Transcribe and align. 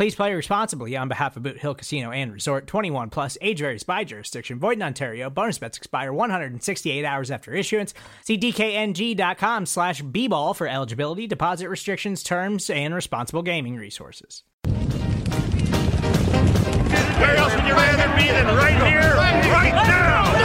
Please 0.00 0.14
play 0.14 0.32
responsibly 0.32 0.96
on 0.96 1.08
behalf 1.08 1.36
of 1.36 1.42
Boot 1.42 1.58
Hill 1.58 1.74
Casino 1.74 2.10
and 2.10 2.32
Resort 2.32 2.66
21 2.66 3.10
plus 3.10 3.36
age 3.42 3.58
varies 3.58 3.82
by 3.82 4.02
jurisdiction. 4.02 4.58
Void 4.58 4.78
in 4.78 4.82
Ontario. 4.82 5.28
Bonus 5.28 5.58
bets 5.58 5.76
expire 5.76 6.10
168 6.10 7.04
hours 7.04 7.30
after 7.30 7.52
issuance. 7.52 7.92
See 8.24 8.38
DKNG.com 8.38 9.66
slash 9.66 10.00
B 10.00 10.26
ball 10.26 10.54
for 10.54 10.66
eligibility, 10.66 11.26
deposit 11.26 11.68
restrictions, 11.68 12.22
terms, 12.22 12.70
and 12.70 12.94
responsible 12.94 13.42
gaming 13.42 13.76
resources. 13.76 14.42
Where 14.64 14.72
else 17.36 17.54
would 17.54 17.66
you 17.66 17.74
rather 17.74 18.16
be 18.16 18.28
than 18.28 18.46
right 18.56 18.82
here, 18.90 19.16
right 19.16 19.74
now? 19.74 20.39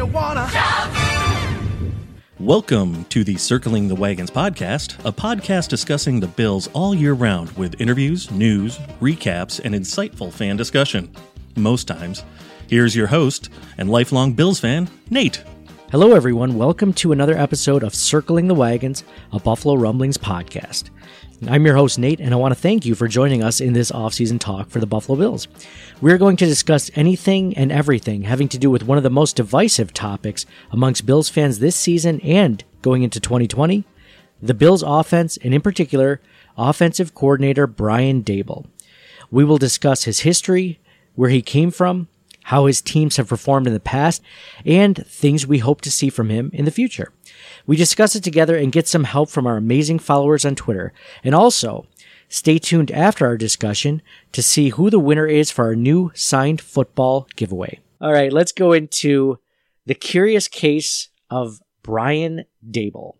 Bills 0.00 0.08
me 0.08 0.14
wanna. 0.14 0.48
Welcome 2.38 3.04
to 3.06 3.22
the 3.22 3.36
Circling 3.36 3.88
the 3.88 3.94
Wagons 3.94 4.30
podcast, 4.30 4.98
a 5.04 5.12
podcast 5.12 5.68
discussing 5.68 6.20
the 6.20 6.26
Bills 6.26 6.68
all 6.72 6.94
year 6.94 7.12
round 7.12 7.50
with 7.52 7.78
interviews, 7.80 8.30
news, 8.30 8.78
recaps, 9.00 9.60
and 9.62 9.74
insightful 9.74 10.32
fan 10.32 10.56
discussion. 10.56 11.14
Most 11.56 11.86
times. 11.86 12.24
Here's 12.66 12.96
your 12.96 13.08
host 13.08 13.50
and 13.76 13.90
lifelong 13.90 14.32
Bills 14.32 14.58
fan, 14.58 14.88
Nate. 15.10 15.44
Hello, 15.90 16.14
everyone. 16.14 16.56
Welcome 16.56 16.94
to 16.94 17.12
another 17.12 17.36
episode 17.36 17.82
of 17.82 17.94
Circling 17.94 18.48
the 18.48 18.54
Wagons, 18.54 19.04
a 19.32 19.40
Buffalo 19.40 19.74
Rumblings 19.74 20.16
podcast. 20.16 20.88
I'm 21.48 21.64
your 21.64 21.76
host, 21.76 21.98
Nate, 21.98 22.20
and 22.20 22.34
I 22.34 22.36
want 22.36 22.52
to 22.54 22.60
thank 22.60 22.84
you 22.84 22.94
for 22.94 23.08
joining 23.08 23.42
us 23.42 23.60
in 23.60 23.72
this 23.72 23.90
offseason 23.90 24.38
talk 24.38 24.68
for 24.68 24.78
the 24.78 24.86
Buffalo 24.86 25.18
Bills. 25.18 25.48
We're 26.00 26.18
going 26.18 26.36
to 26.36 26.44
discuss 26.44 26.90
anything 26.94 27.56
and 27.56 27.72
everything 27.72 28.22
having 28.22 28.48
to 28.48 28.58
do 28.58 28.70
with 28.70 28.82
one 28.82 28.98
of 28.98 29.04
the 29.04 29.10
most 29.10 29.36
divisive 29.36 29.94
topics 29.94 30.44
amongst 30.70 31.06
Bills 31.06 31.30
fans 31.30 31.58
this 31.58 31.76
season 31.76 32.20
and 32.20 32.62
going 32.82 33.02
into 33.02 33.20
2020 33.20 33.84
the 34.42 34.54
Bills 34.54 34.82
offense, 34.82 35.36
and 35.38 35.52
in 35.52 35.60
particular, 35.60 36.20
offensive 36.56 37.14
coordinator 37.14 37.66
Brian 37.66 38.22
Daboll. 38.22 38.66
We 39.30 39.44
will 39.44 39.58
discuss 39.58 40.04
his 40.04 40.20
history, 40.20 40.80
where 41.14 41.30
he 41.30 41.42
came 41.42 41.70
from, 41.70 42.08
how 42.44 42.66
his 42.66 42.80
teams 42.80 43.16
have 43.16 43.28
performed 43.28 43.66
in 43.66 43.74
the 43.74 43.80
past, 43.80 44.22
and 44.64 45.06
things 45.06 45.46
we 45.46 45.58
hope 45.58 45.82
to 45.82 45.90
see 45.90 46.08
from 46.08 46.30
him 46.30 46.50
in 46.52 46.64
the 46.64 46.70
future. 46.70 47.12
We 47.70 47.76
discuss 47.76 48.16
it 48.16 48.24
together 48.24 48.56
and 48.56 48.72
get 48.72 48.88
some 48.88 49.04
help 49.04 49.30
from 49.30 49.46
our 49.46 49.56
amazing 49.56 50.00
followers 50.00 50.44
on 50.44 50.56
Twitter. 50.56 50.92
And 51.22 51.36
also, 51.36 51.86
stay 52.28 52.58
tuned 52.58 52.90
after 52.90 53.24
our 53.24 53.36
discussion 53.36 54.02
to 54.32 54.42
see 54.42 54.70
who 54.70 54.90
the 54.90 54.98
winner 54.98 55.28
is 55.28 55.52
for 55.52 55.66
our 55.66 55.76
new 55.76 56.10
signed 56.12 56.60
football 56.60 57.28
giveaway. 57.36 57.78
All 58.00 58.12
right, 58.12 58.32
let's 58.32 58.50
go 58.50 58.72
into 58.72 59.38
the 59.86 59.94
curious 59.94 60.48
case 60.48 61.10
of 61.30 61.60
Brian 61.84 62.44
Daboll. 62.68 63.18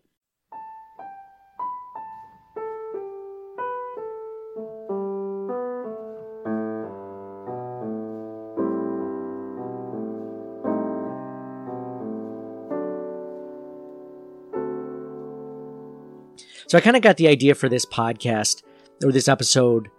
So 16.71 16.77
I 16.77 16.81
kind 16.81 16.95
of 16.95 17.01
got 17.01 17.17
the 17.17 17.27
idea 17.27 17.53
for 17.53 17.67
this 17.67 17.85
podcast 17.85 18.63
or 19.03 19.11
this 19.11 19.27
episode 19.27 19.89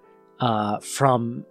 uh, 0.40 0.78
from 0.78 1.44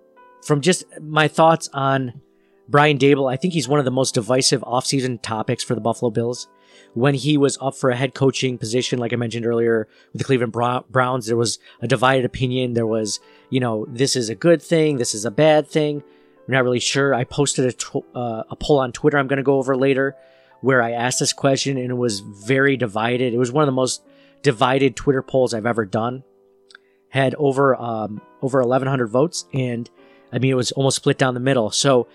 from 0.43 0.61
just 0.61 0.83
my 0.99 1.27
thoughts 1.27 1.69
on 1.73 2.19
Brian 2.67 2.97
Daboll. 2.97 3.31
I 3.31 3.35
think 3.35 3.53
he's 3.53 3.67
one 3.67 3.77
of 3.77 3.85
the 3.85 3.91
most 3.91 4.15
divisive 4.15 4.61
offseason 4.61 5.21
topics 5.21 5.63
for 5.63 5.75
the 5.75 5.79
Buffalo 5.79 6.09
Bills. 6.09 6.47
When 6.95 7.13
he 7.13 7.37
was 7.37 7.55
up 7.61 7.75
for 7.75 7.91
a 7.91 7.95
head 7.95 8.15
coaching 8.15 8.57
position, 8.57 8.97
like 8.97 9.13
I 9.13 9.15
mentioned 9.15 9.45
earlier 9.45 9.87
with 10.11 10.21
the 10.21 10.25
Cleveland 10.25 10.53
Browns, 10.89 11.27
there 11.27 11.37
was 11.37 11.59
a 11.83 11.87
divided 11.87 12.25
opinion. 12.25 12.73
There 12.73 12.87
was, 12.87 13.19
you 13.51 13.59
know, 13.59 13.85
this 13.89 14.15
is 14.15 14.27
a 14.29 14.33
good 14.33 14.59
thing, 14.59 14.97
this 14.97 15.13
is 15.13 15.23
a 15.23 15.29
bad 15.29 15.67
thing. 15.67 16.01
We're 16.47 16.55
not 16.55 16.63
really 16.63 16.79
sure. 16.79 17.13
I 17.13 17.25
posted 17.25 17.65
a, 17.65 17.73
tw- 17.73 18.07
uh, 18.15 18.41
a 18.49 18.55
poll 18.55 18.79
on 18.79 18.91
Twitter 18.91 19.19
I'm 19.19 19.27
going 19.27 19.37
to 19.37 19.43
go 19.43 19.59
over 19.59 19.77
later 19.77 20.15
where 20.61 20.81
I 20.81 20.93
asked 20.93 21.19
this 21.19 21.33
question 21.33 21.77
and 21.77 21.91
it 21.91 21.97
was 21.97 22.21
very 22.21 22.75
divided. 22.75 23.35
It 23.35 23.37
was 23.37 23.51
one 23.51 23.61
of 23.61 23.67
the 23.67 23.71
most 23.71 24.03
divided 24.41 24.95
Twitter 24.95 25.21
polls 25.21 25.53
I've 25.53 25.65
ever 25.65 25.85
done. 25.85 26.23
Had 27.09 27.35
over 27.35 27.75
um, 27.75 28.21
over 28.41 28.59
1,100 28.61 29.07
votes, 29.07 29.45
and 29.53 29.89
I 30.31 30.39
mean 30.39 30.51
it 30.51 30.55
was 30.55 30.71
almost 30.71 30.95
split 30.95 31.17
down 31.17 31.33
the 31.33 31.41
middle. 31.41 31.69
So 31.69 32.07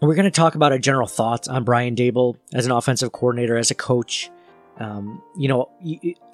we're 0.00 0.14
going 0.14 0.24
to 0.24 0.30
talk 0.30 0.54
about 0.54 0.72
our 0.72 0.78
general 0.78 1.06
thoughts 1.06 1.48
on 1.48 1.64
Brian 1.64 1.94
Daboll 1.94 2.36
as 2.54 2.64
an 2.64 2.72
offensive 2.72 3.12
coordinator, 3.12 3.56
as 3.56 3.70
a 3.70 3.74
coach. 3.74 4.30
Um, 4.78 5.22
you 5.36 5.48
know, 5.48 5.68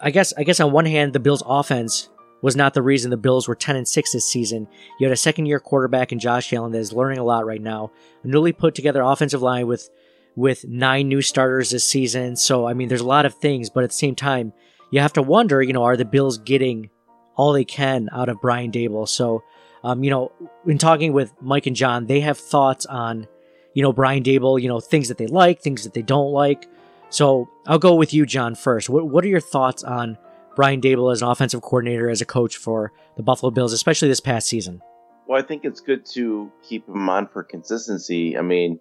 I 0.00 0.10
guess 0.10 0.32
I 0.36 0.44
guess 0.44 0.60
on 0.60 0.72
one 0.72 0.86
hand, 0.86 1.12
the 1.12 1.20
Bills' 1.20 1.42
offense 1.44 2.08
was 2.42 2.54
not 2.54 2.74
the 2.74 2.82
reason 2.82 3.10
the 3.10 3.16
Bills 3.16 3.48
were 3.48 3.54
10 3.54 3.76
and 3.76 3.88
6 3.88 4.12
this 4.12 4.30
season. 4.30 4.68
You 5.00 5.06
had 5.06 5.12
a 5.12 5.16
second 5.16 5.46
year 5.46 5.58
quarterback 5.58 6.12
in 6.12 6.18
Josh 6.18 6.52
Allen 6.52 6.72
that 6.72 6.78
is 6.78 6.92
learning 6.92 7.18
a 7.18 7.24
lot 7.24 7.46
right 7.46 7.60
now. 7.60 7.90
A 8.22 8.28
newly 8.28 8.52
put 8.52 8.74
together 8.74 9.02
offensive 9.02 9.42
line 9.42 9.66
with 9.66 9.90
with 10.36 10.66
nine 10.68 11.08
new 11.08 11.22
starters 11.22 11.70
this 11.70 11.84
season. 11.84 12.36
So 12.36 12.66
I 12.66 12.74
mean, 12.74 12.88
there's 12.88 13.00
a 13.00 13.06
lot 13.06 13.26
of 13.26 13.34
things, 13.34 13.70
but 13.70 13.84
at 13.84 13.90
the 13.90 13.96
same 13.96 14.14
time, 14.14 14.52
you 14.90 15.00
have 15.00 15.12
to 15.14 15.22
wonder, 15.22 15.62
you 15.62 15.72
know, 15.72 15.84
are 15.84 15.96
the 15.96 16.04
Bills 16.04 16.38
getting 16.38 16.90
all 17.34 17.52
they 17.52 17.64
can 17.64 18.08
out 18.12 18.28
of 18.28 18.40
Brian 18.40 18.70
Daboll? 18.70 19.08
So, 19.08 19.42
um, 19.84 20.02
you 20.02 20.10
know, 20.10 20.32
in 20.66 20.78
talking 20.78 21.12
with 21.12 21.32
Mike 21.40 21.66
and 21.66 21.76
John, 21.76 22.06
they 22.06 22.20
have 22.20 22.38
thoughts 22.38 22.86
on, 22.86 23.26
you 23.74 23.82
know, 23.82 23.92
Brian 23.92 24.22
Daboll, 24.22 24.60
you 24.60 24.68
know, 24.68 24.80
things 24.80 25.08
that 25.08 25.18
they 25.18 25.26
like, 25.26 25.60
things 25.60 25.84
that 25.84 25.94
they 25.94 26.02
don't 26.02 26.32
like. 26.32 26.66
So 27.08 27.48
I'll 27.66 27.78
go 27.78 27.94
with 27.94 28.12
you, 28.12 28.26
John, 28.26 28.54
first. 28.54 28.88
What, 28.88 29.08
what 29.08 29.24
are 29.24 29.28
your 29.28 29.40
thoughts 29.40 29.84
on 29.84 30.18
Brian 30.56 30.80
Daboll 30.80 31.12
as 31.12 31.22
an 31.22 31.28
offensive 31.28 31.62
coordinator, 31.62 32.08
as 32.08 32.20
a 32.20 32.24
coach 32.24 32.56
for 32.56 32.92
the 33.16 33.22
Buffalo 33.22 33.50
Bills, 33.50 33.72
especially 33.72 34.08
this 34.08 34.20
past 34.20 34.48
season? 34.48 34.82
Well, 35.26 35.38
I 35.38 35.42
think 35.42 35.64
it's 35.64 35.80
good 35.80 36.06
to 36.14 36.50
keep 36.62 36.88
him 36.88 37.08
on 37.08 37.28
for 37.28 37.42
consistency. 37.42 38.38
I 38.38 38.42
mean, 38.42 38.80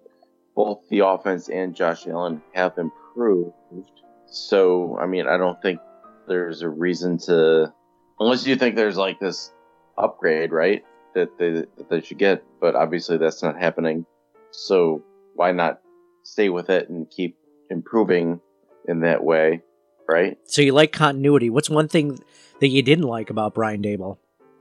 both 0.55 0.87
the 0.89 0.99
offense 0.99 1.49
and 1.49 1.75
Josh 1.75 2.07
Allen 2.07 2.41
have 2.53 2.77
improved. 2.77 3.53
So, 4.27 4.97
I 4.97 5.05
mean, 5.05 5.27
I 5.27 5.37
don't 5.37 5.61
think 5.61 5.79
there's 6.27 6.61
a 6.61 6.69
reason 6.69 7.17
to, 7.19 7.73
unless 8.19 8.45
you 8.45 8.55
think 8.55 8.75
there's 8.75 8.97
like 8.97 9.19
this 9.19 9.51
upgrade, 9.97 10.51
right? 10.51 10.83
That 11.13 11.37
they 11.37 11.51
that 11.51 11.89
they 11.89 12.01
should 12.01 12.17
get, 12.17 12.43
but 12.59 12.75
obviously 12.75 13.17
that's 13.17 13.41
not 13.41 13.57
happening. 13.57 14.05
So 14.51 15.03
why 15.33 15.51
not 15.51 15.81
stay 16.23 16.49
with 16.49 16.69
it 16.69 16.89
and 16.89 17.09
keep 17.09 17.37
improving 17.69 18.41
in 18.87 19.01
that 19.01 19.23
way, 19.23 19.61
right? 20.07 20.37
So 20.45 20.61
you 20.61 20.73
like 20.73 20.91
continuity. 20.91 21.49
What's 21.49 21.69
one 21.69 21.87
thing 21.87 22.19
that 22.59 22.67
you 22.67 22.81
didn't 22.81 23.05
like 23.05 23.29
about 23.29 23.53
Brian 23.53 23.81
Daboll? 23.81 24.17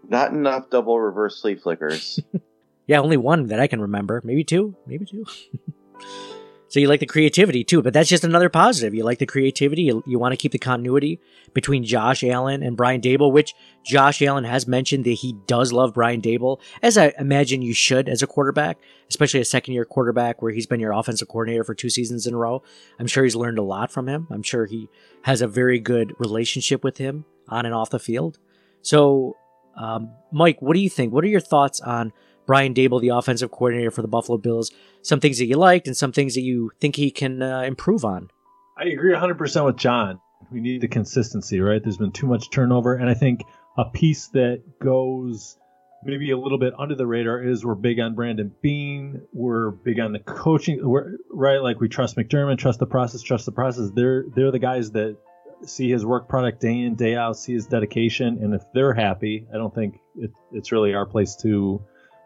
Not 0.09 0.33
enough 0.33 0.71
double 0.71 1.01
reverse 1.01 1.41
flea 1.41 1.57
flickers. 1.57 2.21
yeah, 2.87 3.01
only 3.01 3.17
one 3.17 3.47
that 3.49 3.61
I 3.61 3.67
can 3.67 3.81
remember. 3.81 4.21
Maybe 4.25 4.45
two. 4.45 4.77
Maybe 4.87 5.07
two. 5.07 5.25
So 6.75 6.81
you 6.81 6.89
like 6.89 6.99
the 6.99 7.07
creativity 7.07 7.63
too, 7.63 7.83
but 7.83 7.93
that's 7.93 8.09
just 8.09 8.25
another 8.25 8.49
positive. 8.49 8.97
You 8.97 9.05
like 9.05 9.21
the 9.21 9.27
creativity. 9.27 9.83
You, 9.83 10.03
you 10.09 10.19
want 10.19 10.33
to 10.33 10.37
keep 10.37 10.51
the 10.51 10.59
continuity 10.59 11.21
between 11.53 11.85
Josh 11.85 12.25
Allen 12.25 12.65
and 12.65 12.77
Brian 12.77 13.01
Daboll, 13.01 13.31
which 13.31 13.55
Josh 13.85 14.21
Allen 14.21 14.43
has 14.43 14.67
mentioned 14.67 15.05
that 15.05 15.11
he 15.13 15.35
does 15.47 15.73
love 15.73 15.95
Brian 15.95 16.21
Daboll, 16.21 16.59
as 16.83 16.99
I 16.99 17.13
imagine 17.17 17.63
you 17.63 17.75
should 17.75 18.09
as 18.09 18.23
a 18.23 18.27
quarterback, 18.27 18.79
especially 19.09 19.39
a 19.39 19.45
second 19.45 19.75
year 19.75 19.85
quarterback 19.85 20.43
where 20.43 20.51
he's 20.51 20.67
been 20.67 20.81
your 20.81 20.91
offensive 20.91 21.29
coordinator 21.29 21.63
for 21.63 21.77
two 21.77 21.91
seasons 21.91 22.27
in 22.27 22.35
a 22.35 22.39
row. 22.39 22.61
I'm 22.99 23.07
sure 23.07 23.23
he's 23.23 23.37
learned 23.37 23.61
a 23.61 23.63
lot 23.63 23.93
from 23.93 24.09
him. 24.09 24.27
I'm 24.33 24.43
sure 24.43 24.67
he 24.67 24.89
has 25.23 25.43
a 25.43 25.47
very 25.47 25.79
good 25.79 26.13
relationship 26.19 26.83
with 26.83 26.99
him 26.99 27.25
on 27.49 27.67
and 27.67 27.75
off 27.77 27.91
the 27.91 28.01
field. 28.01 28.41
So 28.83 29.37
Um, 29.77 30.11
Mike, 30.33 30.61
what 30.61 30.75
do 30.75 30.81
you 30.81 30.91
think? 30.91 31.13
What 31.13 31.23
are 31.25 31.29
your 31.29 31.41
thoughts 31.41 31.81
on 31.81 32.13
Brian 32.47 32.75
Daboll, 32.75 33.01
the 33.01 33.09
offensive 33.09 33.51
coordinator 33.51 33.91
for 33.91 34.03
the 34.03 34.09
Buffalo 34.09 34.39
Bills? 34.39 34.71
Some 35.03 35.21
things 35.21 35.39
that 35.39 35.47
you 35.47 35.57
liked 35.57 35.87
and 35.87 35.97
some 35.97 36.13
things 36.13 36.35
that 36.35 36.43
you 36.43 36.71
think 36.81 36.97
he 36.97 37.11
can 37.11 37.43
uh, 37.43 37.63
improve 37.63 38.05
on. 38.05 38.29
I 38.77 38.85
agree 38.85 39.15
100% 39.15 39.65
with 39.67 39.77
John. 39.77 40.21
We 40.51 40.61
need 40.61 40.81
the 40.81 40.89
consistency, 40.89 41.61
right? 41.61 41.83
There's 41.83 41.97
been 41.97 42.13
too 42.13 42.27
much 42.27 42.51
turnover. 42.51 42.95
And 42.95 43.09
I 43.09 43.15
think 43.15 43.43
a 43.77 43.85
piece 43.85 44.29
that 44.29 44.63
goes 44.81 45.57
maybe 46.05 46.31
a 46.31 46.39
little 46.39 46.59
bit 46.59 46.75
under 46.79 46.95
the 46.95 47.07
radar 47.07 47.43
is 47.43 47.65
we're 47.65 47.75
big 47.75 47.99
on 47.99 48.15
Brandon 48.15 48.53
Beane. 48.63 49.23
We're 49.33 49.71
big 49.71 50.01
on 50.01 50.13
the 50.13 50.19
coaching, 50.19 50.81
we're, 50.83 51.17
right? 51.31 51.59
Like 51.59 51.81
we 51.81 51.89
trust 51.89 52.17
McDermott, 52.17 52.59
trust 52.59 52.79
the 52.79 52.87
process, 52.87 53.23
trust 53.23 53.47
the 53.47 53.53
process. 53.53 53.91
They're 53.95 54.25
they're 54.35 54.51
the 54.51 54.59
guys 54.59 54.91
that 54.93 55.17
see 55.65 55.91
his 55.91 56.05
work 56.05 56.29
product 56.29 56.61
day 56.61 56.81
in 56.81 56.95
day 56.95 57.17
out, 57.17 57.37
see 57.37 57.55
his 57.55 57.67
dedication, 57.67 58.39
and 58.43 58.55
if 58.55 58.63
they're 58.75 58.93
happy, 58.93 59.47
I 59.53 59.57
don't 59.57 59.75
think 59.75 59.99
it, 60.17 60.31
it's 60.53 60.73
really 60.73 60.95
our 60.95 61.07
place 61.07 61.37
to 61.37 61.83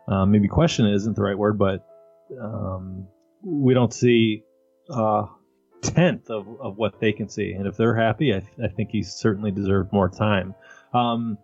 um, 0.08 0.30
maybe 0.30 0.48
question 0.48 0.86
isn't 0.86 1.14
the 1.14 1.22
right 1.22 1.38
word, 1.38 1.58
but 1.58 1.86
um, 2.40 3.06
we 3.42 3.74
don't 3.74 3.92
see 3.92 4.44
a 4.88 5.26
tenth 5.82 6.30
of, 6.30 6.46
of 6.60 6.76
what 6.76 7.00
they 7.00 7.12
can 7.12 7.28
see, 7.28 7.52
and 7.52 7.66
if 7.66 7.76
they're 7.76 7.94
happy, 7.94 8.34
I, 8.34 8.42
I 8.62 8.68
think 8.68 8.90
he 8.90 9.02
certainly 9.02 9.50
deserved 9.50 9.92
more 9.92 10.08
time. 10.08 10.54
Um, 10.92 11.38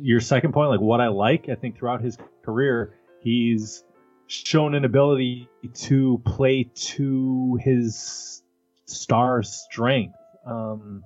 your 0.00 0.20
second 0.20 0.52
point, 0.52 0.70
like 0.70 0.80
what 0.80 1.00
I 1.00 1.08
like, 1.08 1.48
I 1.48 1.54
think 1.54 1.78
throughout 1.78 2.00
his 2.00 2.16
career, 2.42 2.94
he's 3.20 3.84
shown 4.26 4.74
an 4.74 4.84
ability 4.84 5.48
to 5.74 6.20
play 6.24 6.70
to 6.74 7.58
his 7.60 8.42
star 8.86 9.42
strength. 9.42 10.16
Um, 10.46 11.04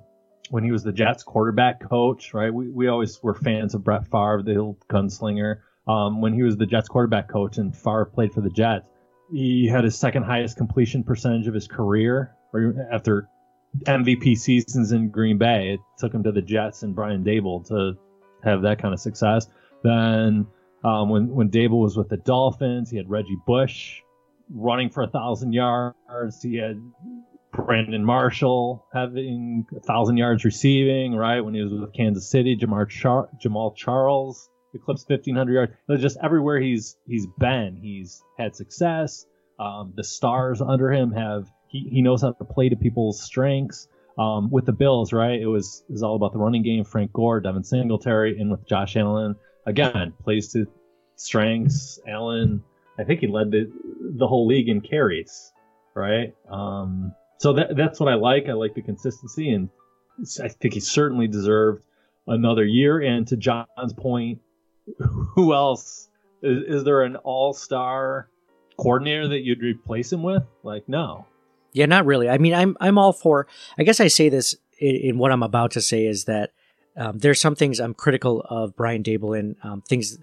when 0.53 0.65
he 0.65 0.71
was 0.71 0.83
the 0.83 0.93
Jets 0.93 1.23
quarterback 1.23 1.89
coach, 1.89 2.35
right? 2.35 2.53
We, 2.53 2.69
we 2.69 2.89
always 2.89 3.23
were 3.23 3.33
fans 3.33 3.75
of 3.75 3.83
Brett 3.83 4.05
Favre, 4.05 4.43
the 4.45 4.57
old 4.57 4.87
gunslinger. 4.87 5.61
Um, 5.87 6.21
when 6.21 6.33
he 6.33 6.43
was 6.43 6.57
the 6.57 6.67
Jets 6.67 6.89
quarterback 6.89 7.29
coach 7.29 7.59
and 7.59 7.75
Favre 7.75 8.05
played 8.05 8.33
for 8.33 8.41
the 8.41 8.51
Jets, 8.51 8.87
he 9.33 9.67
had 9.67 9.85
his 9.85 9.99
second 9.99 10.25
highest 10.25 10.57
completion 10.57 11.03
percentage 11.03 11.47
of 11.47 11.55
his 11.55 11.67
career 11.67 12.35
after 12.93 13.29
MVP 13.87 14.37
seasons 14.37 14.93
in 14.93 15.09
Green 15.09 15.39
Bay. 15.39 15.75
It 15.75 15.81
took 15.99 16.13
him 16.13 16.23
to 16.25 16.33
the 16.33 16.43
Jets 16.43 16.83
and 16.83 16.95
Brian 16.95 17.25
Daboll 17.25 17.67
to 17.69 17.99
have 18.45 18.63
that 18.63 18.81
kind 18.81 18.93
of 18.93 19.01
success. 19.01 19.49
Then 19.83 20.47
um, 20.85 21.09
when 21.09 21.29
when 21.29 21.51
Daboll 21.51 21.83
was 21.83 21.97
with 21.97 22.09
the 22.09 22.17
Dolphins, 22.19 22.91
he 22.91 22.97
had 22.97 23.09
Reggie 23.09 23.39
Bush 23.47 24.01
running 24.51 24.91
for 24.91 25.03
a 25.03 25.09
thousand 25.09 25.53
yards. 25.53 26.43
He 26.43 26.57
had 26.57 26.81
Brandon 27.53 28.05
Marshall 28.05 28.87
having 28.93 29.67
a 29.77 29.81
thousand 29.81 30.17
yards 30.19 30.45
receiving. 30.45 31.15
Right 31.15 31.41
when 31.41 31.55
he 31.55 31.63
was 31.63 31.73
with 31.73 31.93
Kansas 31.95 32.29
City, 32.29 32.57
Jamar 32.57 32.89
Char- 32.89 33.29
Jamaal 33.43 33.75
Charles 33.75 34.49
eclipsed 34.75 35.09
fifteen 35.09 35.37
hundred 35.37 35.55
yards. 35.55 35.73
It 35.89 35.99
just 35.99 36.19
everywhere 36.23 36.61
he's 36.61 36.97
he's 37.07 37.27
been, 37.39 37.79
he's 37.81 38.23
had 38.39 38.55
success. 38.57 39.27
Um, 39.59 39.93
the 39.97 40.05
stars 40.05 40.61
under 40.61 40.93
him 40.93 41.13
have 41.13 41.51
he, 41.69 41.89
he 41.91 42.03
knows 42.03 42.23
how 42.23 42.33
to 42.33 42.45
play 42.45 42.69
to 42.69 42.77
people's 42.77 43.23
strengths. 43.23 43.89
Um, 44.19 44.51
with 44.51 44.67
the 44.67 44.73
Bills, 44.73 45.11
right? 45.11 45.41
It 45.41 45.47
was 45.47 45.85
was 45.89 46.03
all 46.03 46.17
about 46.17 46.35
the 46.35 46.39
running 46.39 46.63
game. 46.63 46.85
Frank 46.85 47.15
Gore, 47.15 47.41
Devin 47.41 47.65
Singletary, 47.65 48.39
and 48.39 48.51
with 48.51 48.69
Josh 48.69 48.95
Allen 48.95 49.37
again 49.65 50.13
plays 50.23 50.53
to 50.53 50.67
strengths. 51.17 51.99
Allen, 52.07 52.63
I 52.99 53.05
think 53.05 53.21
he 53.21 53.27
led 53.27 53.51
the 53.51 53.73
the 54.19 54.27
whole 54.27 54.47
league 54.47 54.69
in 54.69 54.83
carries, 54.83 55.51
right? 55.95 56.35
Um, 56.51 57.15
so 57.39 57.55
that 57.55 57.75
that's 57.75 58.01
what 58.01 58.11
I 58.11 58.17
like. 58.17 58.51
I 58.51 58.53
like 58.53 58.75
the 58.75 58.83
consistency, 58.83 59.49
and 59.49 59.71
I 60.45 60.49
think 60.49 60.75
he 60.75 60.81
certainly 60.81 61.27
deserved 61.27 61.83
another 62.27 62.67
year. 62.67 63.01
And 63.01 63.27
to 63.29 63.39
John's 63.39 63.95
point, 63.97 64.41
who 65.35 65.55
else 65.55 66.09
is, 66.43 66.79
is 66.79 66.85
there 66.85 67.03
an 67.03 67.17
all 67.17 67.53
star 67.53 68.29
coordinator 68.77 69.29
that 69.29 69.41
you'd 69.41 69.63
replace 69.63 70.13
him 70.13 70.23
with? 70.23 70.43
Like, 70.63 70.89
no, 70.89 71.27
yeah, 71.73 71.87
not 71.87 72.07
really. 72.07 72.29
I 72.29 72.39
mean, 72.39 72.55
I'm 72.55 72.77
I'm 72.81 72.99
all 72.99 73.13
for. 73.13 73.47
I 73.79 73.83
guess 73.83 74.01
I 74.01 74.09
say 74.09 74.29
this 74.29 74.55
in, 74.79 74.97
in 74.97 75.19
what 75.19 75.33
I'm 75.33 75.43
about 75.43 75.73
to 75.73 75.81
say 75.81 76.07
is 76.07 76.25
that 76.25 76.53
um, 76.97 77.19
there's 77.19 77.41
some 77.41 77.55
things 77.55 77.81
I'm 77.81 77.95
critical 77.95 78.45
of 78.49 78.77
Brian 78.77 79.03
Daboll 79.03 79.39
and 79.39 79.57
um, 79.63 79.83
things. 79.83 80.19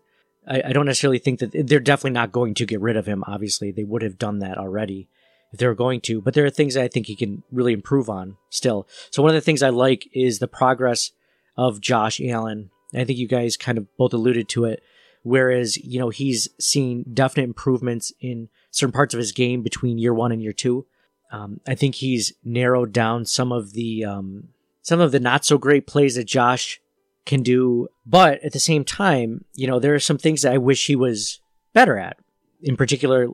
I, 0.47 0.61
I, 0.67 0.73
don't 0.73 0.85
necessarily 0.85 1.19
think 1.19 1.39
that 1.39 1.51
they're 1.67 1.79
definitely 1.79 2.11
not 2.11 2.31
going 2.31 2.53
to 2.55 2.65
get 2.65 2.79
rid 2.79 2.95
of 2.95 3.05
him. 3.05 3.23
Obviously, 3.27 3.71
they 3.71 3.83
would 3.83 4.01
have 4.03 4.17
done 4.17 4.39
that 4.39 4.57
already 4.57 5.09
if 5.51 5.59
they 5.59 5.67
were 5.67 5.75
going 5.75 6.01
to. 6.01 6.21
But 6.21 6.33
there 6.35 6.45
are 6.45 6.51
things 6.51 6.77
I 6.77 6.87
think 6.87 7.07
he 7.07 7.15
can 7.15 7.43
really 7.51 7.73
improve 7.73 8.09
on 8.09 8.37
still. 8.49 8.87
So 9.09 9.23
one 9.23 9.29
of 9.29 9.35
the 9.35 9.41
things 9.41 9.63
I 9.63 9.69
like 9.69 10.07
is 10.13 10.39
the 10.39 10.47
progress 10.47 11.11
of 11.57 11.81
Josh 11.81 12.21
Allen. 12.21 12.69
I 12.93 13.03
think 13.03 13.19
you 13.19 13.27
guys 13.27 13.57
kind 13.57 13.77
of 13.77 13.87
both 13.97 14.13
alluded 14.13 14.49
to 14.49 14.65
it. 14.65 14.81
Whereas 15.23 15.77
you 15.77 15.99
know 15.99 16.09
he's 16.09 16.47
seen 16.59 17.03
definite 17.13 17.43
improvements 17.43 18.13
in 18.21 18.49
certain 18.71 18.93
parts 18.93 19.13
of 19.13 19.19
his 19.19 19.31
game 19.31 19.61
between 19.61 19.97
year 19.97 20.13
one 20.13 20.31
and 20.31 20.41
year 20.41 20.53
two. 20.53 20.85
Um, 21.31 21.59
I 21.67 21.75
think 21.75 21.95
he's 21.95 22.33
narrowed 22.43 22.93
down 22.93 23.25
some 23.25 23.51
of 23.51 23.73
the 23.73 24.05
um, 24.05 24.49
some 24.81 24.99
of 24.99 25.11
the 25.11 25.19
not 25.19 25.45
so 25.45 25.57
great 25.57 25.87
plays 25.87 26.15
that 26.15 26.23
Josh 26.23 26.79
can 27.25 27.43
do, 27.43 27.87
but 28.05 28.43
at 28.43 28.53
the 28.53 28.59
same 28.59 28.83
time, 28.83 29.45
you 29.53 29.67
know, 29.67 29.77
there 29.77 29.93
are 29.93 29.99
some 29.99 30.17
things 30.17 30.41
that 30.41 30.53
I 30.53 30.57
wish 30.57 30.87
he 30.87 30.95
was 30.95 31.39
better 31.73 31.97
at. 31.97 32.17
In 32.61 32.75
particular, 32.75 33.27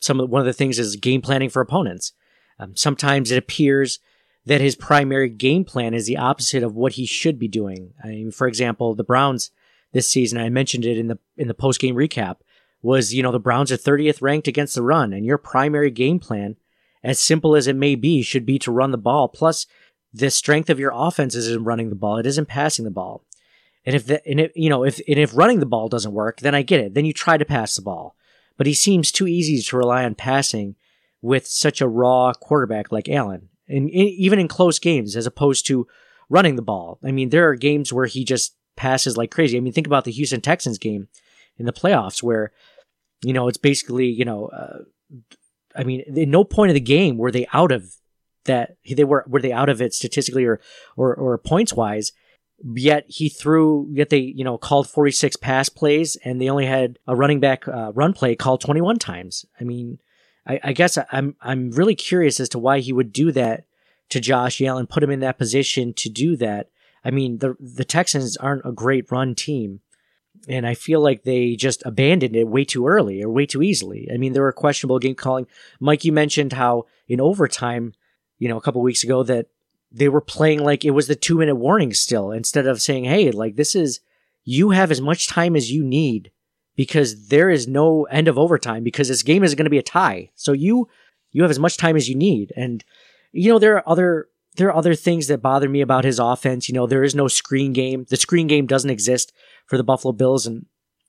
some 0.00 0.20
of 0.20 0.30
one 0.30 0.40
of 0.40 0.46
the 0.46 0.52
things 0.52 0.78
is 0.78 0.96
game 0.96 1.20
planning 1.20 1.50
for 1.50 1.60
opponents. 1.60 2.12
Um, 2.58 2.76
sometimes 2.76 3.30
it 3.30 3.38
appears 3.38 3.98
that 4.44 4.60
his 4.60 4.76
primary 4.76 5.28
game 5.28 5.64
plan 5.64 5.94
is 5.94 6.06
the 6.06 6.16
opposite 6.16 6.62
of 6.62 6.74
what 6.74 6.94
he 6.94 7.06
should 7.06 7.38
be 7.38 7.48
doing. 7.48 7.94
I 8.02 8.08
mean, 8.08 8.30
for 8.30 8.46
example, 8.46 8.94
the 8.94 9.04
Browns 9.04 9.50
this 9.92 10.08
season, 10.08 10.38
I 10.38 10.48
mentioned 10.48 10.84
it 10.84 10.98
in 10.98 11.08
the 11.08 11.18
in 11.36 11.48
the 11.48 11.54
post 11.54 11.80
game 11.80 11.94
recap, 11.94 12.38
was 12.80 13.14
you 13.14 13.22
know 13.22 13.32
the 13.32 13.38
Browns 13.38 13.70
are 13.70 13.76
30th 13.76 14.22
ranked 14.22 14.48
against 14.48 14.74
the 14.74 14.82
run, 14.82 15.12
and 15.12 15.24
your 15.24 15.38
primary 15.38 15.90
game 15.90 16.18
plan 16.18 16.56
as 17.04 17.18
simple 17.18 17.56
as 17.56 17.66
it 17.66 17.76
may 17.76 17.94
be, 17.94 18.22
should 18.22 18.46
be 18.46 18.58
to 18.60 18.70
run 18.70 18.92
the 18.92 18.98
ball. 18.98 19.28
Plus, 19.28 19.66
the 20.12 20.30
strength 20.30 20.70
of 20.70 20.78
your 20.78 20.92
offense 20.94 21.34
is 21.34 21.50
in 21.50 21.64
running 21.64 21.88
the 21.88 21.96
ball; 21.96 22.18
it 22.18 22.26
isn't 22.26 22.48
passing 22.48 22.84
the 22.84 22.90
ball. 22.90 23.24
And 23.84 23.96
if 23.96 24.06
the, 24.06 24.24
and 24.26 24.40
if, 24.40 24.52
you 24.54 24.68
know 24.68 24.84
if 24.84 24.98
and 25.08 25.18
if 25.18 25.36
running 25.36 25.60
the 25.60 25.66
ball 25.66 25.88
doesn't 25.88 26.12
work, 26.12 26.40
then 26.40 26.54
I 26.54 26.62
get 26.62 26.80
it. 26.80 26.94
Then 26.94 27.04
you 27.04 27.12
try 27.12 27.36
to 27.36 27.44
pass 27.44 27.74
the 27.74 27.82
ball. 27.82 28.16
But 28.56 28.66
he 28.66 28.74
seems 28.74 29.10
too 29.10 29.26
easy 29.26 29.60
to 29.60 29.76
rely 29.76 30.04
on 30.04 30.14
passing 30.14 30.76
with 31.20 31.46
such 31.46 31.80
a 31.80 31.88
raw 31.88 32.32
quarterback 32.34 32.92
like 32.92 33.08
Allen, 33.08 33.48
and 33.68 33.90
even 33.90 34.38
in 34.38 34.48
close 34.48 34.78
games, 34.78 35.16
as 35.16 35.26
opposed 35.26 35.66
to 35.66 35.86
running 36.28 36.56
the 36.56 36.62
ball. 36.62 36.98
I 37.04 37.12
mean, 37.12 37.28
there 37.28 37.48
are 37.48 37.54
games 37.54 37.92
where 37.92 38.06
he 38.06 38.24
just 38.24 38.56
passes 38.76 39.16
like 39.16 39.30
crazy. 39.30 39.56
I 39.56 39.60
mean, 39.60 39.72
think 39.72 39.86
about 39.86 40.04
the 40.04 40.12
Houston 40.12 40.40
Texans 40.40 40.78
game 40.78 41.08
in 41.58 41.66
the 41.66 41.72
playoffs 41.72 42.22
where, 42.22 42.52
you 43.22 43.32
know, 43.32 43.48
it's 43.48 43.58
basically 43.58 44.06
you 44.06 44.24
know 44.24 44.46
uh, 44.46 44.78
I 45.76 45.84
mean, 45.84 46.02
in 46.06 46.30
no 46.30 46.44
point 46.44 46.70
of 46.70 46.74
the 46.74 46.80
game 46.80 47.16
were 47.16 47.30
they 47.30 47.46
out 47.52 47.72
of 47.72 47.96
that. 48.44 48.76
They 48.88 49.04
were 49.04 49.24
were 49.26 49.40
they 49.40 49.52
out 49.52 49.68
of 49.68 49.80
it 49.80 49.94
statistically 49.94 50.44
or 50.44 50.60
or, 50.96 51.14
or 51.14 51.38
points 51.38 51.72
wise. 51.72 52.12
Yet 52.74 53.04
he 53.08 53.28
threw. 53.28 53.88
Yet 53.90 54.10
they 54.10 54.18
you 54.18 54.44
know 54.44 54.58
called 54.58 54.88
forty 54.88 55.10
six 55.10 55.36
pass 55.36 55.68
plays, 55.68 56.16
and 56.24 56.40
they 56.40 56.48
only 56.48 56.66
had 56.66 56.98
a 57.06 57.16
running 57.16 57.40
back 57.40 57.66
uh, 57.66 57.92
run 57.94 58.12
play 58.12 58.36
called 58.36 58.60
twenty 58.60 58.80
one 58.80 58.98
times. 58.98 59.44
I 59.60 59.64
mean, 59.64 59.98
I, 60.46 60.60
I 60.62 60.72
guess 60.72 60.98
I'm 61.10 61.36
I'm 61.40 61.70
really 61.70 61.94
curious 61.94 62.40
as 62.40 62.48
to 62.50 62.58
why 62.58 62.80
he 62.80 62.92
would 62.92 63.12
do 63.12 63.32
that 63.32 63.64
to 64.10 64.20
Josh 64.20 64.60
Allen, 64.60 64.86
put 64.86 65.02
him 65.02 65.10
in 65.10 65.20
that 65.20 65.38
position 65.38 65.94
to 65.94 66.08
do 66.08 66.36
that. 66.36 66.70
I 67.04 67.10
mean, 67.10 67.38
the 67.38 67.56
the 67.58 67.84
Texans 67.84 68.36
aren't 68.36 68.66
a 68.66 68.72
great 68.72 69.10
run 69.10 69.34
team 69.34 69.80
and 70.48 70.66
I 70.66 70.74
feel 70.74 71.00
like 71.00 71.22
they 71.22 71.56
just 71.56 71.82
abandoned 71.84 72.36
it 72.36 72.48
way 72.48 72.64
too 72.64 72.86
early 72.86 73.22
or 73.22 73.30
way 73.30 73.46
too 73.46 73.62
easily. 73.62 74.08
I 74.12 74.16
mean, 74.16 74.32
there 74.32 74.42
were 74.42 74.52
questionable 74.52 74.98
game 74.98 75.14
calling. 75.14 75.46
Mike, 75.78 76.04
you 76.04 76.12
mentioned 76.12 76.52
how 76.52 76.86
in 77.08 77.20
overtime, 77.20 77.94
you 78.38 78.48
know, 78.48 78.56
a 78.56 78.60
couple 78.60 78.80
weeks 78.82 79.04
ago 79.04 79.22
that 79.24 79.46
they 79.90 80.08
were 80.08 80.20
playing 80.20 80.60
like 80.60 80.84
it 80.84 80.90
was 80.92 81.06
the 81.06 81.14
two 81.14 81.38
minute 81.38 81.56
warning 81.56 81.94
still 81.94 82.32
instead 82.32 82.66
of 82.66 82.82
saying, 82.82 83.04
hey, 83.04 83.30
like 83.30 83.56
this 83.56 83.74
is, 83.74 84.00
you 84.44 84.70
have 84.70 84.90
as 84.90 85.00
much 85.00 85.28
time 85.28 85.54
as 85.54 85.70
you 85.70 85.84
need 85.84 86.30
because 86.76 87.28
there 87.28 87.50
is 87.50 87.68
no 87.68 88.04
end 88.04 88.28
of 88.28 88.38
overtime 88.38 88.82
because 88.82 89.08
this 89.08 89.22
game 89.22 89.44
is 89.44 89.54
going 89.54 89.64
to 89.64 89.70
be 89.70 89.78
a 89.78 89.82
tie. 89.82 90.30
So 90.34 90.52
you, 90.52 90.88
you 91.30 91.42
have 91.42 91.50
as 91.50 91.58
much 91.58 91.76
time 91.76 91.96
as 91.96 92.08
you 92.08 92.14
need. 92.14 92.52
And, 92.56 92.84
you 93.32 93.52
know, 93.52 93.58
there 93.58 93.76
are 93.76 93.88
other, 93.88 94.28
there 94.56 94.68
are 94.68 94.76
other 94.76 94.94
things 94.94 95.28
that 95.28 95.42
bother 95.42 95.68
me 95.68 95.80
about 95.80 96.04
his 96.04 96.18
offense. 96.18 96.68
You 96.68 96.74
know, 96.74 96.86
there 96.86 97.04
is 97.04 97.14
no 97.14 97.28
screen 97.28 97.72
game. 97.72 98.06
The 98.08 98.16
screen 98.16 98.46
game 98.46 98.66
doesn't 98.66 98.90
exist 98.90 99.32
for 99.66 99.76
the 99.76 99.84
Buffalo 99.84 100.12
Bills. 100.12 100.46
And 100.46 100.66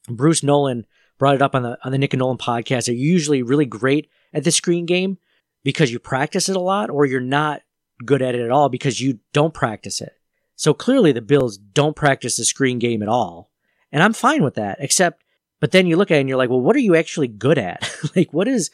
Bruce 0.07 0.43
Nolan 0.43 0.85
brought 1.17 1.35
it 1.35 1.41
up 1.41 1.55
on 1.55 1.63
the 1.63 1.77
on 1.83 1.91
the 1.91 1.97
Nick 1.97 2.13
and 2.13 2.19
Nolan 2.19 2.37
podcast. 2.37 2.85
They're 2.85 2.95
usually 2.95 3.43
really 3.43 3.65
great 3.65 4.09
at 4.33 4.43
the 4.43 4.51
screen 4.51 4.85
game 4.85 5.17
because 5.63 5.91
you 5.91 5.99
practice 5.99 6.49
it 6.49 6.55
a 6.55 6.61
lot, 6.61 6.89
or 6.89 7.05
you're 7.05 7.21
not 7.21 7.61
good 8.05 8.21
at 8.21 8.35
it 8.35 8.41
at 8.41 8.51
all 8.51 8.69
because 8.69 8.99
you 8.99 9.19
don't 9.31 9.53
practice 9.53 10.01
it. 10.01 10.13
So 10.55 10.73
clearly 10.73 11.11
the 11.11 11.21
Bills 11.21 11.57
don't 11.57 11.95
practice 11.95 12.35
the 12.35 12.45
screen 12.45 12.79
game 12.79 13.01
at 13.01 13.09
all. 13.09 13.51
And 13.91 14.03
I'm 14.03 14.13
fine 14.13 14.43
with 14.43 14.55
that, 14.55 14.77
except 14.79 15.22
but 15.63 15.71
then 15.71 15.87
you 15.87 15.95
look 15.95 16.11
at 16.11 16.17
it 16.17 16.19
and 16.19 16.27
you're 16.27 16.37
like, 16.37 16.49
well, 16.49 16.59
what 16.59 16.75
are 16.75 16.79
you 16.79 16.93
actually 16.93 17.29
good 17.29 17.57
at? 17.57 17.89
like 18.17 18.33
what 18.33 18.49
is 18.49 18.69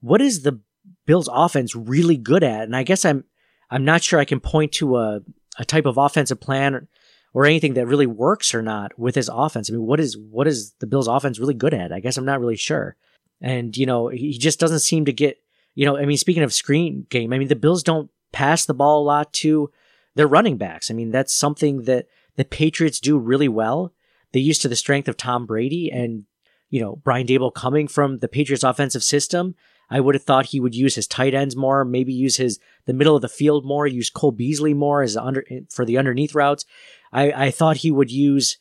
what 0.00 0.22
is 0.22 0.40
the 0.40 0.58
Bills 1.04 1.28
offense 1.30 1.76
really 1.76 2.16
good 2.16 2.42
at? 2.42 2.62
And 2.62 2.74
I 2.74 2.82
guess 2.82 3.04
I'm 3.04 3.24
I'm 3.70 3.84
not 3.84 4.02
sure 4.02 4.18
I 4.18 4.24
can 4.24 4.40
point 4.40 4.72
to 4.72 4.96
a, 4.96 5.20
a 5.58 5.66
type 5.66 5.84
of 5.84 5.98
offensive 5.98 6.40
plan 6.40 6.88
or 7.34 7.44
anything 7.44 7.74
that 7.74 7.86
really 7.86 8.06
works 8.06 8.54
or 8.54 8.62
not 8.62 8.98
with 8.98 9.16
his 9.16 9.28
offense. 9.30 9.68
I 9.68 9.74
mean, 9.74 9.82
what 9.82 10.00
is 10.00 10.16
what 10.16 10.46
is 10.46 10.72
the 10.78 10.86
Bills' 10.86 11.08
offense 11.08 11.38
really 11.38 11.52
good 11.52 11.74
at? 11.74 11.92
I 11.92 12.00
guess 12.00 12.16
I'm 12.16 12.24
not 12.24 12.40
really 12.40 12.56
sure. 12.56 12.96
And 13.42 13.76
you 13.76 13.84
know, 13.84 14.08
he 14.08 14.38
just 14.38 14.58
doesn't 14.58 14.80
seem 14.80 15.04
to 15.04 15.12
get. 15.12 15.36
You 15.74 15.84
know, 15.84 15.98
I 15.98 16.06
mean, 16.06 16.16
speaking 16.16 16.42
of 16.42 16.54
screen 16.54 17.06
game, 17.10 17.34
I 17.34 17.38
mean, 17.38 17.48
the 17.48 17.54
Bills 17.54 17.82
don't 17.82 18.10
pass 18.32 18.64
the 18.64 18.72
ball 18.72 19.02
a 19.02 19.04
lot 19.04 19.30
to 19.34 19.70
their 20.14 20.26
running 20.26 20.56
backs. 20.56 20.90
I 20.90 20.94
mean, 20.94 21.10
that's 21.10 21.34
something 21.34 21.82
that 21.82 22.06
the 22.36 22.46
Patriots 22.46 22.98
do 22.98 23.18
really 23.18 23.48
well. 23.48 23.92
They 24.34 24.40
used 24.40 24.62
to 24.62 24.68
the 24.68 24.76
strength 24.76 25.06
of 25.06 25.16
Tom 25.16 25.46
Brady 25.46 25.90
and 25.92 26.24
you 26.68 26.80
know 26.80 26.96
Brian 26.96 27.26
Daboll 27.26 27.54
coming 27.54 27.86
from 27.86 28.18
the 28.18 28.28
Patriots 28.28 28.64
offensive 28.64 29.04
system. 29.04 29.54
I 29.88 30.00
would 30.00 30.16
have 30.16 30.24
thought 30.24 30.46
he 30.46 30.58
would 30.58 30.74
use 30.74 30.96
his 30.96 31.06
tight 31.06 31.34
ends 31.34 31.54
more, 31.54 31.84
maybe 31.84 32.12
use 32.12 32.36
his 32.36 32.58
the 32.86 32.92
middle 32.92 33.14
of 33.14 33.22
the 33.22 33.28
field 33.28 33.64
more, 33.64 33.86
use 33.86 34.10
Cole 34.10 34.32
Beasley 34.32 34.74
more 34.74 35.02
as 35.02 35.16
under 35.16 35.44
for 35.70 35.84
the 35.84 35.96
underneath 35.98 36.34
routes. 36.34 36.64
I, 37.12 37.46
I 37.46 37.50
thought 37.52 37.78
he 37.78 37.92
would 37.92 38.10
use 38.10 38.58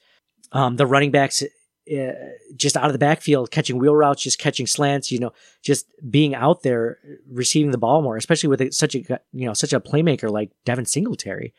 um, 0.51 0.75
the 0.75 0.85
running 0.85 1.09
backs 1.09 1.41
uh, 1.41 2.11
just 2.55 2.77
out 2.77 2.85
of 2.85 2.93
the 2.93 2.99
backfield, 2.99 3.49
catching 3.49 3.79
wheel 3.79 3.95
routes, 3.95 4.21
just 4.21 4.37
catching 4.37 4.67
slants, 4.67 5.11
you 5.11 5.17
know, 5.17 5.33
just 5.63 5.87
being 6.07 6.35
out 6.35 6.61
there 6.61 6.99
receiving 7.27 7.71
the 7.71 7.79
ball 7.79 8.03
more, 8.03 8.15
especially 8.15 8.49
with 8.49 8.73
such 8.75 8.93
a 8.93 8.99
you 9.31 9.47
know 9.47 9.55
such 9.55 9.73
a 9.73 9.79
playmaker 9.79 10.29
like 10.29 10.51
Devin 10.65 10.85
Singletary, 10.85 11.51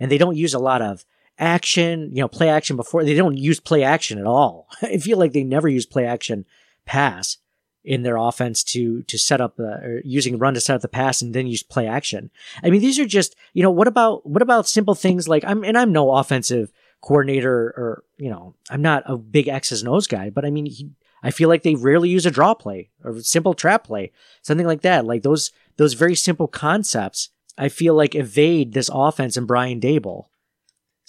and 0.00 0.10
they 0.10 0.18
don't 0.18 0.36
use 0.36 0.54
a 0.54 0.58
lot 0.58 0.82
of 0.82 1.04
action, 1.40 2.10
you 2.12 2.20
know, 2.20 2.28
play 2.28 2.48
action 2.48 2.76
before 2.76 3.02
they 3.02 3.14
don't 3.14 3.36
use 3.36 3.58
play 3.58 3.82
action 3.82 4.18
at 4.18 4.26
all. 4.26 4.68
I 4.82 4.98
feel 4.98 5.18
like 5.18 5.32
they 5.32 5.42
never 5.42 5.68
use 5.68 5.86
play 5.86 6.04
action 6.04 6.44
pass 6.84 7.38
in 7.82 8.02
their 8.02 8.18
offense 8.18 8.62
to 8.62 9.02
to 9.04 9.18
set 9.18 9.40
up 9.40 9.56
the 9.56 9.72
or 9.82 10.00
using 10.04 10.38
run 10.38 10.52
to 10.52 10.60
set 10.60 10.76
up 10.76 10.82
the 10.82 10.88
pass 10.88 11.22
and 11.22 11.34
then 11.34 11.46
use 11.46 11.62
play 11.62 11.86
action. 11.86 12.30
I 12.62 12.70
mean, 12.70 12.82
these 12.82 12.98
are 12.98 13.06
just 13.06 13.34
you 13.54 13.62
know 13.62 13.70
what 13.70 13.88
about 13.88 14.28
what 14.28 14.42
about 14.42 14.68
simple 14.68 14.94
things 14.94 15.28
like 15.28 15.42
I'm 15.46 15.64
and 15.64 15.76
I'm 15.78 15.92
no 15.92 16.12
offensive 16.12 16.70
coordinator 17.00 17.52
or 17.52 18.04
you 18.18 18.28
know 18.28 18.54
I'm 18.68 18.82
not 18.82 19.02
a 19.06 19.16
big 19.16 19.48
X's 19.48 19.80
and 19.80 19.88
O's 19.88 20.06
guy, 20.06 20.28
but 20.28 20.44
I 20.44 20.50
mean 20.50 20.66
he, 20.66 20.90
I 21.22 21.30
feel 21.30 21.48
like 21.48 21.62
they 21.62 21.74
rarely 21.74 22.10
use 22.10 22.26
a 22.26 22.30
draw 22.30 22.54
play 22.54 22.90
or 23.02 23.20
simple 23.20 23.54
trap 23.54 23.84
play, 23.84 24.12
something 24.42 24.66
like 24.66 24.82
that. 24.82 25.06
Like 25.06 25.22
those 25.22 25.50
those 25.78 25.94
very 25.94 26.14
simple 26.14 26.48
concepts, 26.48 27.30
I 27.56 27.70
feel 27.70 27.94
like 27.94 28.14
evade 28.14 28.74
this 28.74 28.90
offense 28.92 29.38
and 29.38 29.46
Brian 29.46 29.80
Daboll. 29.80 30.26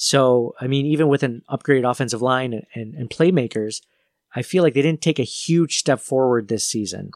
So 0.03 0.55
I 0.59 0.65
mean, 0.65 0.87
even 0.87 1.09
with 1.09 1.21
an 1.21 1.43
upgraded 1.47 1.87
offensive 1.87 2.23
line 2.23 2.53
and, 2.53 2.65
and, 2.73 2.95
and 2.95 3.07
playmakers, 3.07 3.81
I 4.35 4.41
feel 4.41 4.63
like 4.63 4.73
they 4.73 4.81
didn't 4.81 5.03
take 5.03 5.19
a 5.19 5.23
huge 5.23 5.77
step 5.77 5.99
forward 5.99 6.47
this 6.47 6.65
season. 6.65 7.11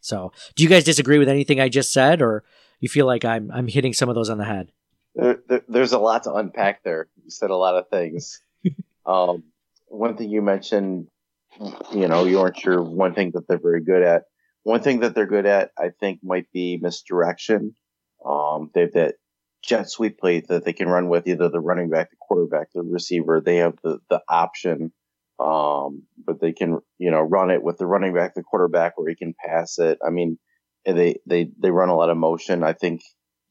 So, 0.00 0.32
do 0.54 0.62
you 0.62 0.70
guys 0.70 0.84
disagree 0.84 1.18
with 1.18 1.28
anything 1.28 1.60
I 1.60 1.68
just 1.68 1.92
said, 1.92 2.22
or 2.22 2.42
you 2.78 2.88
feel 2.88 3.04
like 3.04 3.26
I'm 3.26 3.50
I'm 3.52 3.68
hitting 3.68 3.92
some 3.92 4.08
of 4.08 4.14
those 4.14 4.30
on 4.30 4.38
the 4.38 4.46
head? 4.46 4.72
There, 5.14 5.38
there, 5.48 5.60
there's 5.68 5.92
a 5.92 5.98
lot 5.98 6.22
to 6.22 6.32
unpack 6.32 6.82
there. 6.82 7.08
You 7.22 7.30
said 7.30 7.50
a 7.50 7.56
lot 7.56 7.74
of 7.74 7.90
things. 7.90 8.40
um, 9.04 9.42
one 9.88 10.16
thing 10.16 10.30
you 10.30 10.40
mentioned, 10.40 11.08
you 11.92 12.08
know, 12.08 12.24
you 12.24 12.38
weren't 12.38 12.58
sure 12.58 12.82
one 12.82 13.12
thing 13.12 13.32
that 13.32 13.48
they're 13.48 13.58
very 13.58 13.84
good 13.84 14.02
at. 14.02 14.22
One 14.62 14.80
thing 14.80 15.00
that 15.00 15.14
they're 15.14 15.26
good 15.26 15.44
at, 15.44 15.72
I 15.76 15.90
think, 15.90 16.20
might 16.22 16.50
be 16.52 16.78
misdirection. 16.80 17.74
Um, 18.24 18.70
they 18.72 18.80
have 18.80 18.92
that 18.92 19.16
jet 19.62 19.90
sweep 19.90 20.18
play 20.18 20.40
that 20.48 20.64
they 20.64 20.72
can 20.72 20.88
run 20.88 21.08
with 21.08 21.26
either 21.26 21.48
the 21.48 21.60
running 21.60 21.90
back, 21.90 22.10
the 22.10 22.16
quarterback, 22.20 22.68
the 22.72 22.82
receiver. 22.82 23.40
They 23.40 23.56
have 23.56 23.76
the, 23.82 23.98
the 24.08 24.22
option 24.28 24.92
um, 25.40 26.02
but 26.24 26.40
they 26.40 26.52
can, 26.52 26.80
you 26.98 27.10
know, 27.10 27.22
run 27.22 27.50
it 27.50 27.62
with 27.62 27.78
the 27.78 27.86
running 27.86 28.12
back, 28.12 28.34
the 28.34 28.42
quarterback, 28.42 28.98
where 28.98 29.08
he 29.08 29.16
can 29.16 29.34
pass 29.34 29.78
it. 29.78 29.98
I 30.06 30.10
mean, 30.10 30.38
they, 30.84 31.20
they, 31.26 31.48
they 31.58 31.70
run 31.70 31.88
a 31.88 31.96
lot 31.96 32.10
of 32.10 32.18
motion. 32.18 32.62
I 32.62 32.74
think 32.74 33.00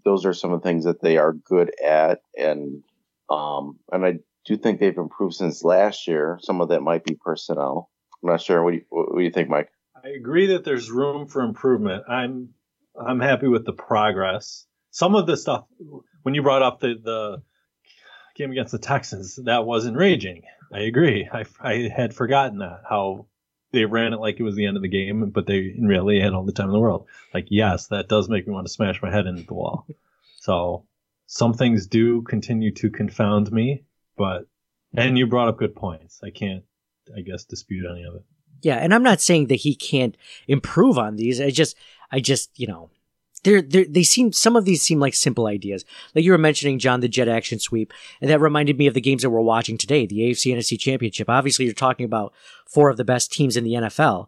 those 0.06 0.26
are 0.26 0.34
some 0.34 0.54
of 0.54 0.62
the 0.62 0.68
things 0.68 0.86
that 0.86 1.02
they 1.02 1.18
are 1.18 1.34
good 1.34 1.72
at. 1.84 2.20
And, 2.38 2.84
um, 3.30 3.80
and 3.92 4.06
I 4.06 4.20
do 4.46 4.56
think 4.56 4.80
they've 4.80 4.96
improved 4.96 5.34
since 5.34 5.64
last 5.64 6.08
year. 6.08 6.38
Some 6.44 6.62
of 6.62 6.70
that 6.70 6.82
might 6.82 7.04
be 7.04 7.18
personnel. 7.20 7.90
I'm 8.24 8.30
not 8.30 8.42
sure. 8.42 8.64
What 8.64 8.72
do 8.72 8.78
you, 8.78 8.84
what 8.90 9.18
do 9.18 9.24
you 9.24 9.32
think, 9.32 9.50
Mike? 9.50 9.70
I 9.96 10.10
agree 10.10 10.48
that 10.48 10.64
there's 10.64 10.92
room 10.92 11.28
for 11.28 11.42
improvement. 11.42 12.04
I'm, 12.08 12.50
I'm 12.96 13.20
happy 13.20 13.48
with 13.48 13.66
the 13.66 13.74
progress. 13.74 14.68
Some 15.00 15.16
of 15.16 15.26
the 15.28 15.38
stuff, 15.38 15.64
when 16.24 16.36
you 16.36 16.44
brought 16.44 16.62
up 16.62 16.82
the, 16.82 16.96
the 17.02 17.42
game 18.36 18.52
against 18.52 18.74
the 18.74 18.80
Texans, 18.80 19.40
that 19.46 19.66
was 19.66 19.86
enraging. 19.86 20.44
I 20.74 20.80
agree. 20.80 21.26
I, 21.32 21.46
I 21.62 21.90
had 21.96 22.14
forgotten 22.14 22.60
that 22.60 22.82
how 22.90 23.28
they 23.72 23.86
ran 23.86 24.12
it 24.12 24.20
like 24.20 24.42
it 24.42 24.44
was 24.44 24.58
the 24.58 24.66
end 24.66 24.76
of 24.76 24.84
the 24.84 24.90
game, 24.90 25.30
but 25.30 25.48
they 25.48 25.74
really 25.82 26.20
had 26.20 26.34
all 26.34 26.44
the 26.44 26.52
time 26.52 26.66
in 26.66 26.74
the 26.74 26.82
world. 26.82 27.08
Like, 27.34 27.48
yes, 27.50 27.88
that 27.88 28.10
does 28.10 28.28
make 28.28 28.46
me 28.46 28.54
want 28.54 28.68
to 28.68 28.74
smash 28.74 29.02
my 29.02 29.10
head 29.10 29.26
into 29.26 29.44
the 29.44 29.54
wall. 29.54 29.88
So 30.42 30.86
some 31.28 31.54
things 31.54 31.88
do 31.88 32.22
continue 32.24 32.74
to 32.74 32.90
confound 32.90 33.54
me, 33.54 33.86
but 34.18 34.48
and 34.94 35.18
you 35.18 35.28
brought 35.28 35.48
up 35.48 35.60
good 35.60 35.78
points. 35.78 36.20
I 36.22 36.30
can't, 36.30 36.66
I 37.16 37.22
guess, 37.22 37.46
dispute 37.46 37.90
any 37.90 38.04
of 38.04 38.16
it. 38.16 38.24
Yeah, 38.64 38.76
and 38.76 38.94
I'm 38.94 39.04
not 39.04 39.22
saying 39.22 39.48
that 39.48 39.56
he 39.62 39.76
can't 39.76 40.18
improve 40.46 40.98
on 40.98 41.16
these. 41.16 41.40
I 41.40 41.52
just, 41.52 41.78
I 42.12 42.20
just, 42.20 42.60
you 42.60 42.68
know, 42.68 42.90
they're, 43.44 43.62
they're, 43.62 43.86
they 43.86 44.04
seem 44.04 44.32
some 44.34 44.56
of 44.56 44.66
these 44.66 44.82
seem 44.82 45.00
like 45.00 45.14
simple 45.14 45.48
ideas. 45.48 45.86
Like 46.16 46.26
you 46.26 46.32
were 46.32 46.38
mentioning 46.38 46.80
john 46.80 47.00
the 47.00 47.08
jet 47.08 47.28
action 47.28 47.60
sweep 47.60 47.94
and 48.22 48.30
that 48.30 48.40
reminded 48.40 48.78
me 48.78 48.88
of 48.88 48.94
the 48.94 49.02
games 49.02 49.22
that 49.22 49.30
we're 49.30 49.42
watching 49.42 49.78
today 49.78 50.06
the 50.06 50.20
afc 50.20 50.54
nfc 50.54 50.80
championship. 50.80 51.30
Obviously 51.30 51.66
you're 51.66 51.74
talking 51.74 52.06
about 52.06 52.34
four 52.68 52.90
of 52.90 52.98
the 52.98 53.06
best 53.06 53.32
teams 53.32 53.58
in 53.58 53.64
the 53.64 53.74
nfl 53.74 54.28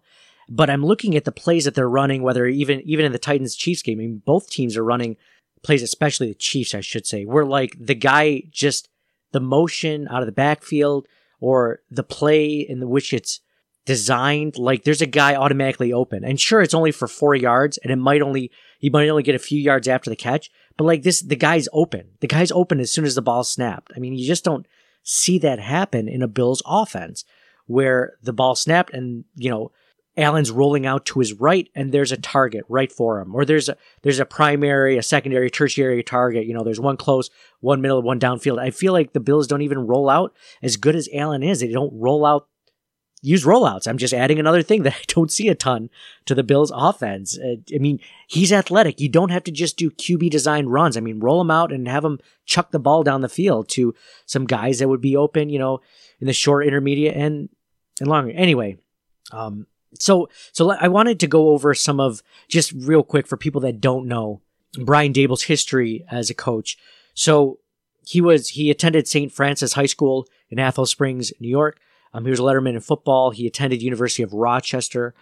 but 0.50 0.70
i'm 0.70 0.86
looking 0.86 1.16
at 1.16 1.26
the 1.26 1.32
plays 1.32 1.66
that 1.66 1.76
they're 1.76 1.90
running 1.90 2.24
whether 2.24 2.46
even 2.46 2.82
even 2.82 3.06
in 3.06 3.12
the 3.12 3.20
titans 3.20 3.56
chiefs 3.56 3.82
game 3.82 4.00
I 4.00 4.04
mean, 4.04 4.22
both 4.26 4.50
teams 4.50 4.78
are 4.78 4.84
running 4.84 5.18
plays 5.64 5.84
especially 5.84 6.28
the 6.28 6.36
chiefs 6.36 6.74
i 6.74 6.82
should 6.82 7.06
say 7.06 7.26
where 7.26 7.46
like 7.46 7.76
the 7.80 7.96
guy 7.96 8.44
just 8.50 8.90
the 9.32 9.40
motion 9.40 10.08
out 10.10 10.22
of 10.22 10.26
the 10.26 10.32
backfield 10.32 11.08
or 11.40 11.80
the 11.90 12.04
play 12.04 12.60
in 12.60 12.88
which 12.90 13.14
it's 13.14 13.42
designed 13.86 14.58
like 14.58 14.84
there's 14.84 15.02
a 15.02 15.08
guy 15.08 15.36
automatically 15.36 15.92
open. 15.92 16.24
And 16.24 16.40
sure 16.40 16.62
it's 16.62 16.74
only 16.74 16.92
for 16.92 17.08
four 17.08 17.36
yards 17.36 17.78
and 17.80 17.92
it 17.92 17.98
might 17.98 18.22
only 18.22 18.52
he 18.80 18.90
might 18.90 19.10
only 19.10 19.24
get 19.24 19.36
a 19.36 19.40
few 19.40 19.60
yards 19.60 19.88
after 19.88 20.10
the 20.10 20.16
catch 20.16 20.52
but 20.78 20.84
like 20.84 21.04
this 21.04 21.22
the 21.22 21.36
guy's 21.36 21.68
open. 21.74 22.10
The 22.20 22.28
guy's 22.28 22.52
open 22.52 22.80
as 22.80 22.92
soon 22.92 23.06
as 23.06 23.16
the 23.16 23.22
ball 23.22 23.44
snapped. 23.44 23.92
I 23.96 24.00
mean 24.00 24.14
you 24.14 24.26
just 24.28 24.44
don't 24.44 24.68
see 25.04 25.40
that 25.40 25.60
happen 25.60 26.08
in 26.08 26.22
a 26.22 26.28
bills 26.28 26.62
offense 26.66 27.26
where 27.66 28.14
the 28.22 28.34
ball 28.34 28.56
snapped 28.56 28.94
and 28.94 29.26
you 29.36 29.50
know 29.50 29.72
allen's 30.18 30.52
rolling 30.52 30.86
out 30.86 31.06
to 31.06 31.20
his 31.20 31.34
right 31.34 31.70
and 31.74 31.92
there's 31.92 32.12
a 32.12 32.18
target 32.18 32.64
right 32.70 32.92
for 32.92 33.20
him. 33.20 33.34
Or 33.34 33.46
there's 33.46 33.68
a 33.68 33.78
there's 34.04 34.20
a 34.20 34.26
primary 34.26 34.98
a 34.98 35.04
secondary 35.04 35.50
tertiary 35.50 36.04
target. 36.04 36.46
You 36.46 36.54
know 36.54 36.64
there's 36.64 36.80
one 36.80 36.98
close 36.98 37.32
one 37.62 37.82
middle 37.82 38.02
one 38.04 38.20
downfield. 38.20 38.60
I 38.60 38.70
feel 38.70 38.94
like 38.94 39.14
the 39.14 39.20
bills 39.20 39.48
don't 39.48 39.64
even 39.64 39.88
roll 39.88 40.08
out 40.08 40.36
as 40.62 40.78
good 40.78 40.96
as 40.96 41.10
allen 41.14 41.42
is. 41.42 41.62
They 41.62 41.72
don't 41.72 41.94
roll 42.00 42.28
out 42.28 42.48
use 43.22 43.46
rollouts. 43.46 43.88
I'm 43.88 43.98
just 43.98 44.14
adding 44.14 44.40
another 44.40 44.64
thing 44.64 44.84
that 44.84 44.94
I 45.02 45.04
don't 45.08 45.32
see 45.32 45.48
a 45.48 45.56
ton 45.56 45.90
to 46.26 46.36
the 46.36 46.44
Bills 46.44 46.72
offense. 46.74 47.38
Uh, 47.38 47.56
I 47.74 47.78
mean, 47.78 48.00
he's 48.28 48.52
athletic. 48.52 49.00
You 49.00 49.10
don't 49.10 49.32
have 49.32 49.44
to 49.46 49.52
just 49.52 49.78
do 49.78 49.92
QB 49.92 50.30
design 50.30 50.68
runs. 50.68 50.98
I 50.98 51.02
mean, 51.02 51.20
roll 51.20 51.42
him 51.42 51.52
out 51.52 51.72
and 51.72 51.88
have 51.88 52.04
him 52.04 52.20
chuck 52.46 52.72
the 52.72 52.80
ball 52.80 53.04
down 53.04 53.22
the 53.22 53.30
field 53.30 53.70
to 53.70 53.94
some 54.26 54.46
guys 54.46 54.80
that 54.80 54.88
would 54.88 55.02
be 55.02 55.16
open, 55.16 55.50
you 55.50 55.60
know, 55.60 55.82
in 56.20 56.28
the 56.28 56.34
short, 56.34 56.66
intermediate, 56.66 57.16
and 57.16 57.50
and 58.00 58.10
longer. 58.10 58.32
Anyway, 58.32 58.78
um, 59.32 59.68
so 60.00 60.30
so 60.52 60.72
I 60.72 60.88
wanted 60.88 61.20
to 61.20 61.28
go 61.28 61.50
over 61.50 61.74
some 61.74 62.00
of 62.00 62.24
just 62.48 62.72
real 62.72 63.04
quick 63.04 63.28
for 63.28 63.38
people 63.38 63.62
that 63.62 63.82
don't 63.82 64.08
know 64.08 64.42
Brian 64.80 65.14
Daboll's 65.14 65.44
history 65.44 66.06
as 66.10 66.30
a 66.30 66.36
coach. 66.36 66.78
So 67.14 67.60
he 68.06 68.22
was 68.22 68.50
he 68.50 68.72
attended 68.72 69.08
St. 69.08 69.32
Francis 69.32 69.74
High 69.74 69.86
School 69.86 70.28
in 70.50 70.60
Athol 70.60 70.86
Springs, 70.86 71.32
New 71.40 71.50
York. 71.50 71.80
Um, 72.14 72.26
he 72.26 72.32
was 72.32 72.40
a 72.40 72.44
letterman 72.44 72.74
in 72.74 72.82
football. 72.82 73.32
He 73.32 73.48
attended 73.48 73.82
University 73.82 74.24
of 74.24 74.34
Rochester 74.34 75.14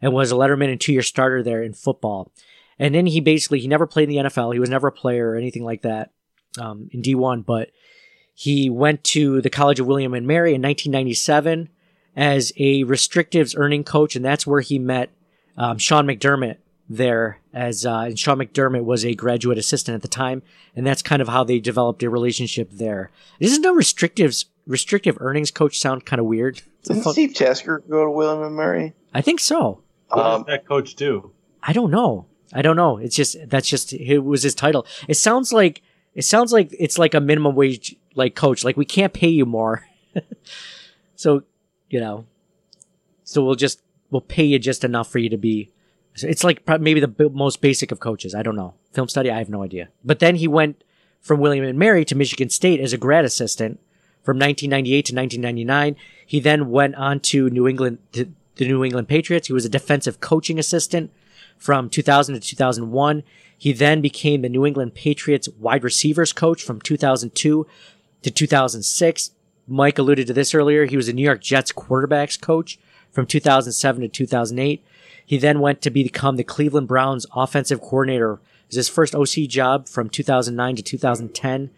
and 0.00 0.12
was 0.12 0.32
a 0.32 0.34
letterman 0.34 0.70
and 0.70 0.80
two-year 0.80 1.02
starter 1.02 1.42
there 1.42 1.62
in 1.62 1.72
football. 1.72 2.30
And 2.78 2.94
then 2.94 3.06
he 3.06 3.20
basically 3.20 3.60
he 3.60 3.68
never 3.68 3.86
played 3.86 4.10
in 4.10 4.16
the 4.16 4.28
NFL. 4.28 4.52
He 4.52 4.60
was 4.60 4.70
never 4.70 4.88
a 4.88 4.92
player 4.92 5.30
or 5.30 5.36
anything 5.36 5.64
like 5.64 5.82
that 5.82 6.10
um, 6.60 6.88
in 6.92 7.02
D1, 7.02 7.44
but 7.44 7.70
he 8.34 8.68
went 8.68 9.02
to 9.04 9.40
the 9.40 9.50
College 9.50 9.80
of 9.80 9.86
William 9.86 10.12
and 10.12 10.26
Mary 10.26 10.50
in 10.50 10.60
1997 10.60 11.70
as 12.14 12.52
a 12.56 12.84
restrictives 12.84 13.54
earning 13.56 13.84
coach, 13.84 14.14
and 14.14 14.24
that's 14.24 14.46
where 14.46 14.60
he 14.60 14.78
met 14.78 15.10
um, 15.56 15.78
Sean 15.78 16.06
McDermott 16.06 16.58
there 16.88 17.40
as 17.52 17.84
uh, 17.84 18.00
and 18.00 18.18
Sean 18.18 18.38
McDermott 18.38 18.84
was 18.84 19.04
a 19.04 19.14
graduate 19.14 19.58
assistant 19.58 19.94
at 19.94 20.02
the 20.02 20.08
time, 20.08 20.42
and 20.74 20.86
that's 20.86 21.02
kind 21.02 21.22
of 21.22 21.28
how 21.28 21.44
they 21.44 21.58
developed 21.58 22.02
a 22.02 22.10
relationship 22.10 22.70
there. 22.70 22.78
there. 22.78 23.10
Isn't 23.40 23.62
no 23.62 23.74
restrictives 23.74 24.44
restrictive 24.66 25.16
earnings 25.20 25.50
coach 25.50 25.78
sound 25.78 26.04
kind 26.04 26.20
of 26.20 26.26
weird? 26.26 26.62
Didn't 26.82 27.02
fun- 27.02 27.12
Steve 27.12 27.34
Tasker 27.34 27.82
go 27.88 28.04
to 28.04 28.10
William 28.10 28.42
and 28.42 28.56
Mary? 28.56 28.94
I 29.14 29.20
think 29.20 29.40
so. 29.40 29.82
What 30.08 30.26
um, 30.26 30.42
does 30.42 30.46
that 30.46 30.66
coach 30.66 30.94
do? 30.94 31.32
I 31.62 31.72
don't 31.72 31.90
know. 31.90 32.26
I 32.52 32.62
don't 32.62 32.76
know. 32.76 32.98
It's 32.98 33.16
just 33.16 33.36
that's 33.48 33.68
just 33.68 33.92
it 33.92 34.20
was 34.20 34.42
his 34.42 34.54
title. 34.54 34.86
It 35.08 35.14
sounds 35.14 35.52
like 35.52 35.82
it 36.14 36.22
sounds 36.22 36.52
like 36.52 36.74
it's 36.78 36.98
like 36.98 37.14
a 37.14 37.20
minimum 37.20 37.54
wage 37.54 37.96
like 38.14 38.34
coach. 38.34 38.64
Like 38.64 38.76
we 38.76 38.84
can't 38.84 39.12
pay 39.12 39.28
you 39.28 39.44
more, 39.44 39.86
so 41.16 41.42
you 41.90 42.00
know. 42.00 42.26
So 43.24 43.44
we'll 43.44 43.56
just 43.56 43.82
we'll 44.10 44.20
pay 44.20 44.44
you 44.44 44.58
just 44.58 44.84
enough 44.84 45.10
for 45.10 45.18
you 45.18 45.28
to 45.28 45.36
be. 45.36 45.72
It's 46.22 46.44
like 46.44 46.66
maybe 46.80 47.00
the 47.00 47.30
most 47.30 47.60
basic 47.60 47.92
of 47.92 48.00
coaches. 48.00 48.34
I 48.34 48.42
don't 48.42 48.56
know. 48.56 48.74
Film 48.92 49.08
study. 49.08 49.30
I 49.30 49.38
have 49.38 49.50
no 49.50 49.62
idea. 49.62 49.88
But 50.04 50.20
then 50.20 50.36
he 50.36 50.48
went 50.48 50.82
from 51.20 51.40
William 51.40 51.64
and 51.64 51.78
Mary 51.78 52.04
to 52.06 52.14
Michigan 52.14 52.48
State 52.48 52.80
as 52.80 52.92
a 52.92 52.98
grad 52.98 53.24
assistant 53.24 53.80
from 54.26 54.38
1998 54.38 55.06
to 55.06 55.14
1999. 55.14 55.96
He 56.26 56.40
then 56.40 56.68
went 56.68 56.96
on 56.96 57.20
to 57.20 57.48
New 57.48 57.68
England, 57.68 57.98
the 58.10 58.28
New 58.58 58.84
England 58.84 59.06
Patriots. 59.06 59.46
He 59.46 59.52
was 59.52 59.64
a 59.64 59.68
defensive 59.68 60.18
coaching 60.18 60.58
assistant 60.58 61.12
from 61.56 61.88
2000 61.88 62.34
to 62.34 62.40
2001. 62.40 63.22
He 63.56 63.72
then 63.72 64.00
became 64.00 64.42
the 64.42 64.48
New 64.48 64.66
England 64.66 64.94
Patriots 64.94 65.48
wide 65.60 65.84
receivers 65.84 66.32
coach 66.32 66.62
from 66.64 66.80
2002 66.80 67.66
to 68.22 68.30
2006. 68.30 69.30
Mike 69.68 69.98
alluded 69.98 70.26
to 70.26 70.32
this 70.32 70.54
earlier. 70.54 70.86
He 70.86 70.96
was 70.96 71.08
a 71.08 71.12
New 71.12 71.22
York 71.22 71.40
Jets 71.40 71.72
quarterbacks 71.72 72.38
coach 72.38 72.78
from 73.12 73.26
2007 73.26 74.02
to 74.02 74.08
2008. 74.08 74.84
He 75.24 75.38
then 75.38 75.60
went 75.60 75.80
to 75.82 75.90
become 75.90 76.36
the 76.36 76.44
Cleveland 76.44 76.88
Browns 76.88 77.26
offensive 77.34 77.80
coordinator. 77.80 78.34
It 78.34 78.40
was 78.70 78.76
his 78.76 78.88
first 78.88 79.14
OC 79.14 79.48
job 79.48 79.88
from 79.88 80.10
2009 80.10 80.76
to 80.76 80.82
2010. 80.82 81.70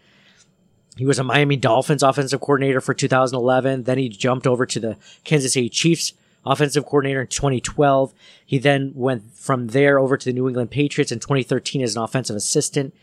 He 0.99 1.05
was 1.05 1.17
a 1.17 1.23
Miami 1.23 1.55
Dolphins 1.55 2.03
offensive 2.03 2.41
coordinator 2.41 2.81
for 2.81 2.93
2011. 2.93 3.83
Then 3.83 3.97
he 3.97 4.09
jumped 4.09 4.45
over 4.45 4.65
to 4.65 4.79
the 4.81 4.97
Kansas 5.23 5.53
City 5.53 5.69
Chiefs 5.69 6.11
offensive 6.45 6.85
coordinator 6.85 7.21
in 7.21 7.27
2012. 7.27 8.13
He 8.45 8.57
then 8.57 8.91
went 8.93 9.33
from 9.33 9.67
there 9.67 9.97
over 9.97 10.17
to 10.17 10.25
the 10.25 10.33
New 10.33 10.49
England 10.49 10.71
Patriots 10.71 11.13
in 11.13 11.19
2013 11.19 11.81
as 11.83 11.95
an 11.95 12.01
offensive 12.01 12.35
assistant. 12.35 12.93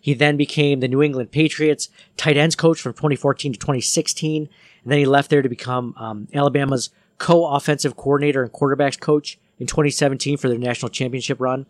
He 0.00 0.14
then 0.14 0.36
became 0.36 0.80
the 0.80 0.88
New 0.88 1.00
England 1.00 1.30
Patriots 1.30 1.90
tight 2.16 2.36
ends 2.36 2.56
coach 2.56 2.80
from 2.80 2.92
2014 2.92 3.52
to 3.52 3.58
2016. 3.60 4.48
And 4.82 4.92
then 4.92 4.98
he 4.98 5.06
left 5.06 5.30
there 5.30 5.40
to 5.40 5.48
become 5.48 5.94
um, 5.96 6.26
Alabama's 6.34 6.90
co-offensive 7.18 7.96
coordinator 7.96 8.42
and 8.42 8.52
quarterbacks 8.52 8.98
coach 8.98 9.38
in 9.60 9.68
2017 9.68 10.38
for 10.38 10.48
their 10.48 10.58
national 10.58 10.88
championship 10.88 11.40
run. 11.40 11.66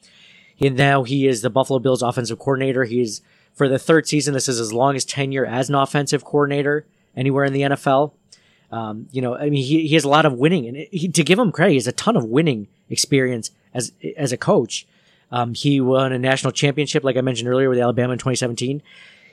And 0.61 0.77
now 0.77 1.03
he 1.03 1.29
is 1.29 1.43
the 1.43 1.51
Buffalo 1.51 1.79
Bills 1.79 2.01
offensive 2.01 2.39
coordinator. 2.39 2.85
He 2.85 3.03
is 3.03 3.21
for 3.55 3.69
the 3.69 3.79
third 3.79 4.07
season. 4.07 4.35
This 4.35 4.49
is 4.49 4.61
as 4.61 4.67
his 4.67 4.73
longest 4.73 5.09
tenure 5.09 5.47
as 5.47 5.69
an 5.69 5.75
offensive 5.75 6.25
coordinator 6.25 6.87
anywhere 7.17 7.45
in 7.45 7.53
the 7.53 7.63
NFL. 7.63 8.13
Um, 8.71 9.09
you 9.13 9.23
know, 9.23 9.37
I 9.37 9.51
mean, 9.51 9.65
he, 9.65 9.87
he 9.87 9.95
has 9.95 10.05
a 10.05 10.09
lot 10.09 10.27
of 10.27 10.35
winning, 10.35 10.67
and 10.67 10.77
he, 10.91 11.09
to 11.09 11.23
give 11.23 11.39
him 11.39 11.53
credit, 11.53 11.71
he 11.71 11.77
has 11.77 11.87
a 11.87 11.93
ton 11.93 12.17
of 12.17 12.25
winning 12.25 12.67
experience 12.91 13.51
as 13.73 13.93
as 14.17 14.33
a 14.33 14.37
coach. 14.37 14.87
Um, 15.31 15.55
he 15.55 15.81
won 15.81 16.13
a 16.13 16.19
national 16.19 16.53
championship, 16.53 17.05
like 17.05 17.17
I 17.17 17.21
mentioned 17.21 17.49
earlier, 17.49 17.69
with 17.69 17.79
Alabama 17.79 18.13
in 18.13 18.19
2017. 18.19 18.83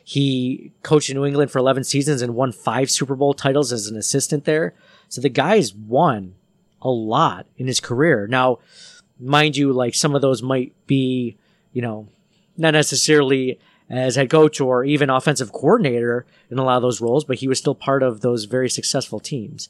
He 0.04 0.72
coached 0.84 1.10
in 1.10 1.18
New 1.18 1.26
England 1.26 1.52
for 1.52 1.60
11 1.60 1.84
seasons 1.84 2.22
and 2.22 2.34
won 2.34 2.52
five 2.52 2.90
Super 2.90 3.16
Bowl 3.16 3.34
titles 3.34 3.72
as 3.72 3.88
an 3.88 3.96
assistant 3.98 4.46
there. 4.46 4.74
So 5.10 5.22
the 5.22 5.30
guy's 5.30 5.76
won 5.76 6.36
a 6.82 6.90
lot 6.90 7.46
in 7.58 7.68
his 7.68 7.80
career. 7.80 8.26
Now, 8.28 8.60
mind 9.20 9.58
you, 9.58 9.72
like 9.72 9.94
some 9.94 10.16
of 10.16 10.22
those 10.22 10.42
might 10.42 10.74
be, 10.88 11.38
you 11.72 11.82
know, 11.82 12.08
not 12.58 12.72
necessarily 12.72 13.60
as 13.92 14.16
head 14.16 14.30
coach 14.30 14.62
or 14.62 14.84
even 14.86 15.10
offensive 15.10 15.52
coordinator 15.52 16.26
in 16.50 16.58
a 16.58 16.64
lot 16.64 16.78
of 16.78 16.82
those 16.82 17.02
roles, 17.02 17.26
but 17.26 17.38
he 17.38 17.48
was 17.48 17.60
still 17.60 17.76
part 17.76 18.02
of 18.02 18.22
those 18.22 18.46
very 18.46 18.70
successful 18.70 19.20
teams. 19.20 19.70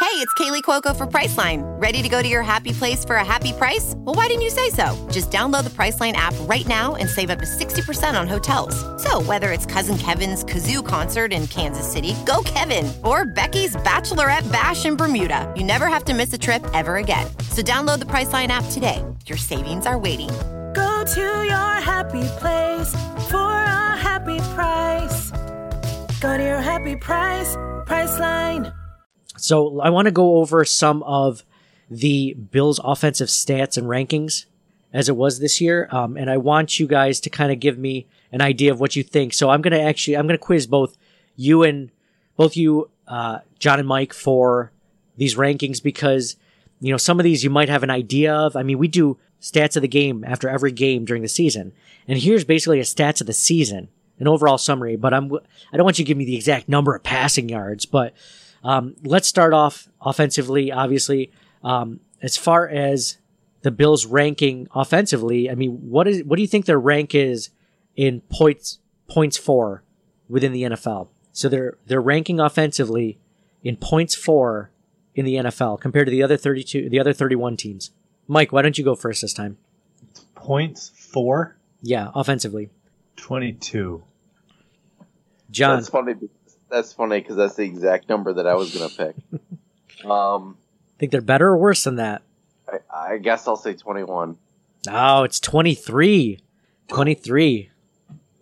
Hey, 0.00 0.18
it's 0.18 0.34
Kaley 0.34 0.62
Cuoco 0.62 0.94
for 0.94 1.06
Priceline. 1.06 1.62
Ready 1.80 2.02
to 2.02 2.08
go 2.08 2.20
to 2.20 2.28
your 2.28 2.42
happy 2.42 2.72
place 2.72 3.04
for 3.04 3.16
a 3.16 3.24
happy 3.24 3.52
price? 3.52 3.94
Well, 3.98 4.14
why 4.14 4.26
didn't 4.26 4.42
you 4.42 4.50
say 4.50 4.68
so? 4.68 5.08
Just 5.10 5.30
download 5.30 5.64
the 5.64 5.70
Priceline 5.70 6.12
app 6.14 6.34
right 6.40 6.66
now 6.66 6.96
and 6.96 7.08
save 7.08 7.30
up 7.30 7.38
to 7.38 7.46
60% 7.46 8.18
on 8.20 8.26
hotels. 8.26 8.74
So, 9.02 9.22
whether 9.22 9.52
it's 9.52 9.64
Cousin 9.64 9.96
Kevin's 9.96 10.44
Kazoo 10.44 10.86
concert 10.86 11.32
in 11.32 11.46
Kansas 11.46 11.90
City, 11.90 12.14
go 12.26 12.42
Kevin, 12.44 12.92
or 13.04 13.24
Becky's 13.24 13.76
Bachelorette 13.76 14.50
Bash 14.50 14.84
in 14.84 14.96
Bermuda, 14.96 15.50
you 15.56 15.64
never 15.64 15.86
have 15.86 16.04
to 16.04 16.14
miss 16.14 16.32
a 16.32 16.38
trip 16.38 16.62
ever 16.74 16.96
again. 16.96 17.26
So, 17.50 17.62
download 17.62 18.00
the 18.00 18.06
Priceline 18.06 18.48
app 18.48 18.64
today. 18.70 19.02
Your 19.26 19.38
savings 19.38 19.86
are 19.86 19.98
waiting. 19.98 20.30
To 21.02 21.20
your 21.20 21.80
happy 21.80 22.22
place 22.38 22.92
for 23.28 23.50
a 23.50 23.96
happy 23.96 24.38
price. 24.54 25.30
Go 26.20 26.38
to 26.38 26.42
your 26.42 26.60
happy 26.60 26.94
price, 26.94 27.56
Priceline. 27.86 28.72
So 29.36 29.80
I 29.80 29.90
want 29.90 30.06
to 30.06 30.12
go 30.12 30.36
over 30.36 30.64
some 30.64 31.02
of 31.02 31.42
the 31.90 32.34
Bills' 32.34 32.80
offensive 32.84 33.28
stats 33.28 33.76
and 33.76 33.88
rankings 33.88 34.46
as 34.92 35.08
it 35.08 35.16
was 35.16 35.40
this 35.40 35.60
year, 35.60 35.88
um, 35.90 36.16
and 36.16 36.30
I 36.30 36.36
want 36.36 36.78
you 36.78 36.86
guys 36.86 37.18
to 37.20 37.30
kind 37.30 37.50
of 37.50 37.58
give 37.58 37.76
me 37.76 38.06
an 38.30 38.40
idea 38.40 38.70
of 38.70 38.78
what 38.78 38.94
you 38.94 39.02
think. 39.02 39.34
So 39.34 39.50
I'm 39.50 39.60
gonna 39.60 39.80
actually 39.80 40.16
I'm 40.16 40.28
gonna 40.28 40.38
quiz 40.38 40.68
both 40.68 40.96
you 41.34 41.64
and 41.64 41.90
both 42.36 42.56
you, 42.56 42.90
uh, 43.08 43.40
John 43.58 43.80
and 43.80 43.88
Mike, 43.88 44.12
for 44.12 44.70
these 45.16 45.34
rankings 45.34 45.82
because 45.82 46.36
you 46.80 46.92
know 46.92 46.96
some 46.96 47.18
of 47.18 47.24
these 47.24 47.42
you 47.42 47.50
might 47.50 47.68
have 47.68 47.82
an 47.82 47.90
idea 47.90 48.32
of. 48.32 48.54
I 48.54 48.62
mean, 48.62 48.78
we 48.78 48.86
do 48.86 49.18
stats 49.42 49.76
of 49.76 49.82
the 49.82 49.88
game 49.88 50.24
after 50.26 50.48
every 50.48 50.72
game 50.72 51.04
during 51.04 51.20
the 51.20 51.28
season, 51.28 51.72
and 52.08 52.18
here's 52.18 52.44
basically 52.44 52.80
a 52.80 52.84
stats 52.84 53.20
of 53.20 53.26
the 53.26 53.32
season, 53.34 53.88
an 54.18 54.28
overall 54.28 54.56
summary. 54.56 54.96
But 54.96 55.12
I'm 55.12 55.30
I 55.72 55.76
don't 55.76 55.84
want 55.84 55.98
you 55.98 56.04
to 56.04 56.08
give 56.08 56.16
me 56.16 56.24
the 56.24 56.36
exact 56.36 56.68
number 56.68 56.94
of 56.94 57.02
passing 57.02 57.48
yards, 57.48 57.84
but 57.84 58.14
um, 58.64 58.94
let's 59.02 59.28
start 59.28 59.52
off 59.52 59.88
offensively. 60.00 60.72
Obviously, 60.72 61.32
um, 61.62 62.00
as 62.22 62.36
far 62.36 62.68
as 62.68 63.18
the 63.62 63.70
Bills' 63.70 64.06
ranking 64.06 64.68
offensively, 64.74 65.50
I 65.50 65.54
mean, 65.54 65.90
what 65.90 66.06
is 66.08 66.24
what 66.24 66.36
do 66.36 66.42
you 66.42 66.48
think 66.48 66.66
their 66.66 66.80
rank 66.80 67.14
is 67.14 67.50
in 67.96 68.20
points 68.30 68.78
points 69.08 69.36
for 69.36 69.82
within 70.28 70.52
the 70.52 70.62
NFL? 70.62 71.08
So 71.32 71.48
they're 71.48 71.78
they're 71.86 72.00
ranking 72.00 72.40
offensively 72.40 73.18
in 73.62 73.76
points 73.76 74.14
for 74.14 74.70
in 75.14 75.24
the 75.24 75.34
NFL 75.34 75.80
compared 75.80 76.06
to 76.06 76.10
the 76.10 76.22
other 76.22 76.36
thirty 76.36 76.62
two, 76.62 76.88
the 76.88 77.00
other 77.00 77.12
thirty 77.12 77.36
one 77.36 77.56
teams. 77.56 77.90
Mike, 78.32 78.50
why 78.50 78.62
don't 78.62 78.78
you 78.78 78.84
go 78.84 78.94
first 78.94 79.20
this 79.20 79.34
time? 79.34 79.58
Points 80.34 80.90
four, 80.94 81.56
Yeah, 81.82 82.10
offensively. 82.14 82.70
22. 83.16 84.02
John, 85.50 85.76
That's 85.76 85.90
funny. 85.90 86.14
That's 86.70 86.92
funny 86.94 87.20
because 87.20 87.36
that's 87.36 87.56
the 87.56 87.64
exact 87.64 88.08
number 88.08 88.32
that 88.32 88.46
I 88.46 88.54
was 88.54 88.74
gonna 88.74 88.88
pick. 90.00 90.06
um, 90.10 90.56
think 90.98 91.12
they're 91.12 91.20
better 91.20 91.48
or 91.48 91.58
worse 91.58 91.84
than 91.84 91.96
that? 91.96 92.22
I, 92.66 92.78
I 93.12 93.18
guess 93.18 93.46
I'll 93.46 93.56
say 93.56 93.74
twenty-one. 93.74 94.38
Oh, 94.90 95.22
it's 95.24 95.38
23. 95.38 96.40
23. 96.88 97.70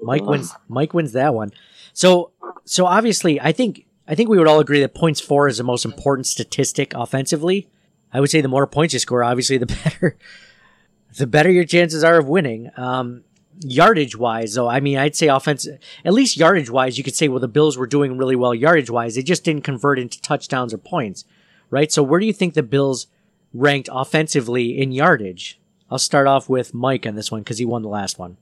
Mike 0.02 0.22
wins 0.24 0.54
Mike 0.68 0.94
wins 0.94 1.12
that 1.12 1.34
one. 1.34 1.50
So 1.92 2.30
so 2.64 2.86
obviously 2.86 3.40
I 3.40 3.50
think 3.50 3.84
I 4.06 4.14
think 4.14 4.28
we 4.30 4.38
would 4.38 4.46
all 4.46 4.60
agree 4.60 4.80
that 4.80 4.94
points 4.94 5.20
four 5.20 5.48
is 5.48 5.58
the 5.58 5.64
most 5.64 5.84
important 5.84 6.26
statistic 6.28 6.94
offensively. 6.94 7.68
I 8.12 8.20
would 8.20 8.30
say 8.30 8.40
the 8.40 8.48
more 8.48 8.66
points 8.66 8.92
you 8.94 9.00
score, 9.00 9.22
obviously 9.22 9.58
the 9.58 9.66
better 9.84 10.16
the 11.16 11.26
better 11.26 11.50
your 11.50 11.64
chances 11.64 12.04
are 12.04 12.18
of 12.18 12.28
winning. 12.28 12.70
Um 12.76 13.24
yardage 13.62 14.16
wise 14.16 14.54
though, 14.54 14.68
I 14.68 14.80
mean 14.80 14.98
I'd 14.98 15.16
say 15.16 15.28
offense 15.28 15.68
at 16.04 16.12
least 16.12 16.36
yardage 16.36 16.70
wise 16.70 16.98
you 16.98 17.04
could 17.04 17.16
say 17.16 17.28
well 17.28 17.40
the 17.40 17.48
Bills 17.48 17.76
were 17.76 17.86
doing 17.86 18.16
really 18.16 18.36
well 18.36 18.54
yardage 18.54 18.90
wise. 18.90 19.14
They 19.14 19.22
just 19.22 19.44
didn't 19.44 19.64
convert 19.64 19.98
into 19.98 20.20
touchdowns 20.20 20.74
or 20.74 20.78
points. 20.78 21.24
Right? 21.70 21.92
So 21.92 22.02
where 22.02 22.18
do 22.18 22.26
you 22.26 22.32
think 22.32 22.54
the 22.54 22.62
Bills 22.62 23.06
ranked 23.52 23.88
offensively 23.92 24.80
in 24.80 24.92
yardage? 24.92 25.60
I'll 25.90 25.98
start 25.98 26.26
off 26.26 26.48
with 26.48 26.72
Mike 26.72 27.06
on 27.06 27.16
this 27.16 27.32
one 27.32 27.42
because 27.42 27.58
he 27.58 27.64
won 27.64 27.82
the 27.82 27.88
last 27.88 28.18
one. 28.18 28.36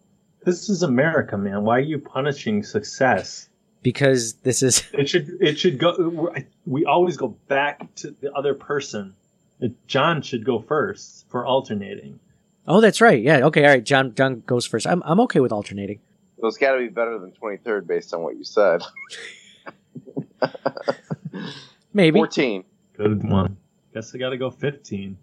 This 0.45 0.69
is 0.69 0.83
America, 0.83 1.37
man. 1.37 1.65
Why 1.65 1.77
are 1.77 1.81
you 1.81 1.99
punishing 1.99 2.63
success? 2.63 3.49
Because 3.83 4.35
this 4.35 4.63
is 4.63 4.85
It 4.93 5.09
should 5.09 5.37
it 5.41 5.59
should 5.59 5.79
go. 5.79 6.33
We 6.67 6.85
always 6.85 7.17
go 7.17 7.29
back 7.49 7.95
to 7.97 8.11
the 8.21 8.33
other 8.35 8.55
person. 8.55 9.15
It- 9.61 9.87
John 9.87 10.23
should 10.23 10.44
go 10.44 10.61
first 10.61 11.27
for 11.31 11.44
alternating. 11.47 12.21
Oh, 12.66 12.81
that's 12.81 13.01
right. 13.01 13.21
Yeah. 13.23 13.47
Okay. 13.47 13.64
All 13.64 13.71
right. 13.71 13.85
John. 13.85 14.14
John 14.14 14.42
goes 14.47 14.66
first. 14.66 14.87
I'm. 14.87 15.03
I'm 15.07 15.21
okay 15.21 15.40
with 15.40 15.53
alternating. 15.53 16.01
So 16.40 16.47
it's 16.47 16.57
got 16.59 16.73
to 16.73 16.79
be 16.79 16.88
better 16.88 17.18
than 17.18 17.33
twenty-third 17.33 17.87
based 17.88 18.12
on 18.14 18.23
what 18.23 18.37
you 18.37 18.44
said. 18.44 18.83
Maybe. 21.92 22.18
Fourteen. 22.18 22.64
Good 22.97 23.29
one. 23.29 23.57
Guess 23.94 24.14
I 24.14 24.18
got 24.18 24.31
to 24.31 24.37
go 24.37 24.51
15. 24.51 25.16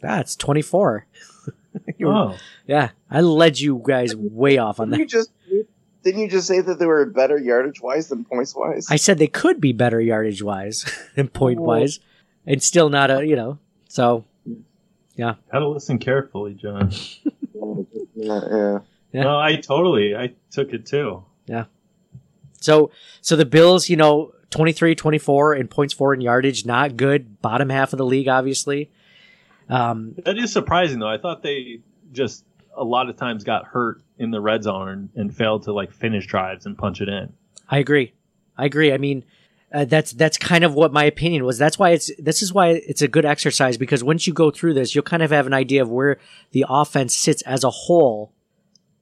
That's 0.00 0.36
24. 0.36 1.06
You- 1.98 2.08
Oh, 2.08 2.36
Yeah. 2.66 2.90
I 3.10 3.20
led 3.20 3.58
you 3.60 3.82
guys 3.86 4.16
way 4.16 4.56
off 4.58 4.80
on 4.80 4.88
Didn't 4.90 5.00
you 5.00 5.04
that. 5.06 5.10
just 5.10 5.30
didn't 6.02 6.20
you 6.22 6.28
just 6.28 6.46
say 6.46 6.60
that 6.60 6.78
they 6.78 6.86
were 6.86 7.04
better 7.04 7.36
yardage 7.36 7.80
wise 7.82 8.08
than 8.08 8.24
points 8.24 8.54
wise? 8.56 8.86
I 8.90 8.96
said 8.96 9.18
they 9.18 9.26
could 9.26 9.60
be 9.60 9.72
better 9.72 10.00
yardage 10.00 10.42
wise 10.42 10.84
and 11.16 11.30
point 11.32 11.60
wise, 11.60 11.98
oh. 12.00 12.06
and 12.46 12.62
still 12.62 12.88
not 12.88 13.10
a. 13.10 13.26
You 13.26 13.36
know. 13.36 13.58
So 13.96 14.26
yeah. 15.14 15.36
gotta 15.50 15.66
listen 15.66 15.98
carefully, 15.98 16.52
John. 16.52 16.92
yeah, 18.14 18.40
yeah. 18.50 18.78
Yeah. 19.10 19.22
No, 19.22 19.38
I 19.38 19.56
totally. 19.56 20.14
I 20.14 20.34
took 20.50 20.74
it 20.74 20.84
too. 20.84 21.24
Yeah. 21.46 21.64
So 22.60 22.90
so 23.22 23.36
the 23.36 23.46
Bills. 23.46 23.88
You 23.88 23.96
know. 23.96 24.32
23, 24.50 24.94
24 24.94 25.56
in 25.56 25.66
points 25.66 25.92
for 25.92 26.12
and 26.12 26.22
yardage, 26.22 26.64
not 26.64 26.96
good. 26.96 27.42
Bottom 27.42 27.68
half 27.68 27.92
of 27.92 27.96
the 27.98 28.06
league, 28.06 28.28
obviously. 28.28 28.90
Um, 29.68 30.14
That 30.24 30.38
is 30.38 30.52
surprising, 30.52 31.00
though. 31.00 31.08
I 31.08 31.18
thought 31.18 31.42
they 31.42 31.80
just 32.12 32.44
a 32.74 32.84
lot 32.84 33.10
of 33.10 33.16
times 33.16 33.42
got 33.42 33.64
hurt 33.66 34.00
in 34.18 34.30
the 34.30 34.40
red 34.40 34.62
zone 34.62 34.88
and, 34.88 35.08
and 35.16 35.36
failed 35.36 35.64
to 35.64 35.72
like 35.72 35.92
finish 35.92 36.28
drives 36.28 36.64
and 36.64 36.78
punch 36.78 37.00
it 37.00 37.08
in. 37.08 37.32
I 37.68 37.78
agree. 37.78 38.14
I 38.56 38.66
agree. 38.66 38.92
I 38.92 38.98
mean, 38.98 39.24
uh, 39.72 39.84
that's 39.84 40.12
that's 40.12 40.38
kind 40.38 40.64
of 40.64 40.74
what 40.74 40.92
my 40.92 41.04
opinion 41.04 41.44
was. 41.44 41.58
That's 41.58 41.78
why 41.78 41.90
it's 41.90 42.10
this 42.18 42.42
is 42.42 42.52
why 42.52 42.68
it's 42.68 43.02
a 43.02 43.08
good 43.08 43.24
exercise 43.24 43.76
because 43.76 44.04
once 44.04 44.26
you 44.26 44.32
go 44.32 44.50
through 44.50 44.74
this, 44.74 44.94
you'll 44.94 45.02
kind 45.02 45.22
of 45.22 45.30
have 45.30 45.46
an 45.46 45.54
idea 45.54 45.82
of 45.82 45.90
where 45.90 46.18
the 46.52 46.64
offense 46.68 47.16
sits 47.16 47.42
as 47.42 47.64
a 47.64 47.70
whole 47.70 48.32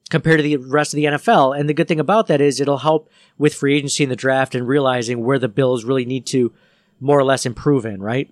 compared 0.09 0.39
to 0.39 0.43
the 0.43 0.57
rest 0.57 0.93
of 0.93 0.97
the 0.97 1.05
NFL. 1.05 1.57
And 1.57 1.69
the 1.69 1.73
good 1.73 1.87
thing 1.87 1.99
about 1.99 2.27
that 2.27 2.41
is 2.41 2.59
it'll 2.59 2.79
help 2.79 3.09
with 3.37 3.53
free 3.53 3.75
agency 3.75 4.03
in 4.03 4.09
the 4.09 4.15
draft 4.15 4.55
and 4.55 4.67
realizing 4.67 5.23
where 5.23 5.39
the 5.39 5.47
Bills 5.47 5.83
really 5.83 6.05
need 6.05 6.25
to 6.27 6.53
more 6.99 7.19
or 7.19 7.23
less 7.23 7.45
improve 7.45 7.85
in, 7.85 8.01
right? 8.01 8.31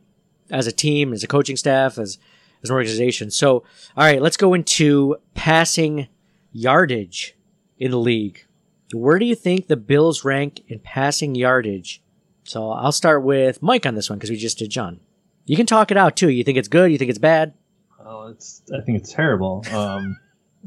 As 0.50 0.68
a 0.68 0.72
team, 0.72 1.14
as 1.14 1.24
a 1.24 1.28
coaching 1.28 1.58
staff, 1.58 1.98
as 1.98 2.18
as 2.64 2.70
an 2.70 2.76
organization. 2.76 3.30
So, 3.30 3.64
all 3.96 4.06
right, 4.06 4.22
let's 4.22 4.38
go 4.38 4.54
into 4.54 5.18
passing 5.36 6.08
yardage 6.52 7.36
in 7.78 7.92
the 7.92 8.00
league. 8.00 8.46
Where 8.94 9.20
do 9.20 9.26
you 9.26 9.36
think 9.36 9.68
the 9.68 9.76
Bills 9.76 10.24
rank 10.24 10.62
in 10.68 10.80
passing 10.80 11.36
yardage? 11.36 12.03
So 12.44 12.72
I'll 12.72 12.92
start 12.92 13.24
with 13.24 13.62
Mike 13.62 13.86
on 13.86 13.96
this 13.96 14.10
one 14.10 14.20
because 14.20 14.30
we 14.30 14.38
just 14.38 14.58
did 14.58 14.70
John. 14.70 15.00
You 15.46 15.56
can 15.58 15.66
talk 15.66 15.92
it 15.92 15.98
out 15.98 16.16
too. 16.16 16.30
You 16.30 16.44
think 16.44 16.58
it's 16.58 16.68
good? 16.68 16.92
You 16.92 16.98
think 16.98 17.10
it's 17.10 17.20
bad? 17.20 17.54
Well, 18.04 18.28
it's 18.28 18.62
I 18.74 18.82
think 18.82 19.00
it's 19.00 19.12
terrible. 19.12 19.66
Um, 19.74 20.18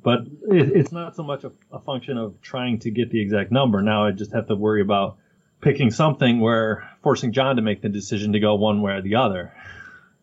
but 0.03 0.21
it, 0.51 0.77
it's 0.77 0.93
not 0.93 1.17
so 1.17 1.23
much 1.23 1.45
a, 1.45 1.53
a 1.73 1.81
function 1.81 2.19
of 2.19 2.41
trying 2.43 2.79
to 2.81 2.91
get 2.91 3.11
the 3.11 3.21
exact 3.21 3.51
number. 3.51 3.81
Now 3.81 4.05
I 4.05 4.11
just 4.11 4.33
have 4.33 4.47
to 4.49 4.55
worry 4.55 4.83
about 4.83 5.17
picking 5.62 5.91
something 5.91 6.41
where 6.41 6.89
forcing 7.03 7.33
John 7.33 7.57
to 7.57 7.62
make 7.62 7.81
the 7.81 7.89
decision 7.89 8.33
to 8.33 8.41
go 8.41 8.55
one 8.55 8.83
way 8.83 8.93
or 8.93 9.01
the 9.01 9.15
other. 9.15 9.55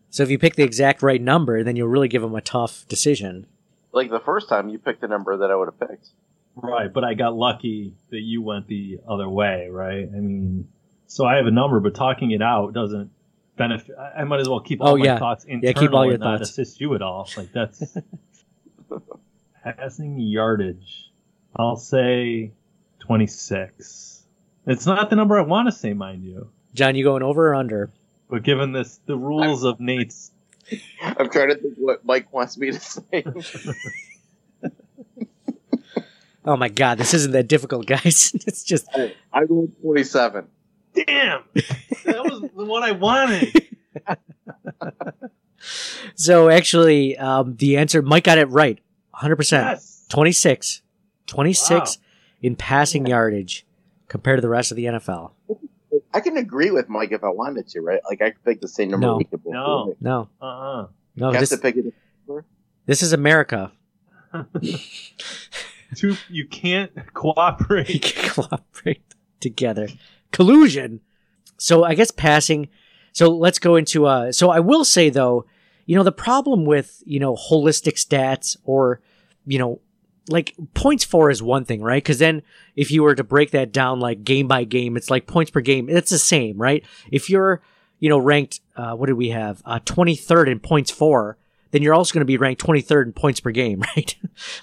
So 0.09 0.21
if 0.21 0.29
you 0.29 0.37
pick 0.37 0.55
the 0.55 0.63
exact 0.63 1.01
right 1.01 1.21
number, 1.21 1.63
then 1.63 1.75
you'll 1.75 1.87
really 1.87 2.07
give 2.07 2.21
him 2.21 2.35
a 2.35 2.41
tough 2.41 2.85
decision. 2.87 3.47
Like 3.91 4.11
the 4.11 4.19
first 4.19 4.47
time, 4.47 4.69
you 4.69 4.77
picked 4.77 5.01
the 5.01 5.07
number 5.07 5.35
that 5.37 5.49
I 5.49 5.55
would 5.55 5.69
have 5.69 5.89
picked. 5.89 6.09
Right, 6.55 6.93
but 6.93 7.03
I 7.03 7.15
got 7.15 7.35
lucky 7.35 7.95
that 8.11 8.19
you 8.19 8.43
went 8.43 8.67
the 8.67 8.99
other 9.07 9.27
way, 9.27 9.69
right? 9.71 10.07
I 10.07 10.19
mean, 10.19 10.67
so 11.07 11.25
I 11.25 11.35
have 11.35 11.45
a 11.47 11.51
number, 11.51 11.79
but 11.79 11.93
talking 11.95 12.31
it 12.31 12.41
out 12.41 12.73
doesn't 12.73 13.11
benefit. 13.57 13.95
I 13.97 14.21
I 14.21 14.23
might 14.23 14.39
as 14.39 14.49
well 14.49 14.59
keep 14.61 14.79
oh, 14.81 14.85
all 14.85 14.93
Oh, 14.93 14.97
my 14.97 15.05
yeah. 15.05 15.19
thoughts 15.19 15.45
Yeah, 15.47 15.73
keep 15.73 15.93
all 15.93 16.05
your 16.05 16.15
and 16.15 16.23
not 16.23 16.39
thoughts. 16.39 16.51
assist 16.51 16.81
you 16.81 16.95
at 16.95 17.01
all. 17.01 17.29
Like 17.37 17.51
that's 17.51 17.83
passing 19.63 20.19
yardage. 20.19 21.11
I'll 21.55 21.75
say 21.77 22.51
twenty-six. 22.99 24.23
It's 24.65 24.85
not 24.85 25.09
the 25.09 25.15
number 25.15 25.37
I 25.37 25.43
want 25.43 25.67
to 25.67 25.71
say, 25.71 25.93
mind 25.93 26.23
you, 26.23 26.49
John, 26.73 26.95
you 26.95 27.03
going 27.03 27.23
over 27.23 27.49
or 27.49 27.55
under? 27.55 27.91
but 28.29 28.41
given 28.43 28.71
this 28.71 28.99
the 29.05 29.15
rules 29.17 29.63
of 29.63 29.79
Nate's 29.79 30.31
I'm 31.03 31.29
trying 31.29 31.49
to 31.49 31.55
think 31.55 31.75
what 31.77 32.03
Mike 32.05 32.31
wants 32.33 32.57
me 32.57 32.71
to 32.71 32.79
say. 32.79 33.23
Oh 36.45 36.57
my 36.57 36.67
god, 36.67 36.97
this 36.97 37.13
isn't 37.13 37.31
that 37.31 37.47
difficult, 37.47 37.85
guys. 37.85 38.31
it's 38.45 38.63
just 38.65 38.85
I 39.31 39.45
go 39.45 39.61
with 39.61 39.81
27. 39.81 40.45
Damn, 40.93 41.43
that 42.05 42.23
was 42.23 42.41
the 42.55 42.65
one 42.65 42.83
I 42.83 42.91
wanted. 42.91 43.69
so 46.15 46.49
actually 46.49 47.17
um, 47.17 47.55
the 47.57 47.77
answer 47.77 48.01
Mike 48.01 48.25
got 48.25 48.37
it 48.37 48.49
right. 48.49 48.79
100%. 49.15 49.51
Yes. 49.51 50.05
26. 50.09 50.81
26 51.27 51.71
Wow. 51.71 51.85
in 52.41 52.55
passing 52.55 53.05
yardage 53.05 53.65
compared 54.07 54.37
to 54.37 54.41
the 54.41 54.49
rest 54.49 54.71
of 54.71 54.77
the 54.77 54.85
NFL. 54.85 55.31
I 56.13 56.19
can 56.19 56.37
agree 56.37 56.69
with 56.71 56.89
Mike 56.89 57.11
if 57.11 57.23
I 57.23 57.29
wanted 57.29 57.67
to, 57.69 57.81
right? 57.81 58.01
Like 58.09 58.21
I 58.21 58.31
could 58.31 58.43
pick 58.43 58.61
the 58.61 58.67
same 58.67 58.89
number 58.91 59.07
No. 59.07 59.17
we 59.17 59.23
could 59.23 59.43
both 59.43 59.53
No. 59.53 59.95
No. 60.01 60.29
Uh-uh. 60.41 60.87
No, 61.15 61.27
You 61.27 61.31
have 61.33 61.39
this, 61.41 61.49
to 61.49 61.57
pick 61.57 61.75
it. 61.77 61.93
this 62.85 63.01
is 63.01 63.13
America. 63.13 63.71
Two, 65.95 66.15
you 66.29 66.47
can't 66.47 66.91
We 66.95 67.01
cooperate. 67.13 68.01
can't 68.01 68.33
cooperate 68.33 69.03
together. 69.39 69.87
Collusion. 70.33 70.99
So 71.57 71.85
I 71.85 71.93
guess 71.93 72.11
passing. 72.11 72.67
So 73.13 73.29
let's 73.29 73.59
go 73.59 73.77
into 73.77 74.05
uh 74.05 74.33
so 74.33 74.49
I 74.49 74.59
will 74.59 74.83
say 74.83 75.09
though, 75.09 75.45
you 75.85 75.95
know, 75.95 76.03
the 76.03 76.11
problem 76.11 76.65
with, 76.65 77.01
you 77.05 77.19
know, 77.19 77.35
holistic 77.35 77.93
stats 77.93 78.57
or, 78.65 78.99
you 79.45 79.59
know, 79.59 79.79
like 80.29 80.55
points 80.73 81.03
for 81.03 81.29
is 81.29 81.41
one 81.41 81.63
thing, 81.63 81.81
right? 81.81 82.03
Cause 82.03 82.17
then 82.17 82.41
if 82.75 82.91
you 82.91 83.03
were 83.03 83.15
to 83.15 83.23
break 83.23 83.51
that 83.51 83.71
down 83.71 83.99
like 83.99 84.23
game 84.23 84.47
by 84.47 84.63
game, 84.63 84.97
it's 84.97 85.09
like 85.09 85.27
points 85.27 85.51
per 85.51 85.61
game. 85.61 85.87
It's 85.89 86.09
the 86.09 86.19
same, 86.19 86.57
right? 86.57 86.83
If 87.11 87.29
you're, 87.29 87.61
you 87.99 88.09
know, 88.09 88.17
ranked, 88.17 88.59
uh, 88.75 88.95
what 88.95 89.05
did 89.05 89.13
we 89.13 89.29
have? 89.29 89.61
Uh, 89.65 89.79
23rd 89.79 90.47
in 90.51 90.59
points 90.59 90.91
for, 90.91 91.37
then 91.71 91.81
you're 91.81 91.93
also 91.93 92.13
going 92.13 92.21
to 92.21 92.25
be 92.25 92.37
ranked 92.37 92.61
23rd 92.61 93.05
in 93.05 93.13
points 93.13 93.39
per 93.39 93.51
game, 93.51 93.81
right? 93.95 94.15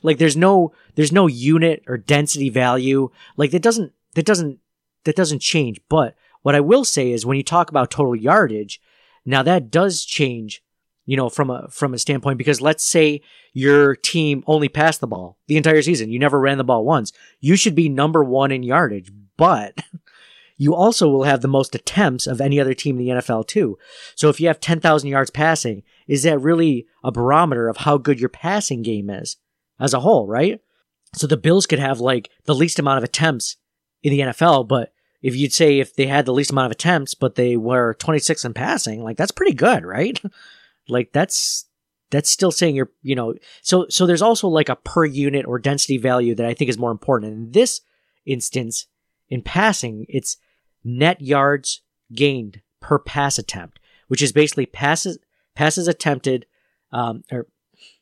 like 0.03 0.19
there's 0.19 0.37
no, 0.37 0.73
there's 0.95 1.13
no 1.13 1.27
unit 1.27 1.83
or 1.87 1.97
density 1.97 2.51
value. 2.51 3.11
Like 3.37 3.51
that 3.53 3.63
doesn't, 3.63 3.93
that 4.15 4.27
doesn't, 4.27 4.59
that 5.05 5.17
doesn't 5.17 5.41
change. 5.41 5.81
But 5.89 6.15
what 6.43 6.55
I 6.55 6.61
will 6.61 6.85
say 6.85 7.13
is 7.13 7.27
when 7.27 7.37
you 7.37 7.43
talk 7.43 7.71
about 7.71 7.91
total 7.91 8.17
yardage, 8.17 8.81
now 9.25 9.43
that 9.43 9.71
does 9.71 10.05
change, 10.05 10.63
you 11.05 11.17
know, 11.17 11.29
from 11.29 11.51
a, 11.51 11.69
from 11.71 11.95
a 11.95 11.99
standpoint, 11.99 12.39
because 12.39 12.61
let's 12.61 12.85
say 12.85 13.21
your 13.53 13.97
team 13.97 14.43
only 14.47 14.69
passed 14.69 15.01
the 15.01 15.07
ball 15.07 15.39
the 15.47 15.57
entire 15.57 15.83
season. 15.83 16.11
You 16.11 16.19
never 16.19 16.39
ran 16.39 16.59
the 16.59 16.65
ball 16.65 16.85
once. 16.85 17.13
You 17.41 17.57
should 17.57 17.75
be 17.75 17.89
number 17.89 18.25
one 18.25 18.53
in 18.53 18.63
yardage, 18.63 19.13
but 19.37 19.79
you 20.57 20.75
also 20.75 21.09
will 21.09 21.25
have 21.25 21.41
the 21.41 21.49
most 21.49 21.75
attempts 21.75 22.27
of 22.27 22.41
any 22.41 22.61
other 22.61 22.75
team 22.75 22.99
in 22.99 23.05
the 23.05 23.13
NFL 23.21 23.47
too. 23.47 23.79
So 24.15 24.29
if 24.29 24.41
you 24.41 24.49
have 24.49 24.61
10,000 24.61 25.09
yards 25.09 25.31
passing, 25.31 25.83
is 26.07 26.23
that 26.23 26.39
really 26.39 26.87
a 27.03 27.13
barometer 27.13 27.69
of 27.69 27.79
how 27.79 27.99
good 27.99 28.21
your 28.21 28.29
passing 28.29 28.83
game 28.83 29.11
is 29.11 29.37
as 29.79 29.95
a 29.95 30.01
whole, 30.01 30.27
right? 30.27 30.61
So 31.15 31.27
the 31.27 31.37
Bills 31.37 31.67
could 31.67 31.79
have 31.79 32.01
like 32.01 32.31
the 32.45 32.55
least 32.55 32.79
amount 32.79 32.99
of 32.99 33.05
attempts 33.05 33.57
in 34.03 34.13
the 34.13 34.21
NFL, 34.21 34.69
but 34.69 34.93
if 35.23 35.37
you'd 35.37 35.53
say 35.53 35.79
if 35.79 35.95
they 35.95 36.07
had 36.07 36.25
the 36.25 36.33
least 36.33 36.51
amount 36.51 36.67
of 36.67 36.73
attempts, 36.73 37.15
but 37.15 37.35
they 37.35 37.57
were 37.57 37.95
26 37.95 38.45
in 38.45 38.55
passing, 38.55 39.03
like 39.03 39.17
that's 39.17 39.31
pretty 39.33 39.53
good, 39.53 39.85
right? 39.85 40.21
like 40.89 41.13
that's 41.13 41.67
that's 42.11 42.31
still 42.31 42.51
saying 42.51 42.75
you're, 42.75 42.91
you 43.03 43.15
know, 43.15 43.35
so 43.63 43.87
so 43.89 44.07
there's 44.07 44.23
also 44.23 44.49
like 44.49 44.69
a 44.69 44.77
per 44.77 45.05
unit 45.05 45.47
or 45.47 45.59
density 45.59 45.99
value 45.99 46.35
that 46.35 46.47
I 46.47 46.55
think 46.55 46.71
is 46.71 46.79
more 46.79 46.91
important. 46.91 47.33
In 47.33 47.53
this 47.53 47.83
instance, 48.27 48.87
in 49.29 49.43
passing, 49.43 50.07
it's 50.09 50.37
net 50.83 51.21
yards 51.21 51.83
gained 52.13 52.63
per 52.81 52.99
pass 52.99 53.39
attempt, 53.39 53.79
which 54.09 54.23
is 54.23 54.33
basically 54.33 54.67
passes 54.67 55.19
passes 55.55 55.87
attempted, 55.87 56.47
um, 56.93 57.23
or 57.31 57.47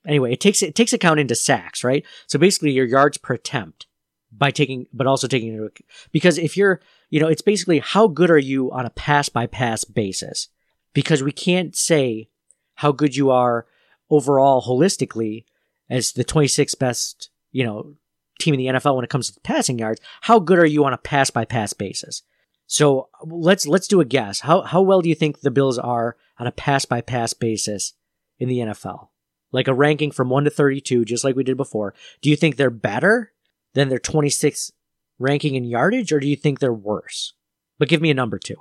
anyway, 0.07 0.33
it 0.33 0.41
takes 0.41 0.63
it 0.63 0.75
takes 0.75 0.93
account 0.93 1.21
into 1.21 1.35
sacks, 1.35 1.83
right? 1.83 2.05
So 2.29 2.39
basically, 2.39 2.71
your 2.71 2.87
yards 2.87 3.19
per 3.19 3.35
attempt 3.35 3.87
by 4.31 4.51
taking, 4.51 4.87
but 4.93 5.07
also 5.07 5.27
taking 5.27 5.55
into 5.55 5.71
because 6.13 6.39
if 6.39 6.57
you're, 6.57 6.81
you 7.11 7.21
know, 7.21 7.29
it's 7.29 7.43
basically 7.43 7.79
how 7.79 8.07
good 8.07 8.31
are 8.31 8.39
you 8.39 8.71
on 8.73 8.87
a 8.87 8.91
pass 8.91 9.29
by 9.29 9.47
pass 9.47 9.85
basis? 9.85 10.49
Because 10.93 11.23
we 11.23 11.33
can't 11.33 11.77
say 11.77 12.29
how 12.75 12.93
good 12.93 13.17
you 13.17 13.31
are 13.31 13.67
overall 14.11 14.63
holistically 14.63 15.45
as 15.91 16.13
the 16.13 16.25
26th 16.25 16.79
best, 16.79 17.31
you 17.53 17.65
know, 17.65 17.95
team 18.39 18.55
in 18.55 18.59
the 18.59 18.67
NFL 18.67 18.95
when 18.95 19.05
it 19.05 19.11
comes 19.11 19.31
to 19.31 19.41
passing 19.41 19.79
yards. 19.79 20.01
How 20.23 20.39
good 20.39 20.59
are 20.59 20.67
you 20.67 20.85
on 20.85 20.93
a 20.93 20.99
pass 20.99 21.31
by 21.31 21.45
pass 21.45 21.73
basis? 21.73 22.23
So 22.67 23.09
let's 23.25 23.67
let's 23.67 23.89
do 23.89 24.01
a 24.01 24.05
guess. 24.05 24.41
How 24.41 24.61
how 24.63 24.83
well 24.83 25.01
do 25.01 25.09
you 25.09 25.15
think 25.15 25.41
the 25.41 25.51
Bills 25.51 25.79
are 25.79 26.17
on 26.39 26.47
a 26.47 26.53
pass 26.53 26.85
by 26.85 27.01
pass 27.01 27.33
basis 27.33 27.95
in 28.39 28.49
the 28.49 28.59
NFL? 28.59 29.09
Like 29.51 29.69
a 29.69 29.75
ranking 29.75 30.11
from 30.11 30.29
1 30.29 30.45
to 30.45 30.51
32 30.51 31.07
just 31.07 31.25
like 31.25 31.35
we 31.35 31.43
did 31.43 31.57
before. 31.57 31.95
Do 32.21 32.29
you 32.29 32.37
think 32.37 32.57
they're 32.57 32.69
better 32.69 33.33
than 33.75 33.89
their 33.89 33.99
26th 33.99 34.73
ranking 35.19 35.55
in 35.55 35.65
yardage 35.65 36.13
or 36.13 36.21
do 36.21 36.29
you 36.29 36.37
think 36.37 36.59
they're 36.59 36.73
worse? 36.73 37.35
But 37.79 37.89
give 37.89 38.01
me 38.01 38.11
a 38.11 38.15
number 38.15 38.39
too. 38.39 38.57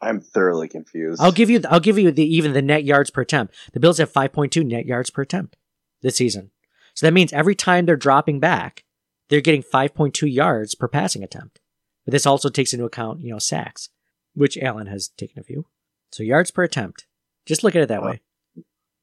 I'm 0.00 0.20
thoroughly 0.20 0.68
confused. 0.68 1.22
I'll 1.22 1.32
give 1.32 1.48
you 1.48 1.62
I'll 1.70 1.80
give 1.80 1.98
you 1.98 2.10
the 2.10 2.24
even 2.24 2.52
the 2.52 2.62
net 2.62 2.84
yards 2.84 3.10
per 3.10 3.22
attempt. 3.22 3.54
The 3.72 3.80
Bills 3.80 3.98
have 3.98 4.12
5.2 4.12 4.64
net 4.64 4.84
yards 4.84 5.10
per 5.10 5.22
attempt 5.22 5.56
this 6.02 6.16
season. 6.16 6.50
So 6.94 7.06
that 7.06 7.14
means 7.14 7.32
every 7.32 7.54
time 7.54 7.86
they're 7.86 7.96
dropping 7.96 8.40
back, 8.40 8.84
they're 9.28 9.40
getting 9.40 9.62
5.2 9.62 10.32
yards 10.32 10.74
per 10.74 10.88
passing 10.88 11.22
attempt. 11.22 11.60
But 12.04 12.12
this 12.12 12.26
also 12.26 12.48
takes 12.48 12.72
into 12.72 12.84
account, 12.84 13.20
you 13.20 13.32
know, 13.32 13.38
sacks, 13.38 13.88
which 14.34 14.56
Allen 14.58 14.86
has 14.86 15.08
taken 15.08 15.40
a 15.40 15.42
few. 15.42 15.66
So 16.12 16.22
yards 16.22 16.50
per 16.50 16.62
attempt. 16.62 17.06
Just 17.44 17.64
look 17.64 17.74
at 17.74 17.82
it 17.82 17.88
that 17.88 18.02
uh, 18.02 18.06
way. 18.06 18.20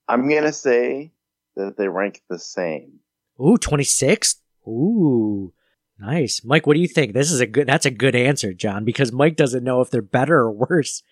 I'm 0.08 0.30
gonna 0.30 0.54
say 0.54 1.12
that 1.56 1.78
they 1.78 1.88
rank 1.88 2.22
the 2.30 2.40
same. 2.40 3.00
Ooh, 3.40 3.58
26th? 3.58 4.38
Ooh. 4.68 5.54
Nice. 6.00 6.44
Mike, 6.44 6.66
what 6.68 6.74
do 6.76 6.80
you 6.82 6.88
think? 6.88 7.14
This 7.14 7.32
is 7.32 7.40
a 7.40 7.46
good 7.48 7.68
that's 7.68 7.86
a 7.86 7.92
good 7.92 8.16
answer, 8.16 8.54
John, 8.54 8.84
because 8.84 9.12
Mike 9.12 9.36
doesn't 9.36 9.64
know 9.64 9.82
if 9.82 9.90
they're 9.90 10.02
better 10.02 10.38
or 10.40 10.52
worse. 10.52 11.04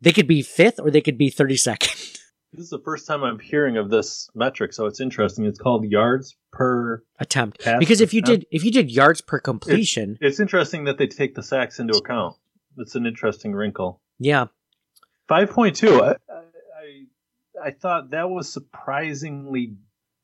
They 0.00 0.12
could 0.12 0.26
be 0.28 0.42
5th 0.42 0.78
or 0.78 0.90
they 0.90 1.00
could 1.00 1.18
be 1.18 1.30
32nd. 1.30 2.18
This 2.52 2.64
is 2.64 2.70
the 2.70 2.78
first 2.78 3.06
time 3.06 3.22
I'm 3.22 3.38
hearing 3.38 3.76
of 3.76 3.90
this 3.90 4.30
metric, 4.34 4.72
so 4.72 4.86
it's 4.86 5.00
interesting. 5.00 5.44
It's 5.44 5.58
called 5.58 5.84
yards 5.84 6.36
per. 6.52 7.02
attempt. 7.18 7.58
Because 7.78 8.00
if 8.00 8.14
you 8.14 8.22
did 8.22 8.46
if 8.50 8.64
you 8.64 8.70
did 8.70 8.90
yards 8.90 9.20
per 9.20 9.40
completion, 9.40 10.16
It's 10.22 10.40
interesting 10.40 10.84
that 10.84 10.96
they 10.96 11.06
take 11.06 11.34
the 11.34 11.42
sacks 11.42 11.80
into 11.80 11.98
account. 11.98 12.36
That's 12.76 12.94
an 12.94 13.04
interesting 13.04 13.52
wrinkle. 13.52 14.00
yeah. 14.18 14.46
Five 15.28 15.50
point 15.50 15.76
two. 15.76 16.00
I, 16.02 16.10
I 16.30 17.66
I 17.66 17.70
thought 17.72 18.10
that 18.10 18.30
was 18.30 18.50
surprisingly 18.50 19.74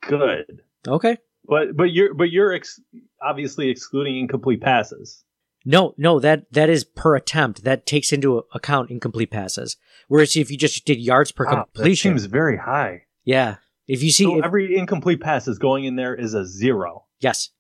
good, 0.01 0.63
Okay. 0.89 1.19
But 1.45 1.77
but 1.77 1.85
you're 1.93 2.15
but 2.15 2.31
you're 2.31 2.53
ex- 2.53 2.81
obviously 3.23 3.69
excluding 3.71 4.19
incomplete 4.19 4.61
passes. 4.61 5.25
No, 5.65 5.95
no, 5.97 6.19
that 6.21 6.53
that 6.53 6.69
is 6.71 6.85
per 6.85 7.15
attempt. 7.15 7.65
That 7.65 7.87
takes 7.87 8.13
into 8.13 8.45
account 8.53 8.91
incomplete 8.91 9.31
passes. 9.31 9.77
Whereas 10.09 10.37
if 10.37 10.51
you 10.51 10.57
just 10.59 10.85
did 10.85 10.99
yards 10.99 11.31
per 11.33 11.45
Wow, 11.45 11.51
that 11.51 11.75
completion, 11.75 12.13
seems 12.13 12.25
very 12.27 12.57
high. 12.57 13.03
yeah. 13.25 13.57
If 13.89 14.03
you 14.03 14.11
see, 14.11 14.25
So 14.25 14.39
if- 14.39 14.45
every 14.45 14.77
incomplete 14.77 15.21
pass 15.21 15.47
is 15.49 15.59
going 15.59 15.85
in 15.85 15.97
there 15.97 16.15
is 16.15 16.35
a 16.35 16.47
zero. 16.47 17.05
Yes. 17.21 17.51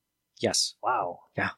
Yes. 0.40 0.74
Wow. 0.82 1.20
Yeah. 1.36 1.50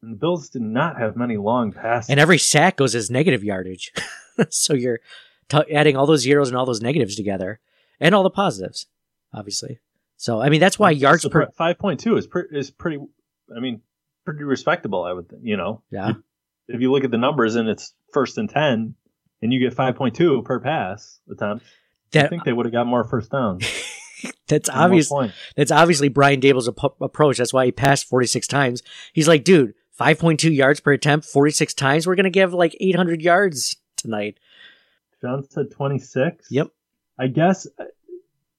And 0.00 0.12
the 0.12 0.16
Bills 0.16 0.48
did 0.48 0.62
not 0.62 0.98
have 0.98 1.16
many 1.16 1.36
long 1.36 1.72
passes. 1.72 2.08
And 2.10 2.18
every 2.18 2.38
sack 2.38 2.76
goes 2.76 2.94
as 2.94 3.10
negative 3.10 3.44
yardage. 3.44 3.92
so 4.48 4.74
you're 4.74 5.00
t- 5.48 5.72
adding 5.72 5.96
all 5.96 6.06
those 6.06 6.20
zeros 6.22 6.48
and 6.48 6.56
all 6.56 6.66
those 6.66 6.80
negatives 6.80 7.14
together 7.16 7.60
and 8.00 8.14
all 8.14 8.22
the 8.22 8.30
positives, 8.30 8.86
obviously. 9.34 9.78
So, 10.22 10.40
I 10.40 10.50
mean, 10.50 10.60
that's 10.60 10.78
why 10.78 10.92
yards 10.92 11.26
per. 11.28 11.50
five 11.50 11.80
point 11.80 11.98
two 11.98 12.16
is 12.16 12.28
pre- 12.28 12.44
is 12.52 12.70
pretty. 12.70 12.98
I 13.54 13.58
mean, 13.58 13.80
pretty 14.24 14.44
respectable. 14.44 15.02
I 15.02 15.12
would, 15.12 15.28
think, 15.28 15.42
you 15.44 15.56
know. 15.56 15.82
Yeah. 15.90 16.10
If, 16.10 16.76
if 16.76 16.80
you 16.80 16.92
look 16.92 17.02
at 17.02 17.10
the 17.10 17.18
numbers 17.18 17.56
and 17.56 17.68
it's 17.68 17.92
first 18.12 18.38
and 18.38 18.48
ten, 18.48 18.94
and 19.42 19.52
you 19.52 19.58
get 19.58 19.74
five 19.74 19.96
point 19.96 20.14
two 20.14 20.40
per 20.42 20.60
pass 20.60 21.18
attempt, 21.28 21.64
I 22.14 22.28
think 22.28 22.44
they 22.44 22.52
would 22.52 22.66
have 22.66 22.72
got 22.72 22.86
more 22.86 23.02
first 23.02 23.32
downs. 23.32 23.66
that's 24.46 24.70
obvious. 24.70 25.12
That's 25.56 25.72
obviously 25.72 26.06
Brian 26.08 26.40
Daboll's 26.40 26.68
ap- 26.68 27.00
approach. 27.00 27.38
That's 27.38 27.52
why 27.52 27.64
he 27.64 27.72
passed 27.72 28.06
46 28.06 28.46
times. 28.46 28.84
He's 29.12 29.26
like, 29.26 29.42
dude, 29.42 29.74
5.2 30.00 30.54
yards 30.54 30.78
per 30.78 30.92
attempt, 30.92 31.26
46 31.26 31.74
times. 31.74 32.06
We're 32.06 32.14
going 32.14 32.24
to 32.24 32.30
give 32.30 32.54
like 32.54 32.76
800 32.78 33.22
yards 33.22 33.74
tonight. 33.96 34.38
John 35.20 35.42
said 35.50 35.72
twenty 35.72 35.98
six. 35.98 36.46
Yep. 36.48 36.68
I 37.18 37.26
guess 37.26 37.66
uh, 37.76 37.84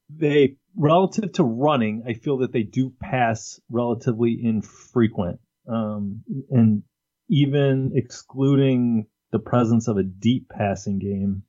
they 0.10 0.56
relative 0.76 1.34
to 1.34 1.44
running, 1.44 2.04
I 2.08 2.14
feel 2.14 2.38
that 2.40 2.52
they 2.52 2.64
do 2.64 2.94
pass 3.02 3.60
relatively 3.70 4.40
infrequent. 4.42 5.40
Um, 5.68 6.24
and 6.50 6.84
even 7.30 7.92
excluding 7.96 9.08
the 9.32 9.40
presence 9.40 9.88
of 9.88 9.98
a 9.98 10.04
deep 10.04 10.50
passing 10.50 11.00
game, 11.00 11.44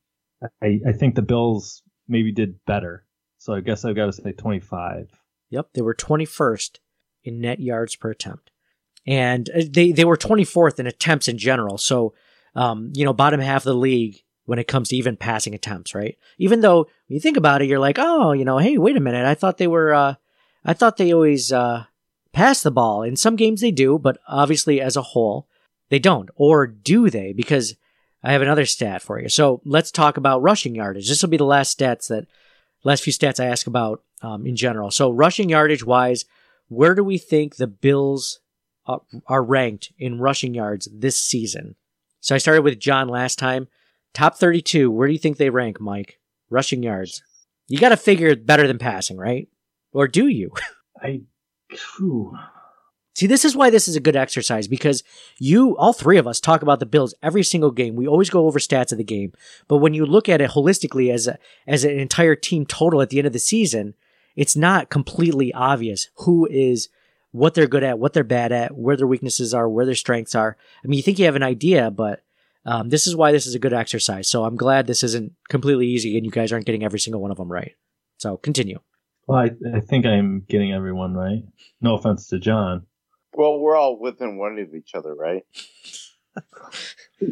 I, 0.62 0.80
I 0.88 0.92
think 0.92 1.14
the 1.14 1.22
Bills 1.22 1.82
maybe 2.08 2.32
did 2.32 2.64
better. 2.66 3.06
So 3.38 3.54
I 3.54 3.60
guess 3.60 3.84
I've 3.84 3.96
got 3.96 4.06
to 4.06 4.12
say 4.12 4.32
25. 4.32 5.10
Yep, 5.50 5.68
they 5.74 5.82
were 5.82 5.94
21st 5.94 6.78
in 7.24 7.40
net 7.40 7.60
yards 7.60 7.96
per 7.96 8.10
attempt. 8.10 8.50
And 9.06 9.50
uh, 9.50 9.62
they, 9.68 9.92
they 9.92 10.04
were 10.04 10.16
24th 10.16 10.78
in 10.78 10.86
attempts 10.86 11.28
in 11.28 11.38
general. 11.38 11.78
So, 11.78 12.14
um, 12.54 12.92
you 12.94 13.04
know, 13.04 13.12
bottom 13.12 13.40
half 13.40 13.62
of 13.62 13.72
the 13.72 13.74
league 13.74 14.23
when 14.46 14.58
it 14.58 14.68
comes 14.68 14.90
to 14.90 14.96
even 14.96 15.16
passing 15.16 15.54
attempts, 15.54 15.94
right? 15.94 16.16
Even 16.38 16.60
though 16.60 16.86
you 17.08 17.18
think 17.18 17.36
about 17.36 17.62
it, 17.62 17.68
you're 17.68 17.78
like, 17.78 17.98
oh, 17.98 18.32
you 18.32 18.44
know, 18.44 18.58
hey, 18.58 18.78
wait 18.78 18.96
a 18.96 19.00
minute. 19.00 19.26
I 19.26 19.34
thought 19.34 19.58
they 19.58 19.66
were, 19.66 19.94
uh, 19.94 20.14
I 20.64 20.72
thought 20.72 20.96
they 20.96 21.12
always, 21.12 21.52
uh, 21.52 21.84
pass 22.32 22.62
the 22.62 22.70
ball. 22.70 23.02
In 23.02 23.16
some 23.16 23.36
games 23.36 23.60
they 23.60 23.70
do, 23.70 23.98
but 23.98 24.18
obviously 24.28 24.80
as 24.80 24.96
a 24.96 25.02
whole, 25.02 25.48
they 25.88 25.98
don't. 25.98 26.30
Or 26.34 26.66
do 26.66 27.08
they? 27.08 27.32
Because 27.32 27.76
I 28.22 28.32
have 28.32 28.42
another 28.42 28.66
stat 28.66 29.02
for 29.02 29.20
you. 29.20 29.28
So 29.28 29.60
let's 29.64 29.90
talk 29.90 30.16
about 30.16 30.42
rushing 30.42 30.74
yardage. 30.74 31.08
This 31.08 31.22
will 31.22 31.30
be 31.30 31.36
the 31.36 31.44
last 31.44 31.78
stats 31.78 32.08
that, 32.08 32.26
last 32.82 33.02
few 33.02 33.12
stats 33.12 33.38
I 33.38 33.46
ask 33.46 33.66
about 33.66 34.02
um, 34.20 34.46
in 34.46 34.56
general. 34.56 34.90
So 34.90 35.10
rushing 35.10 35.50
yardage 35.50 35.84
wise, 35.84 36.24
where 36.68 36.94
do 36.94 37.04
we 37.04 37.18
think 37.18 37.56
the 37.56 37.66
Bills 37.66 38.40
are 38.86 39.42
ranked 39.42 39.92
in 39.98 40.18
rushing 40.18 40.54
yards 40.54 40.88
this 40.92 41.16
season? 41.16 41.76
So 42.20 42.34
I 42.34 42.38
started 42.38 42.62
with 42.62 42.78
John 42.78 43.08
last 43.08 43.38
time. 43.38 43.68
Top 44.14 44.36
32, 44.36 44.90
where 44.90 45.08
do 45.08 45.12
you 45.12 45.18
think 45.18 45.36
they 45.36 45.50
rank, 45.50 45.80
Mike? 45.80 46.20
Rushing 46.48 46.82
yards. 46.82 47.22
You 47.66 47.78
got 47.78 47.88
to 47.88 47.96
figure 47.96 48.36
better 48.36 48.66
than 48.66 48.78
passing, 48.78 49.16
right? 49.16 49.48
Or 49.92 50.06
do 50.06 50.28
you? 50.28 50.52
I, 51.02 51.22
phew. 51.68 52.36
See, 53.16 53.26
this 53.26 53.44
is 53.44 53.56
why 53.56 53.70
this 53.70 53.86
is 53.86 53.94
a 53.94 54.00
good 54.00 54.16
exercise 54.16 54.66
because 54.66 55.04
you, 55.38 55.76
all 55.76 55.92
three 55.92 56.16
of 56.16 56.26
us, 56.26 56.40
talk 56.40 56.62
about 56.62 56.80
the 56.80 56.86
Bills 56.86 57.14
every 57.22 57.42
single 57.42 57.70
game. 57.70 57.94
We 57.94 58.08
always 58.08 58.30
go 58.30 58.46
over 58.46 58.58
stats 58.58 58.92
of 58.92 58.98
the 58.98 59.04
game, 59.04 59.32
but 59.68 59.78
when 59.78 59.94
you 59.94 60.04
look 60.04 60.28
at 60.28 60.40
it 60.40 60.50
holistically 60.50 61.12
as 61.12 61.28
a, 61.28 61.38
as 61.66 61.84
an 61.84 61.98
entire 61.98 62.34
team 62.34 62.66
total 62.66 63.02
at 63.02 63.10
the 63.10 63.18
end 63.18 63.26
of 63.26 63.32
the 63.32 63.38
season, 63.38 63.94
it's 64.34 64.56
not 64.56 64.90
completely 64.90 65.52
obvious 65.52 66.08
who 66.18 66.46
is 66.50 66.88
what 67.30 67.54
they're 67.54 67.66
good 67.68 67.84
at, 67.84 67.98
what 67.98 68.12
they're 68.12 68.24
bad 68.24 68.50
at, 68.52 68.76
where 68.76 68.96
their 68.96 69.06
weaknesses 69.06 69.54
are, 69.54 69.68
where 69.68 69.86
their 69.86 69.94
strengths 69.94 70.34
are. 70.34 70.56
I 70.84 70.88
mean, 70.88 70.96
you 70.96 71.02
think 71.02 71.18
you 71.18 71.24
have 71.24 71.36
an 71.36 71.42
idea, 71.42 71.90
but 71.92 72.24
um, 72.64 72.88
this 72.88 73.06
is 73.06 73.14
why 73.16 73.32
this 73.32 73.46
is 73.46 73.54
a 73.54 73.58
good 73.58 73.72
exercise. 73.72 74.28
So 74.28 74.44
I'm 74.44 74.56
glad 74.56 74.86
this 74.86 75.02
isn't 75.02 75.32
completely 75.48 75.86
easy 75.86 76.16
and 76.16 76.24
you 76.24 76.30
guys 76.30 76.52
aren't 76.52 76.66
getting 76.66 76.84
every 76.84 77.00
single 77.00 77.20
one 77.20 77.30
of 77.30 77.36
them 77.36 77.50
right. 77.50 77.72
So 78.18 78.36
continue. 78.36 78.80
Well, 79.26 79.38
I, 79.38 79.50
I 79.76 79.80
think 79.80 80.06
I'm 80.06 80.44
getting 80.48 80.72
everyone 80.72 81.14
right. 81.14 81.42
No 81.80 81.94
offense 81.94 82.28
to 82.28 82.38
John. 82.38 82.86
Well, 83.32 83.58
we're 83.58 83.76
all 83.76 83.98
within 83.98 84.38
one 84.38 84.58
of 84.58 84.74
each 84.74 84.94
other, 84.94 85.14
right? 85.14 85.44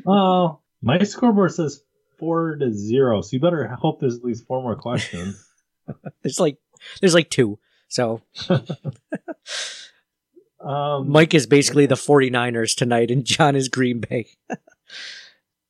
Oh, 0.06 0.60
my 0.80 1.02
scoreboard 1.02 1.52
says 1.52 1.82
four 2.18 2.56
to 2.56 2.72
zero, 2.72 3.20
so 3.20 3.30
you 3.32 3.40
better 3.40 3.66
hope 3.66 4.00
there's 4.00 4.16
at 4.16 4.24
least 4.24 4.46
four 4.46 4.62
more 4.62 4.76
questions. 4.76 5.44
There's 6.22 6.38
like 6.38 6.58
there's 7.00 7.14
like 7.14 7.28
two. 7.28 7.58
So 7.88 8.22
um, 10.60 11.10
Mike 11.10 11.34
is 11.34 11.46
basically 11.46 11.86
the 11.86 11.96
49ers 11.96 12.76
tonight 12.76 13.10
and 13.10 13.24
John 13.24 13.56
is 13.56 13.68
Green 13.68 14.00
Bay. 14.00 14.28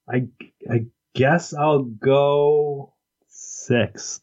I 0.09 0.29
I 0.71 0.87
guess 1.15 1.55
I'll 1.55 1.83
go 1.83 2.95
sixth. 3.29 4.23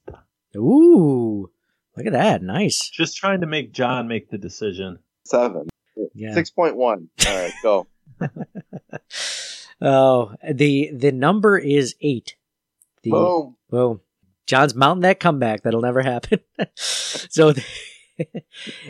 Ooh. 0.55 1.49
Look 1.95 2.05
at 2.05 2.13
that. 2.13 2.41
Nice. 2.41 2.89
Just 2.89 3.17
trying 3.17 3.41
to 3.41 3.47
make 3.47 3.73
John 3.73 4.07
make 4.07 4.29
the 4.29 4.37
decision. 4.37 4.99
Seven. 5.25 5.67
Yeah. 6.13 6.33
Six 6.33 6.49
point 6.49 6.75
one. 6.75 7.09
All 7.27 7.35
right, 7.35 7.53
go. 7.61 7.87
Oh, 9.81 10.35
the 10.49 10.91
the 10.93 11.11
number 11.11 11.57
is 11.57 11.95
8. 12.01 12.35
The 13.03 13.11
Boom. 13.11 13.55
Boom. 13.69 14.01
John's 14.45 14.75
mounting 14.75 15.01
that 15.01 15.19
comeback. 15.19 15.63
That'll 15.63 15.81
never 15.81 16.01
happen. 16.01 16.39
so 16.75 17.53
the 17.53 17.63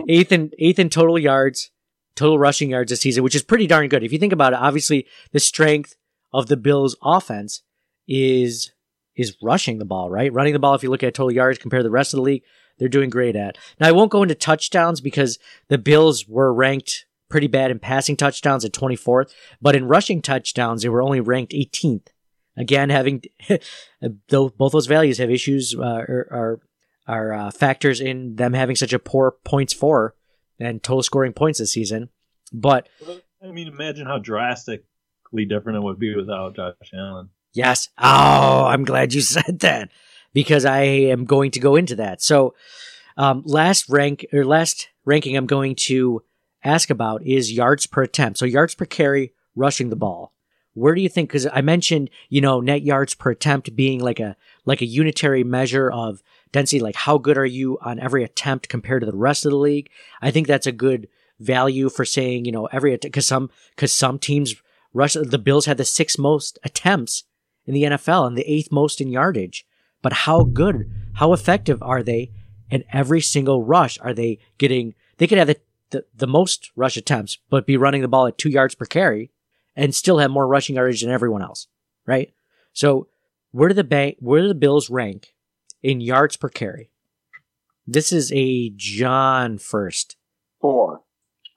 eighth 0.10 0.32
and 0.32 0.54
eighth 0.58 0.80
in 0.80 0.90
total 0.90 1.20
yards, 1.20 1.70
total 2.16 2.40
rushing 2.40 2.72
yards 2.72 2.90
this 2.90 3.02
season, 3.02 3.24
which 3.24 3.36
is 3.36 3.44
pretty 3.44 3.68
darn 3.68 3.88
good. 3.88 4.04
If 4.04 4.12
you 4.12 4.20
think 4.20 4.34
about 4.34 4.54
it, 4.54 4.60
obviously 4.60 5.06
the 5.32 5.40
strength 5.40 5.96
of 6.34 6.48
the 6.48 6.58
Bills 6.58 6.96
offense 7.04 7.64
is 8.08 8.72
is 9.16 9.36
rushing 9.42 9.80
the 9.80 9.86
ball, 9.86 10.10
right? 10.10 10.32
Running 10.32 10.54
the 10.54 10.60
ball, 10.60 10.76
if 10.76 10.84
you 10.84 10.90
look 10.90 11.04
at 11.04 11.14
total 11.14 11.32
yards 11.32 11.60
compared 11.60 11.82
to 11.82 11.84
the 11.84 11.92
rest 11.92 12.14
of 12.14 12.18
the 12.18 12.24
league, 12.24 12.44
they're 12.78 12.88
doing 12.88 13.10
great 13.10 13.36
at. 13.36 13.58
Now 13.80 13.88
I 13.88 13.92
won't 13.92 14.12
go 14.12 14.24
into 14.24 14.36
touchdowns 14.36 15.02
because 15.02 15.38
the 15.68 15.78
Bills 15.78 16.28
were 16.28 16.54
ranked 16.54 17.06
pretty 17.30 17.48
bad 17.48 17.70
in 17.70 17.80
passing 17.80 18.16
touchdowns 18.16 18.66
at 18.66 18.72
24th, 18.72 19.32
but 19.62 19.76
in 19.76 19.88
rushing 19.88 20.22
touchdowns, 20.22 20.82
they 20.82 20.90
were 20.90 21.02
only 21.02 21.20
ranked 21.20 21.54
18th. 21.54 22.08
Again, 22.58 22.90
having 22.90 23.24
both 24.30 24.72
those 24.72 24.88
values 24.88 25.18
have 25.18 25.30
issues 25.30 25.76
uh, 25.78 25.82
are 25.82 26.62
are, 27.08 27.34
uh, 27.34 27.52
factors 27.52 28.02
in 28.02 28.36
them 28.36 28.54
having 28.54 28.76
such 28.76 28.94
a 28.94 29.00
poor 29.00 29.36
points 29.44 29.74
for 29.74 30.16
and 30.60 30.84
total 30.84 31.02
scoring 31.02 31.34
points 31.34 31.60
this 31.60 31.72
season. 31.72 32.10
But 32.54 32.88
I 33.42 33.52
mean, 33.52 33.68
imagine 33.68 34.06
how 34.06 34.20
drastically 35.30 35.46
different 35.46 35.78
it 35.78 35.84
would 35.84 36.00
be 36.00 36.16
without 36.16 36.56
Josh 36.56 36.76
Allen. 36.94 37.30
Yes. 37.54 37.90
Oh, 37.98 38.66
I'm 38.66 38.84
glad 38.84 39.14
you 39.14 39.22
said 39.36 39.60
that 39.60 39.90
because 40.34 40.66
I 40.66 40.82
am 40.82 41.26
going 41.26 41.52
to 41.52 41.60
go 41.60 41.76
into 41.76 41.96
that. 41.96 42.22
So, 42.22 42.56
um, 43.18 43.44
last 43.46 43.90
rank 43.90 44.26
or 44.32 44.46
last 44.46 44.90
ranking 45.06 45.36
I'm 45.36 45.48
going 45.48 45.76
to 45.76 46.24
ask 46.64 46.90
about 46.90 47.24
is 47.24 47.52
yards 47.52 47.86
per 47.86 48.04
attempt. 48.04 48.40
So 48.40 48.46
yards 48.46 48.76
per 48.76 48.86
carry, 48.86 49.34
rushing 49.56 49.90
the 49.90 49.96
ball. 49.96 50.34
Where 50.74 50.96
do 50.96 51.02
you 51.02 51.10
think? 51.10 51.30
Because 51.30 51.48
I 51.52 51.62
mentioned, 51.62 52.10
you 52.30 52.40
know, 52.40 52.62
net 52.62 52.84
yards 52.84 53.16
per 53.16 53.32
attempt 53.32 53.76
being 53.76 54.00
like 54.00 54.20
a 54.20 54.38
like 54.66 54.82
a 54.82 54.86
unitary 54.86 55.44
measure 55.44 55.92
of 55.92 56.22
density. 56.54 56.80
Like 56.80 56.96
how 56.96 57.18
good 57.18 57.38
are 57.38 57.46
you 57.46 57.78
on 57.82 58.00
every 58.00 58.24
attempt 58.24 58.70
compared 58.70 59.02
to 59.02 59.06
the 59.06 59.18
rest 59.18 59.46
of 59.46 59.52
the 59.52 59.58
league? 59.58 59.90
I 60.22 60.32
think 60.32 60.48
that's 60.48 60.68
a 60.68 60.72
good 60.72 61.10
value 61.40 61.90
for 61.90 62.06
saying, 62.06 62.46
you 62.46 62.54
know, 62.54 62.68
every 62.68 62.96
because 62.96 63.26
some 63.26 63.50
because 63.76 63.92
some 63.92 64.18
teams 64.20 64.56
rush. 64.94 65.14
The 65.14 65.38
Bills 65.38 65.66
had 65.66 65.78
the 65.78 65.86
sixth 65.86 66.20
most 66.20 66.60
attempts 66.64 67.24
in 67.66 67.74
the 67.74 67.84
NFL 67.84 68.28
and 68.28 68.38
the 68.38 68.52
eighth 68.52 68.72
most 68.72 69.02
in 69.02 69.10
yardage. 69.10 69.66
But 70.02 70.14
how 70.14 70.44
good, 70.44 70.90
how 71.16 71.34
effective 71.34 71.82
are 71.84 72.02
they 72.02 72.32
in 72.70 72.84
every 72.92 73.22
single 73.22 73.64
rush? 73.64 74.00
Are 74.00 74.14
they 74.14 74.40
getting? 74.58 74.96
They 75.18 75.28
could 75.28 75.38
have 75.38 75.48
the 75.48 75.60
the, 75.92 76.06
the 76.16 76.28
most 76.28 76.72
rush 76.76 76.98
attempts, 76.98 77.38
but 77.50 77.66
be 77.66 77.78
running 77.78 78.02
the 78.02 78.08
ball 78.08 78.28
at 78.28 78.38
two 78.38 78.50
yards 78.50 78.76
per 78.76 78.86
carry 78.86 79.32
and 79.76 79.94
still 79.94 80.20
have 80.20 80.32
more 80.32 80.48
rushing 80.48 80.76
yardage 80.76 81.02
than 81.02 81.12
everyone 81.12 81.42
else, 81.42 81.68
right? 82.06 82.34
So 82.74 83.08
where 83.52 83.70
do 83.70 83.76
the 83.76 83.84
bank, 83.84 84.18
where 84.20 84.42
do 84.42 84.48
the 84.48 84.56
Bills 84.56 84.90
rank 84.90 85.34
in 85.82 86.02
yards 86.02 86.38
per 86.38 86.50
carry? 86.50 86.92
This 87.88 88.12
is 88.12 88.32
a 88.34 88.70
John 88.76 89.58
first. 89.58 90.16
Four. 90.62 91.02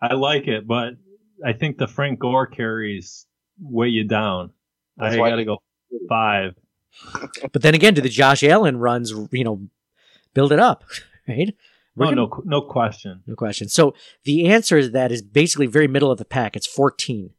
I 0.01 0.15
like 0.15 0.49
it, 0.49 0.67
but 0.67 0.95
I 1.45 1.53
think 1.53 1.79
the 1.79 1.87
Frank 1.87 2.19
Gore 2.21 2.47
carries 2.47 3.27
weigh 3.61 3.89
you 3.89 4.05
down. 4.05 4.51
That's 4.97 5.15
I 5.15 5.19
got 5.19 5.37
to 5.37 5.45
go 5.45 5.63
five. 6.09 6.55
But 7.53 7.63
then 7.63 7.75
again, 7.75 7.95
do 7.95 8.01
the 8.01 8.09
Josh 8.09 8.43
Allen 8.43 8.77
runs, 8.77 9.13
you 9.31 9.45
know, 9.45 9.63
build 10.35 10.53
it 10.53 10.59
up, 10.61 10.85
right? 11.29 11.55
We're 11.97 12.07
Oh, 12.07 12.09
gonna- 12.11 12.17
no, 12.23 12.43
no 12.45 12.61
question. 12.63 13.23
No 13.27 13.35
question. 13.35 13.69
So 13.69 13.95
the 14.25 14.47
answer 14.47 14.81
to 14.83 14.89
that 14.91 15.11
is 15.13 15.23
basically 15.23 15.67
very 15.67 15.89
middle 15.89 16.11
of 16.11 16.19
the 16.19 16.25
pack. 16.25 16.57
It's 16.57 16.67
14. 16.67 17.31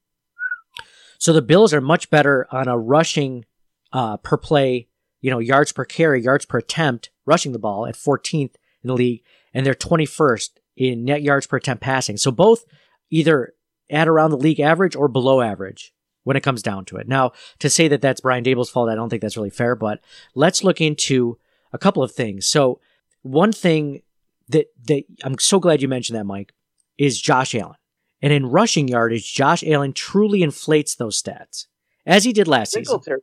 So 1.18 1.32
the 1.34 1.42
Bills 1.42 1.74
are 1.74 1.82
much 1.82 2.10
better 2.10 2.48
on 2.52 2.68
a 2.68 2.78
rushing 2.78 3.46
uh, 3.94 4.18
per 4.18 4.38
play, 4.38 4.89
you 5.22 5.32
know, 5.32 5.39
yards 5.39 5.72
per 5.72 5.86
carry, 5.86 6.22
yards 6.22 6.46
per 6.46 6.58
attempt, 6.58 7.10
rushing 7.26 7.52
the 7.54 7.60
ball 7.60 7.86
at 7.86 7.96
14th 7.96 8.56
in 8.84 8.88
the 8.88 8.94
league, 8.94 9.24
and 9.54 9.66
they're 9.66 9.74
21st 9.74 10.50
in 10.76 11.06
net 11.06 11.22
yards 11.22 11.48
per 11.48 11.58
attempt 11.58 11.82
passing. 11.84 12.18
So 12.18 12.32
both 12.32 12.66
either 13.10 13.54
at 13.89 14.08
around 14.08 14.32
the 14.32 14.38
league 14.38 14.60
average 14.60 14.96
or 14.96 15.08
below 15.08 15.41
average 15.41 15.93
when 16.24 16.38
it 16.38 16.43
comes 16.43 16.62
down 16.62 16.86
to 16.86 16.98
it. 16.98 17.08
Now, 17.08 17.32
to 17.60 17.69
say 17.69 17.88
that 17.89 18.02
that's 18.02 18.22
Brian 18.22 18.43
Daboll's 18.43 18.69
fault, 18.69 18.89
I 18.89 18.96
don't 18.96 19.10
think 19.10 19.22
that's 19.22 19.38
really 19.38 19.50
fair, 19.50 19.76
but 19.76 20.00
let's 20.36 20.63
look 20.63 20.82
into 20.82 21.38
a 21.72 21.78
couple 21.78 22.04
of 22.04 22.12
things. 22.12 22.48
So, 22.48 22.80
one 23.22 23.52
thing 23.52 24.02
that 24.50 24.67
that 24.86 25.04
I'm 25.24 25.38
so 25.39 25.60
glad 25.60 25.82
you 25.82 25.88
mentioned 25.88 26.17
that, 26.17 26.26
Mike, 26.26 26.54
is 26.98 27.22
Josh 27.22 27.56
Allen. 27.56 27.78
And 28.22 28.32
in 28.32 28.46
rushing 28.46 28.88
yardage, 28.88 29.34
Josh 29.34 29.63
Allen 29.65 29.91
truly 29.91 30.43
inflates 30.43 30.96
those 30.96 31.22
stats, 31.22 31.67
as 32.06 32.24
he 32.24 32.32
did 32.32 32.48
last 32.48 32.72
season. 32.72 32.86
Singletary, 32.86 33.19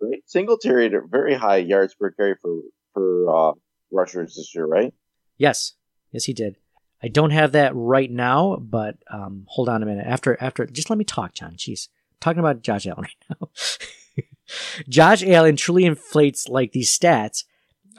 right? 0.00 0.22
Singletary 0.26 0.84
had 0.84 0.94
a 0.94 1.00
very 1.00 1.34
high 1.34 1.56
yards 1.56 1.94
per 1.94 2.12
carry 2.12 2.36
for 2.40 2.60
for 2.92 3.50
uh, 3.50 3.52
rushers 3.90 4.36
this 4.36 4.54
year, 4.54 4.66
right? 4.66 4.94
Yes, 5.38 5.74
yes, 6.12 6.24
he 6.24 6.32
did. 6.32 6.56
I 7.02 7.08
don't 7.08 7.30
have 7.30 7.52
that 7.52 7.72
right 7.74 8.10
now, 8.10 8.56
but 8.56 8.96
um, 9.10 9.44
hold 9.46 9.68
on 9.68 9.82
a 9.82 9.86
minute. 9.86 10.06
After 10.06 10.36
after, 10.40 10.66
just 10.66 10.90
let 10.90 10.98
me 10.98 11.04
talk, 11.04 11.34
John. 11.34 11.54
Jeez, 11.54 11.88
talking 12.20 12.40
about 12.40 12.62
Josh 12.62 12.86
Allen 12.86 13.04
right 13.04 13.38
now. 13.40 13.48
Josh 14.88 15.22
Allen 15.22 15.56
truly 15.56 15.84
inflates 15.84 16.48
like 16.48 16.72
these 16.72 16.96
stats 16.96 17.44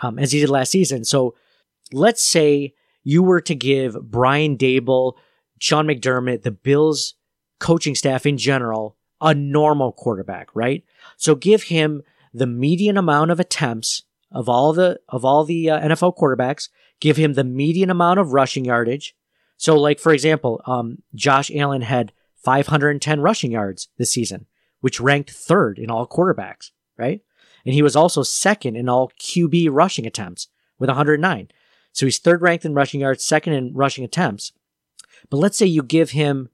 um, 0.01 0.19
as 0.19 0.31
he 0.31 0.39
did 0.39 0.49
last 0.49 0.71
season. 0.71 1.03
So 1.03 1.35
let's 1.91 2.23
say 2.23 2.73
you 3.03 3.23
were 3.23 3.41
to 3.41 3.55
give 3.55 4.01
Brian 4.01 4.57
Daboll, 4.57 5.13
Sean 5.59 5.87
McDermott, 5.87 6.43
the 6.43 6.51
Bills 6.51 7.15
coaching 7.59 7.95
staff 7.95 8.25
in 8.25 8.37
general, 8.37 8.97
a 9.21 9.33
normal 9.33 9.91
quarterback, 9.91 10.49
right? 10.53 10.83
So 11.17 11.35
give 11.35 11.63
him 11.63 12.01
the 12.33 12.47
median 12.47 12.97
amount 12.97 13.31
of 13.31 13.39
attempts 13.39 14.03
of 14.35 14.49
all 14.49 14.73
the 14.73 14.99
of 15.09 15.25
all 15.25 15.45
the 15.45 15.71
uh, 15.71 15.79
NFL 15.79 16.17
quarterbacks. 16.17 16.69
Give 16.99 17.17
him 17.17 17.33
the 17.33 17.43
median 17.43 17.89
amount 17.89 18.19
of 18.19 18.33
rushing 18.33 18.65
yardage. 18.65 19.15
So, 19.57 19.77
like 19.77 19.99
for 19.99 20.13
example, 20.13 20.61
um, 20.65 21.01
Josh 21.15 21.49
Allen 21.55 21.81
had 21.81 22.11
510 22.43 23.21
rushing 23.21 23.51
yards 23.51 23.87
this 23.97 24.11
season, 24.11 24.45
which 24.81 24.99
ranked 24.99 25.31
third 25.31 25.79
in 25.79 25.89
all 25.89 26.07
quarterbacks, 26.07 26.71
right? 26.97 27.21
And 27.65 27.73
he 27.73 27.81
was 27.81 27.95
also 27.95 28.21
second 28.21 28.75
in 28.75 28.87
all 28.89 29.11
QB 29.19 29.69
rushing 29.71 30.05
attempts 30.05 30.49
with 30.77 30.89
109. 30.89 31.47
So 31.93 32.05
he's 32.05 32.19
third 32.19 32.41
ranked 32.41 32.65
in 32.65 32.73
rushing 32.73 32.99
yards, 32.99 33.23
second 33.23 33.53
in 33.53 33.73
rushing 33.73 34.03
attempts. 34.03 34.51
But 35.29 35.37
let's 35.37 35.57
say 35.57 35.65
you 35.65 35.81
give 35.81 36.11
him, 36.11 36.49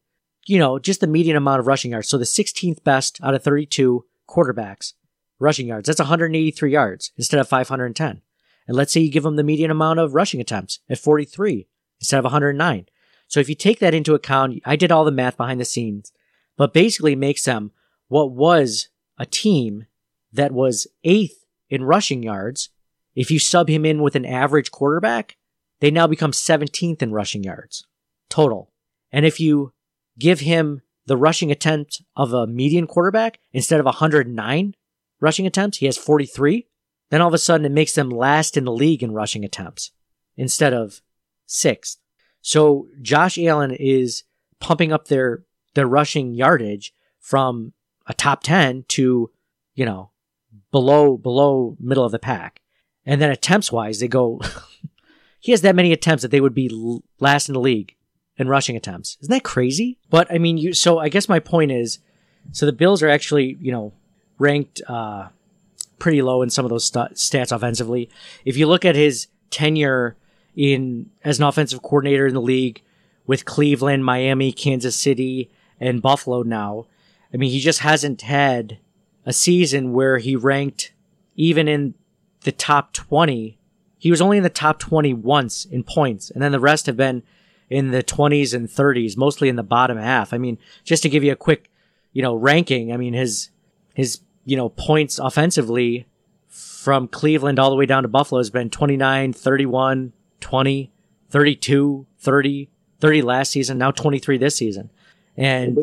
you 0.46 0.60
know, 0.60 0.80
just 0.80 1.02
the 1.02 1.08
median 1.08 1.36
amount 1.36 1.60
of 1.60 1.68
rushing 1.68 1.92
yards. 1.92 2.08
So 2.08 2.18
the 2.18 2.26
16th 2.26 2.84
best 2.84 3.20
out 3.24 3.34
of 3.34 3.44
32 3.44 4.06
quarterbacks 4.30 4.94
rushing 5.42 5.68
yards. 5.68 5.88
That's 5.88 6.00
183 6.00 6.72
yards 6.72 7.12
instead 7.18 7.40
of 7.40 7.50
510. 7.50 8.22
And 8.68 8.78
let's 8.78 8.94
say 8.94 9.02
you 9.02 9.12
give 9.12 9.26
him 9.26 9.36
the 9.36 9.44
median 9.44 9.72
amount 9.72 10.00
of 10.00 10.16
rushing 10.16 10.40
attempts 10.40 10.80
at 10.90 11.00
43 11.00 11.68
instead 12.00 12.20
of 12.20 12.26
109. 12.26 12.86
So 13.28 13.40
if 13.40 13.50
you 13.50 13.56
take 13.56 13.80
that 13.80 13.94
into 13.94 14.14
account, 14.14 14.62
I 14.66 14.76
did 14.76 14.92
all 14.92 15.06
the 15.06 15.12
math 15.12 15.38
behind 15.38 15.60
the 15.60 15.66
scenes, 15.66 16.12
but 16.58 16.74
basically 16.74 17.16
makes 17.16 17.44
them 17.44 17.72
what 18.08 18.32
was 18.32 18.90
a 19.18 19.26
team 19.26 19.88
that 20.32 20.52
was 20.52 20.88
eighth 21.04 21.46
in 21.70 21.84
rushing 21.84 22.24
yards. 22.24 22.70
If 23.16 23.32
you 23.32 23.40
sub 23.40 23.68
him 23.68 23.86
in 23.86 24.02
with 24.02 24.16
an 24.16 24.26
average 24.26 24.72
quarterback, 24.72 25.38
they 25.80 25.92
now 25.92 26.08
become 26.08 26.32
17th 26.32 27.02
in 27.02 27.12
rushing 27.12 27.44
yards 27.44 27.86
total. 28.32 28.72
And 29.12 29.26
if 29.26 29.40
you 29.40 29.74
give 30.18 30.40
him 30.40 30.82
the 31.06 31.18
rushing 31.18 31.52
attempt 31.52 32.02
of 32.16 32.34
a 32.34 32.48
median 32.48 32.88
quarterback 32.88 33.40
instead 33.52 33.80
of 33.80 33.86
109 33.86 34.76
rushing 35.22 35.48
attempts, 35.48 35.78
he 35.78 35.86
has 35.86 35.98
43. 35.98 36.68
Then 37.10 37.22
all 37.22 37.28
of 37.28 37.34
a 37.34 37.38
sudden 37.38 37.66
it 37.66 37.72
makes 37.72 37.94
them 37.94 38.10
last 38.10 38.58
in 38.58 38.66
the 38.66 38.72
league 38.72 39.04
in 39.04 39.14
rushing 39.14 39.46
attempts 39.46 39.92
instead 40.36 40.74
of 40.74 41.02
sixth. 41.46 41.98
So 42.42 42.88
Josh 43.02 43.38
Allen 43.38 43.72
is 43.72 44.24
pumping 44.60 44.92
up 44.92 45.08
their 45.08 45.44
their 45.74 45.88
rushing 45.88 46.34
yardage 46.34 46.94
from 47.20 47.74
a 48.08 48.14
top 48.14 48.44
10 48.44 48.86
to, 48.90 49.32
you 49.76 49.86
know, 49.86 50.12
below 50.72 51.18
below 51.18 51.78
middle 51.80 52.04
of 52.04 52.12
the 52.12 52.20
pack. 52.20 52.62
And 53.06 53.22
then 53.22 53.32
attempts 53.32 53.72
wise, 53.72 54.00
they 54.00 54.08
go 54.08 54.42
he 55.40 55.52
has 55.52 55.62
that 55.62 55.76
many 55.76 55.92
attempts 55.92 56.22
that 56.22 56.32
they 56.32 56.42
would 56.42 56.56
be 56.56 57.02
last 57.20 57.50
in 57.50 57.54
the 57.54 57.60
league 57.60 57.96
in 58.38 58.48
rushing 58.48 58.76
attempts. 58.76 59.18
Isn't 59.22 59.32
that 59.32 59.44
crazy? 59.44 60.00
But 60.10 60.32
I 60.32 60.38
mean, 60.38 60.58
you 60.58 60.74
so 60.74 60.98
I 60.98 61.10
guess 61.10 61.30
my 61.30 61.40
point 61.40 61.72
is 61.72 62.00
so 62.52 62.66
the 62.66 62.72
Bills 62.72 63.04
are 63.04 63.10
actually, 63.10 63.58
you 63.60 63.72
know, 63.72 63.94
ranked 64.42 64.82
uh 64.88 65.28
pretty 66.00 66.22
low 66.22 66.42
in 66.42 66.50
some 66.50 66.66
of 66.66 66.70
those 66.70 66.86
st- 66.86 67.14
stats 67.14 67.52
offensively. 67.52 68.10
If 68.44 68.58
you 68.58 68.68
look 68.68 68.84
at 68.84 68.96
his 68.96 69.28
tenure 69.52 70.18
in 70.56 71.10
as 71.24 71.40
an 71.40 71.46
offensive 71.46 71.82
coordinator 71.82 72.26
in 72.26 72.34
the 72.34 72.42
league 72.42 72.82
with 73.28 73.46
Cleveland, 73.46 74.04
Miami, 74.04 74.52
Kansas 74.52 74.96
City, 74.96 75.50
and 75.80 76.02
Buffalo 76.02 76.42
now. 76.42 76.88
I 77.34 77.38
mean, 77.38 77.52
he 77.52 77.60
just 77.60 77.80
hasn't 77.80 78.24
had 78.24 78.80
a 79.26 79.34
season 79.34 79.94
where 79.94 80.18
he 80.18 80.36
ranked 80.36 80.94
even 81.36 81.68
in 81.68 81.94
the 82.42 82.52
top 82.52 82.94
20. 82.94 83.58
He 83.98 84.12
was 84.12 84.22
only 84.22 84.38
in 84.38 84.44
the 84.44 84.50
top 84.50 84.80
20 84.80 85.14
once 85.14 85.66
in 85.66 85.84
points, 85.84 86.32
and 86.32 86.42
then 86.42 86.52
the 86.52 86.60
rest 86.60 86.88
have 86.88 86.98
been 86.98 87.24
in 87.70 87.92
the 87.92 88.04
20s 88.04 88.54
and 88.54 88.68
30s, 88.68 89.16
mostly 89.16 89.48
in 89.48 89.56
the 89.56 89.64
bottom 89.64 89.98
half. 89.98 90.34
I 90.34 90.38
mean, 90.38 90.58
just 90.84 91.04
to 91.04 91.10
give 91.10 91.24
you 91.24 91.32
a 91.32 91.38
quick, 91.38 91.70
you 92.12 92.22
know, 92.22 92.36
ranking, 92.36 92.92
I 92.92 92.98
mean, 92.98 93.14
his, 93.14 93.50
his, 93.94 94.20
you 94.46 94.58
know, 94.58 94.70
points 94.70 95.20
offensively 95.20 96.08
from 96.48 97.08
Cleveland 97.08 97.60
all 97.60 97.70
the 97.70 97.76
way 97.76 97.86
down 97.86 98.04
to 98.04 98.10
Buffalo 98.10 98.40
has 98.40 98.50
been 98.50 98.70
29, 98.70 99.34
31, 99.34 100.14
20, 100.40 100.92
32, 101.30 102.08
30, 102.20 102.70
30 103.00 103.22
last 103.22 103.52
season, 103.52 103.78
now 103.78 103.92
23 103.92 104.38
this 104.38 104.56
season. 104.56 104.90
And 105.38 105.78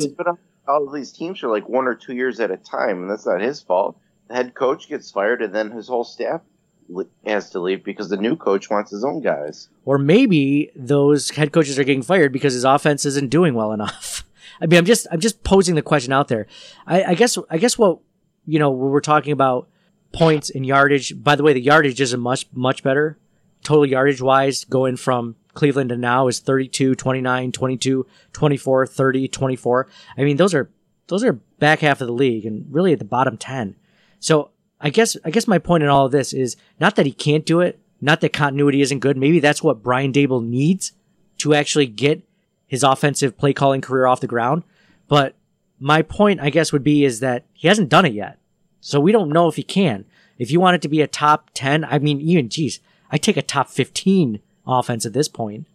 all 0.67 0.87
of 0.87 0.93
these 0.93 1.13
teams 1.13 1.43
are 1.43 1.49
like 1.49 1.69
one 1.69 1.87
or 1.87 1.95
two 1.95 2.15
years 2.15 2.41
at 2.41 2.51
a 2.51 2.57
time, 2.57 3.03
and 3.03 3.11
that's 3.11 3.27
not 3.27 3.41
his 3.41 3.61
fault. 3.63 3.99
The 4.29 4.35
head 4.35 4.55
coach 4.55 4.89
gets 4.89 5.11
fired, 5.11 5.41
and 5.41 5.55
then 5.55 5.71
his 5.71 5.89
whole 5.89 6.05
staff 6.05 6.43
has 7.27 7.51
to 7.51 7.61
leave 7.61 7.85
because 7.85 8.09
the 8.09 8.17
new 8.17 8.37
coach 8.37 8.71
wants 8.71 8.91
his 8.91 9.05
own 9.05 9.23
guys. 9.23 9.69
Or 9.85 9.99
maybe 9.99 10.71
those 10.77 11.31
head 11.31 11.53
coaches 11.53 11.79
are 11.79 11.85
getting 11.85 12.03
fired 12.03 12.33
because 12.33 12.55
his 12.55 12.65
offense 12.65 13.05
isn't 13.07 13.31
doing 13.31 13.55
well 13.55 13.73
enough. 13.73 14.25
I 14.61 14.67
mean, 14.67 14.79
I'm 14.79 14.85
just 14.85 15.07
I'm 15.11 15.21
just 15.21 15.45
posing 15.45 15.77
the 15.77 15.83
question 15.83 16.13
out 16.13 16.29
there. 16.29 16.47
I, 16.87 17.05
I 17.05 17.15
guess 17.15 17.39
I 17.49 17.59
guess 17.59 17.79
what 17.79 18.01
you 18.49 18.59
know 18.59 18.71
we're 18.71 19.01
talking 19.01 19.33
about 19.33 19.69
points 20.13 20.51
and 20.51 20.65
yardage. 20.67 21.23
By 21.23 21.37
the 21.37 21.43
way, 21.43 21.53
the 21.53 21.61
yardage 21.61 22.01
isn't 22.01 22.21
much 22.21 22.47
much 22.53 22.83
better 22.83 23.19
total 23.63 23.87
yardage 23.87 24.21
wise, 24.21 24.65
going 24.65 24.97
from 24.97 25.37
Cleveland 25.55 25.91
to 25.91 25.97
now 25.97 26.29
is 26.29 26.39
32, 26.39 26.95
29, 26.95 27.53
22, 27.53 28.07
24, 28.33 28.87
30, 28.87 29.29
24. 29.29 29.89
I 30.17 30.25
mean, 30.25 30.37
those 30.37 30.55
are, 30.55 30.71
those 31.09 31.25
are 31.25 31.33
back 31.33 31.81
half 31.81 32.01
of 32.01 32.07
the 32.07 32.13
league 32.13 32.47
and 32.47 32.67
really 32.71 32.93
at 32.93 32.99
the 32.99 33.05
bottom 33.05 33.37
10. 33.37 33.77
So 34.21 34.51
I 34.81 34.91
guess, 34.91 35.17
I 35.25 35.31
guess 35.31 35.49
my 35.49 35.59
point 35.59 35.83
in 35.83 35.89
all 35.89 36.07
of 36.07 36.13
this 36.13 36.33
is 36.33 36.57
not 36.81 36.97
that 36.97 37.07
he 37.07 37.13
can't 37.13 37.45
do 37.45 37.61
it, 37.61 37.81
not 38.01 38.21
that 38.21 38.33
continuity 38.33 38.81
isn't 38.81 39.01
good. 39.01 39.17
Maybe 39.17 39.41
that's 39.41 39.63
what 39.63 39.83
Brian 39.83 40.13
Daboll 40.13 40.47
needs 40.47 40.93
to 41.39 41.55
actually 41.55 41.87
get 41.87 42.23
his 42.67 42.83
offensive 42.83 43.37
play 43.37 43.53
calling 43.53 43.81
career 43.81 44.07
off 44.07 44.21
the 44.21 44.27
ground. 44.27 44.63
But 45.09 45.35
my 45.81 46.03
point, 46.03 46.41
I 46.41 46.51
guess, 46.51 46.73
would 46.73 46.85
be 46.85 47.05
is 47.05 47.21
that 47.21 47.45
he 47.53 47.69
hasn't 47.69 47.89
done 47.89 48.05
it 48.05 48.13
yet. 48.13 48.39
So 48.81 49.01
we 49.01 49.13
don't 49.13 49.31
know 49.31 49.49
if 49.49 49.57
he 49.57 49.63
can. 49.63 50.05
If 50.39 50.51
you 50.51 50.61
want 50.61 50.77
it 50.77 50.83
to 50.83 50.89
be 50.89 51.01
a 51.01 51.07
top 51.07 51.51
10, 51.55 51.85
I 51.85 51.99
mean, 51.99 52.21
even, 52.21 52.49
geez, 52.49 52.81
I 53.11 53.19
take 53.19 53.37
a 53.37 53.43
top 53.43 53.69
15 53.69 54.41
offense 54.67 55.05
at 55.05 55.13
this 55.13 55.29
point. 55.29 55.67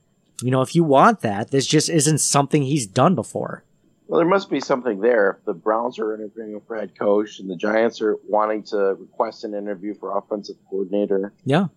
You 0.41 0.51
know, 0.51 0.61
if 0.61 0.75
you 0.75 0.83
want 0.83 1.21
that, 1.21 1.51
this 1.51 1.67
just 1.67 1.89
isn't 1.89 2.19
something 2.19 2.63
he's 2.63 2.87
done 2.87 3.15
before. 3.15 3.63
Well, 4.07 4.19
there 4.19 4.27
must 4.27 4.49
be 4.49 4.59
something 4.59 4.99
there. 4.99 5.37
If 5.39 5.45
the 5.45 5.53
Browns 5.53 5.99
are 5.99 6.13
interviewing 6.13 6.59
for 6.67 6.75
head 6.75 6.97
coach 6.97 7.39
and 7.39 7.49
the 7.49 7.55
Giants 7.55 8.01
are 8.01 8.17
wanting 8.27 8.63
to 8.65 8.95
request 8.99 9.43
an 9.43 9.53
interview 9.53 9.93
for 9.93 10.17
offensive 10.17 10.57
coordinator. 10.69 11.33
Yeah. 11.45 11.67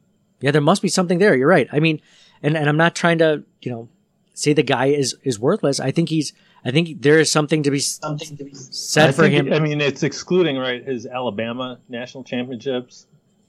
Yeah, 0.41 0.51
there 0.51 0.61
must 0.61 0.83
be 0.83 0.89
something 0.89 1.19
there. 1.19 1.35
You're 1.35 1.49
right. 1.49 1.69
I 1.73 1.81
mean, 1.81 2.01
and, 2.43 2.57
and 2.57 2.69
I'm 2.69 2.77
not 2.77 2.95
trying 2.95 3.19
to, 3.19 3.45
you 3.62 3.71
know, 3.71 3.89
say 4.35 4.53
the 4.53 4.62
guy 4.62 4.87
is, 4.87 5.17
is 5.23 5.39
worthless. 5.39 5.81
I 5.81 5.93
think 5.93 6.09
he's, 6.09 6.33
I 6.67 6.73
think 6.73 7.01
there 7.03 7.19
is 7.21 7.31
something 7.31 7.63
to 7.63 7.71
be 7.71 7.79
something 7.79 8.37
to 8.37 8.45
be 8.45 8.55
said 8.55 9.11
I 9.11 9.12
for 9.12 9.23
think- 9.29 9.47
him. 9.47 9.53
I 9.53 9.59
mean, 9.61 9.81
it's 9.81 10.03
excluding 10.03 10.57
right 10.59 10.85
his 10.85 11.07
Alabama 11.07 11.79
national 11.89 12.25
championships. 12.25 13.07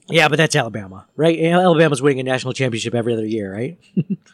yeah, 0.09 0.27
but 0.27 0.37
that's 0.37 0.55
Alabama, 0.55 1.07
right? 1.15 1.37
Alabama's 1.39 2.01
winning 2.01 2.19
a 2.19 2.23
national 2.23 2.53
championship 2.53 2.93
every 2.95 3.13
other 3.13 3.25
year, 3.25 3.51
right? 3.53 3.77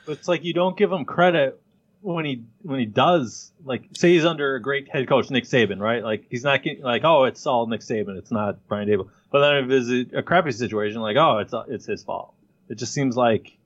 But 0.06 0.12
it's 0.18 0.28
like 0.28 0.44
you 0.44 0.54
don't 0.54 0.78
give 0.78 0.92
him 0.92 1.06
credit 1.06 1.60
when 2.02 2.26
he 2.26 2.44
when 2.62 2.80
he 2.80 2.86
does. 2.86 3.52
Like, 3.66 3.84
say 3.94 4.12
he's 4.14 4.26
under 4.26 4.56
a 4.56 4.62
great 4.62 4.90
head 4.90 5.08
coach, 5.08 5.30
Nick 5.32 5.46
Saban, 5.46 5.80
right? 5.80 6.04
Like 6.04 6.26
he's 6.30 6.44
not 6.44 6.62
getting 6.64 6.84
like, 6.84 7.04
oh, 7.06 7.24
it's 7.24 7.46
all 7.48 7.66
Nick 7.68 7.80
Saban, 7.82 8.18
it's 8.18 8.32
not 8.32 8.68
Brian 8.68 8.90
Daboll. 8.90 9.10
But 9.32 9.40
then 9.40 9.64
if 9.64 9.72
it's 9.72 10.14
a, 10.14 10.20
a 10.20 10.22
crappy 10.24 10.52
situation, 10.52 11.00
like, 11.00 11.16
oh, 11.16 11.38
it's 11.40 11.54
it's 11.70 11.86
his 11.86 12.04
fault. 12.04 12.34
It 12.70 12.76
just 12.76 12.94
seems 12.94 13.16
like 13.16 13.58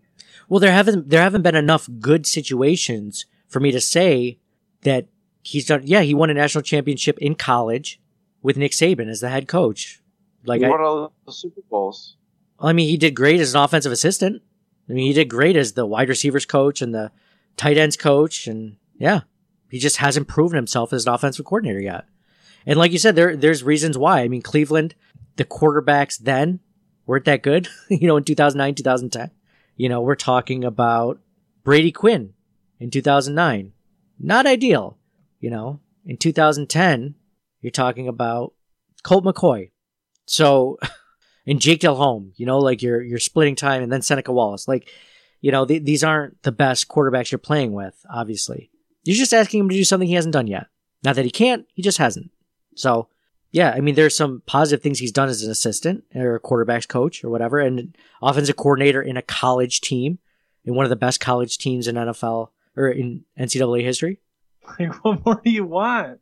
Well, 0.48 0.60
there 0.60 0.72
haven't 0.72 1.10
there 1.10 1.22
haven't 1.24 1.42
been 1.42 1.56
enough 1.56 1.90
good 2.00 2.26
situations 2.28 3.26
for 3.48 3.60
me 3.60 3.72
to 3.72 3.82
say 3.82 4.38
that 4.82 5.08
he's 5.44 5.66
done. 5.66 5.82
Yeah, 5.86 6.02
he 6.02 6.14
won 6.14 6.30
a 6.30 6.34
national 6.34 6.64
championship 6.64 7.18
in 7.20 7.36
college 7.36 8.00
with 8.42 8.58
Nick 8.58 8.72
Saban 8.72 9.10
as 9.10 9.22
the 9.22 9.30
head 9.30 9.48
coach. 9.48 10.02
Like, 10.46 10.60
he 10.60 10.66
I, 10.66 10.70
won 10.70 10.82
all 10.82 11.14
the 11.26 11.32
Super 11.32 11.62
Bowls. 11.70 12.16
I 12.60 12.74
mean, 12.74 12.90
he 12.90 12.98
did 12.98 13.16
great 13.16 13.40
as 13.40 13.54
an 13.54 13.62
offensive 13.62 13.92
assistant. 13.92 14.42
I 14.90 14.94
mean, 14.94 15.06
he 15.06 15.14
did 15.14 15.30
great 15.30 15.56
as 15.56 15.74
the 15.74 15.86
wide 15.86 16.10
receivers 16.10 16.46
coach 16.46 16.82
and 16.82 16.94
the 16.94 17.12
tight 17.58 17.78
ends 17.78 17.98
coach, 17.98 18.48
and 18.48 18.78
yeah, 18.98 19.22
he 19.70 19.80
just 19.80 19.98
hasn't 19.98 20.28
proven 20.28 20.56
himself 20.56 20.94
as 20.94 21.06
an 21.06 21.14
offensive 21.14 21.46
coordinator 21.46 21.82
yet. 21.82 22.06
And 22.66 22.78
like 22.78 22.92
you 22.92 23.00
said, 23.00 23.16
there 23.16 23.36
there's 23.36 23.64
reasons 23.64 23.98
why. 23.98 24.22
I 24.22 24.28
mean, 24.28 24.42
Cleveland, 24.42 24.96
the 25.36 25.46
quarterbacks 25.46 26.18
then 26.18 26.60
weren't 27.06 27.26
that 27.26 27.44
good. 27.44 27.68
you 27.90 28.08
know, 28.08 28.18
in 28.18 28.24
2009, 28.24 28.76
2010. 28.76 29.32
You 29.76 29.90
know, 29.90 30.02
we're 30.02 30.16
talking 30.16 30.64
about 30.64 31.20
Brady 31.64 31.92
Quinn 31.92 32.34
in 32.80 32.90
2009. 32.90 33.74
Not 34.20 34.48
ideal. 34.48 34.98
You 35.40 35.52
know, 35.52 35.80
in 36.06 36.18
2010, 36.18 37.16
you're 37.62 37.72
talking 37.72 38.08
about 38.08 38.54
Colt 39.04 39.24
McCoy. 39.24 39.72
So, 40.26 40.80
and 41.48 41.62
Jake 41.62 41.82
Delhomme, 41.82 42.34
you 42.36 42.46
know, 42.46 42.60
like 42.60 42.82
you're, 42.82 43.02
you're 43.02 43.20
splitting 43.20 43.56
time 43.56 43.84
and 43.84 43.92
then 43.92 44.02
Seneca 44.02 44.32
Wallace. 44.32 44.68
Like, 44.68 44.90
you 45.42 45.52
know, 45.52 45.66
th- 45.66 45.84
these 45.84 46.04
aren't 46.04 46.42
the 46.44 46.52
best 46.52 46.88
quarterbacks 46.88 47.32
you're 47.32 47.40
playing 47.40 47.74
with, 47.74 48.06
obviously. 48.12 48.72
You're 49.04 49.16
just 49.16 49.34
asking 49.34 49.62
him 49.62 49.70
to 49.70 49.76
do 49.76 49.84
something 49.84 50.08
he 50.08 50.16
hasn't 50.16 50.34
done 50.34 50.48
yet. 50.48 50.68
Not 51.04 51.16
that 51.16 51.26
he 51.26 51.32
can't, 51.32 51.66
he 51.74 51.82
just 51.82 52.00
hasn't. 52.00 52.32
So, 52.76 53.10
yeah, 53.52 53.72
I 53.72 53.80
mean, 53.80 53.96
there's 53.96 54.16
some 54.16 54.42
positive 54.46 54.84
things 54.84 55.00
he's 55.00 55.12
done 55.12 55.30
as 55.30 55.44
an 55.44 55.52
assistant 55.52 56.04
or 56.14 56.36
a 56.36 56.42
quarterbacks 56.42 56.88
coach 56.88 57.24
or 57.24 57.30
whatever, 57.30 57.60
and 57.60 57.96
offensive 58.22 58.58
coordinator 58.58 59.02
in 59.02 59.16
a 59.16 59.22
college 59.22 59.82
team, 59.82 60.20
in 60.66 60.76
one 60.76 60.86
of 60.86 60.90
the 60.90 60.96
best 60.96 61.22
college 61.22 61.58
teams 61.58 61.88
in 61.88 61.96
NFL 61.96 62.50
or 62.78 62.90
in 62.90 63.26
NCAA 63.40 63.84
history. 63.84 64.20
Like, 64.80 65.02
what 65.02 65.26
more 65.26 65.42
do 65.42 65.50
you 65.50 65.64
want? 65.64 66.20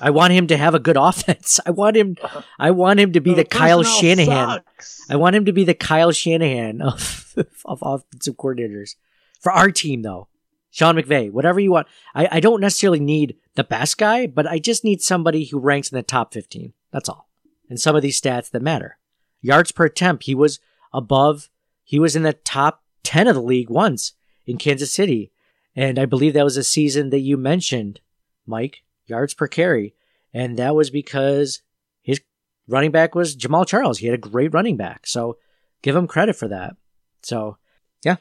I 0.00 0.10
want 0.10 0.32
him 0.32 0.46
to 0.46 0.56
have 0.56 0.76
a 0.76 0.78
good 0.78 0.96
offense. 0.96 1.58
I 1.66 1.72
want 1.72 1.96
him. 1.96 2.16
I 2.56 2.70
want 2.70 3.00
him 3.00 3.12
to 3.14 3.20
be 3.20 3.34
the, 3.34 3.44
Kyle 3.44 3.82
Shanahan. 3.82 4.60
sucks. 4.78 5.10
I 5.10 5.16
want 5.16 5.34
him 5.34 5.44
to 5.46 5.52
be 5.52 5.64
the 5.64 5.74
Kyle 5.74 6.12
Shanahan 6.12 6.80
of 6.82 7.34
of 7.64 7.80
offensive 7.82 8.36
coordinators 8.36 8.94
for 9.40 9.50
our 9.52 9.70
team, 9.70 10.02
though. 10.02 10.28
Sean 10.70 10.94
McVay, 10.94 11.30
whatever 11.30 11.58
you 11.58 11.72
want. 11.72 11.88
I, 12.14 12.28
I 12.30 12.40
don't 12.40 12.60
necessarily 12.60 13.00
need 13.00 13.36
the 13.56 13.64
best 13.64 13.98
guy, 13.98 14.28
but 14.28 14.46
I 14.46 14.60
just 14.60 14.84
need 14.84 15.02
somebody 15.02 15.46
who 15.46 15.58
ranks 15.58 15.90
in 15.90 15.96
the 15.96 16.02
top 16.02 16.32
15. 16.32 16.72
That's 16.92 17.08
all. 17.08 17.28
And 17.68 17.80
some 17.80 17.96
of 17.96 18.02
these 18.02 18.20
stats 18.20 18.50
that 18.50 18.62
matter. 18.62 18.98
Yards 19.40 19.72
per 19.72 19.86
attempt, 19.86 20.24
he 20.24 20.34
was 20.34 20.60
above, 20.92 21.50
he 21.82 21.98
was 21.98 22.14
in 22.14 22.22
the 22.22 22.34
top 22.34 22.84
10 23.02 23.26
of 23.26 23.34
the 23.34 23.42
league 23.42 23.70
once 23.70 24.12
in 24.46 24.58
Kansas 24.58 24.92
City. 24.92 25.32
And 25.76 25.98
I 25.98 26.06
believe 26.06 26.34
that 26.34 26.44
was 26.44 26.56
a 26.56 26.64
season 26.64 27.10
that 27.10 27.20
you 27.20 27.36
mentioned, 27.36 28.00
Mike, 28.46 28.82
yards 29.06 29.34
per 29.34 29.46
carry. 29.46 29.94
And 30.32 30.56
that 30.58 30.74
was 30.74 30.90
because 30.90 31.62
his 32.02 32.20
running 32.68 32.90
back 32.90 33.14
was 33.14 33.36
Jamaal 33.36 33.66
Charles. 33.66 33.98
He 33.98 34.06
had 34.06 34.14
a 34.14 34.18
great 34.18 34.52
running 34.52 34.76
back. 34.76 35.06
So 35.06 35.38
give 35.82 35.96
him 35.96 36.06
credit 36.06 36.36
for 36.36 36.48
that. 36.48 36.76
So 37.22 37.56
yeah. 38.02 38.16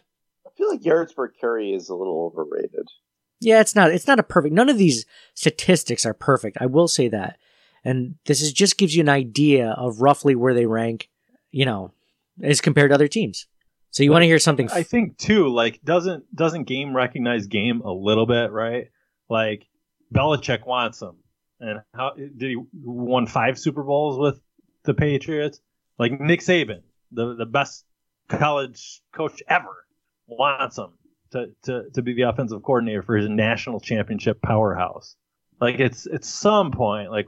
I 0.45 0.49
feel 0.57 0.69
like 0.69 0.85
yards 0.85 1.13
per 1.13 1.27
carry 1.27 1.73
is 1.73 1.89
a 1.89 1.95
little 1.95 2.25
overrated. 2.25 2.87
Yeah, 3.39 3.61
it's 3.61 3.75
not. 3.75 3.91
It's 3.91 4.07
not 4.07 4.19
a 4.19 4.23
perfect. 4.23 4.53
None 4.53 4.69
of 4.69 4.77
these 4.77 5.05
statistics 5.33 6.05
are 6.05 6.13
perfect. 6.13 6.57
I 6.59 6.65
will 6.65 6.89
say 6.89 7.07
that, 7.07 7.37
and 7.85 8.15
this 8.25 8.41
is 8.41 8.51
just 8.51 8.77
gives 8.77 8.95
you 8.95 9.01
an 9.01 9.07
idea 9.07 9.69
of 9.77 10.01
roughly 10.01 10.35
where 10.35 10.53
they 10.53 10.65
rank. 10.65 11.09
You 11.51 11.65
know, 11.65 11.93
as 12.43 12.59
compared 12.59 12.91
to 12.91 12.95
other 12.95 13.07
teams. 13.07 13.47
So 13.91 14.03
you 14.03 14.11
want 14.11 14.23
to 14.23 14.27
hear 14.27 14.39
something? 14.39 14.69
I 14.71 14.83
think 14.83 15.17
too, 15.17 15.49
like 15.49 15.81
doesn't 15.83 16.33
doesn't 16.35 16.63
game 16.63 16.95
recognize 16.95 17.47
game 17.47 17.81
a 17.81 17.91
little 17.91 18.25
bit, 18.25 18.51
right? 18.51 18.89
Like 19.29 19.67
Belichick 20.13 20.65
wants 20.65 21.01
him, 21.01 21.15
and 21.59 21.81
how 21.93 22.11
did 22.11 22.39
he 22.39 22.57
won 22.73 23.25
five 23.25 23.57
Super 23.57 23.83
Bowls 23.83 24.19
with 24.19 24.39
the 24.83 24.93
Patriots? 24.93 25.59
Like 25.97 26.19
Nick 26.19 26.41
Saban, 26.41 26.81
the 27.11 27.35
the 27.35 27.45
best 27.45 27.85
college 28.27 29.01
coach 29.11 29.41
ever, 29.47 29.85
wants 30.27 30.77
him 30.77 30.91
to 31.31 31.47
to 31.63 31.89
to 31.93 32.01
be 32.01 32.13
the 32.13 32.23
offensive 32.23 32.61
coordinator 32.63 33.01
for 33.01 33.17
his 33.17 33.29
national 33.29 33.79
championship 33.79 34.41
powerhouse. 34.41 35.15
Like 35.59 35.79
it's 35.79 36.07
at 36.07 36.23
some 36.23 36.71
point, 36.71 37.11
like 37.11 37.27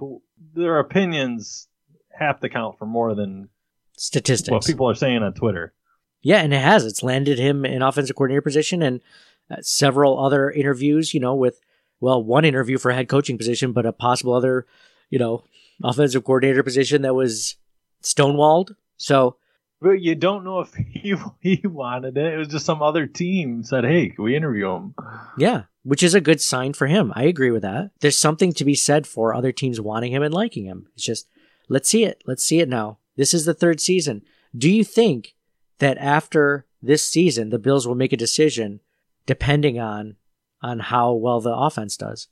their 0.53 0.79
opinions 0.79 1.67
have 2.11 2.39
to 2.41 2.49
count 2.49 2.77
for 2.77 2.85
more 2.85 3.15
than 3.15 3.49
statistics. 3.97 4.51
what 4.51 4.65
people 4.65 4.89
are 4.89 4.95
saying 4.95 5.23
on 5.23 5.33
Twitter. 5.33 5.73
Yeah, 6.21 6.41
and 6.41 6.53
it 6.53 6.61
has. 6.61 6.85
It's 6.85 7.03
landed 7.03 7.39
him 7.39 7.65
in 7.65 7.81
offensive 7.81 8.15
coordinator 8.15 8.41
position 8.41 8.81
and 8.81 9.01
uh, 9.49 9.57
several 9.61 10.23
other 10.23 10.51
interviews, 10.51 11.13
you 11.13 11.19
know, 11.19 11.35
with, 11.35 11.59
well, 11.99 12.23
one 12.23 12.45
interview 12.45 12.77
for 12.77 12.91
a 12.91 12.95
head 12.95 13.09
coaching 13.09 13.37
position, 13.37 13.73
but 13.73 13.85
a 13.85 13.91
possible 13.91 14.33
other, 14.33 14.65
you 15.09 15.19
know, 15.19 15.43
offensive 15.83 16.23
coordinator 16.23 16.63
position 16.63 17.01
that 17.01 17.15
was 17.15 17.55
stonewalled. 18.03 18.75
So, 18.97 19.37
But 19.81 20.01
you 20.01 20.15
don't 20.15 20.43
know 20.43 20.59
if 20.59 20.73
he 20.89 21.15
he 21.41 21.67
wanted 21.67 22.17
it. 22.17 22.33
It 22.33 22.37
was 22.37 22.47
just 22.47 22.65
some 22.65 22.81
other 22.81 23.07
team 23.07 23.63
said, 23.63 23.83
"Hey, 23.83 24.09
can 24.09 24.23
we 24.23 24.35
interview 24.35 24.69
him?" 24.69 24.95
yeah, 25.37 25.63
which 25.83 26.03
is 26.03 26.13
a 26.13 26.21
good 26.21 26.39
sign 26.39 26.73
for 26.73 26.87
him. 26.87 27.11
I 27.15 27.23
agree 27.23 27.51
with 27.51 27.63
that. 27.63 27.91
There's 27.99 28.17
something 28.17 28.53
to 28.53 28.65
be 28.65 28.75
said 28.75 29.07
for 29.07 29.33
other 29.33 29.51
teams 29.51 29.81
wanting 29.81 30.11
him 30.11 30.23
and 30.23 30.33
liking 30.33 30.65
him. 30.65 30.87
It's 30.93 31.05
just, 31.05 31.27
let's 31.67 31.89
see 31.89 32.03
it. 32.03 32.23
Let's 32.27 32.43
see 32.43 32.59
it 32.59 32.69
now. 32.69 32.99
This 33.15 33.33
is 33.33 33.45
the 33.45 33.53
third 33.53 33.81
season. 33.81 34.21
Do 34.55 34.69
you 34.69 34.83
think 34.83 35.35
that 35.81 35.97
after 35.97 36.65
this 36.81 37.03
season, 37.05 37.49
the 37.49 37.59
Bills 37.59 37.85
will 37.87 37.95
make 37.95 38.13
a 38.13 38.17
decision 38.17 38.79
depending 39.25 39.77
on 39.79 40.15
on 40.63 40.79
how 40.79 41.11
well 41.13 41.41
the 41.41 41.53
offense 41.53 41.97
does? 41.97 42.27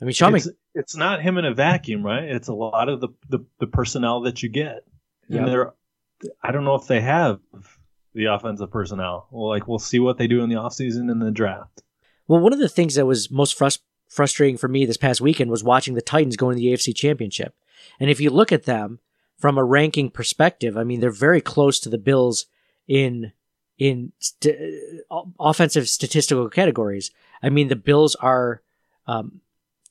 I 0.00 0.04
mean, 0.04 0.12
Sean 0.12 0.32
Mc- 0.32 0.42
It's, 0.46 0.48
it's 0.74 0.96
not 0.96 1.22
him 1.22 1.38
in 1.38 1.44
a 1.44 1.54
vacuum, 1.54 2.04
right? 2.04 2.24
It's 2.24 2.48
a 2.48 2.54
lot 2.54 2.88
of 2.88 3.00
the 3.00 3.08
the, 3.28 3.40
the 3.58 3.66
personnel 3.66 4.20
that 4.22 4.42
you 4.42 4.48
get, 4.48 4.84
Yep. 5.28 5.40
and 5.40 5.48
they're. 5.48 5.72
I 6.42 6.50
don't 6.52 6.64
know 6.64 6.74
if 6.74 6.86
they 6.88 7.00
have 7.00 7.40
the 8.14 8.26
offensive 8.26 8.70
personnel. 8.72 9.28
Well, 9.30 9.48
like 9.48 9.66
we'll 9.68 9.78
see 9.78 10.00
what 10.00 10.18
they 10.18 10.26
do 10.26 10.42
in 10.42 10.48
the 10.50 10.56
offseason 10.56 11.10
and 11.10 11.22
the 11.22 11.30
draft. 11.30 11.82
Well, 12.26 12.40
one 12.40 12.52
of 12.52 12.58
the 12.58 12.68
things 12.68 12.96
that 12.96 13.06
was 13.06 13.30
most 13.30 13.56
frus- 13.58 13.78
frustrating 14.08 14.56
for 14.58 14.68
me 14.68 14.84
this 14.84 14.96
past 14.96 15.20
weekend 15.20 15.50
was 15.50 15.62
watching 15.64 15.94
the 15.94 16.02
Titans 16.02 16.36
go 16.36 16.50
into 16.50 16.60
the 16.60 16.72
AFC 16.72 16.94
Championship. 16.94 17.54
And 18.00 18.10
if 18.10 18.20
you 18.20 18.30
look 18.30 18.50
at 18.52 18.64
them 18.64 18.98
from 19.38 19.56
a 19.56 19.64
ranking 19.64 20.10
perspective, 20.10 20.76
I 20.76 20.82
mean, 20.84 20.98
they're 21.00 21.10
very 21.12 21.40
close 21.40 21.78
to 21.80 21.88
the 21.88 21.98
Bills 21.98 22.46
in 22.88 23.32
in 23.78 24.12
st- 24.18 24.56
uh, 25.10 25.22
offensive 25.38 25.88
statistical 25.88 26.48
categories. 26.48 27.12
I 27.42 27.50
mean, 27.50 27.68
the 27.68 27.76
Bills 27.76 28.16
are 28.16 28.62
um, 29.06 29.40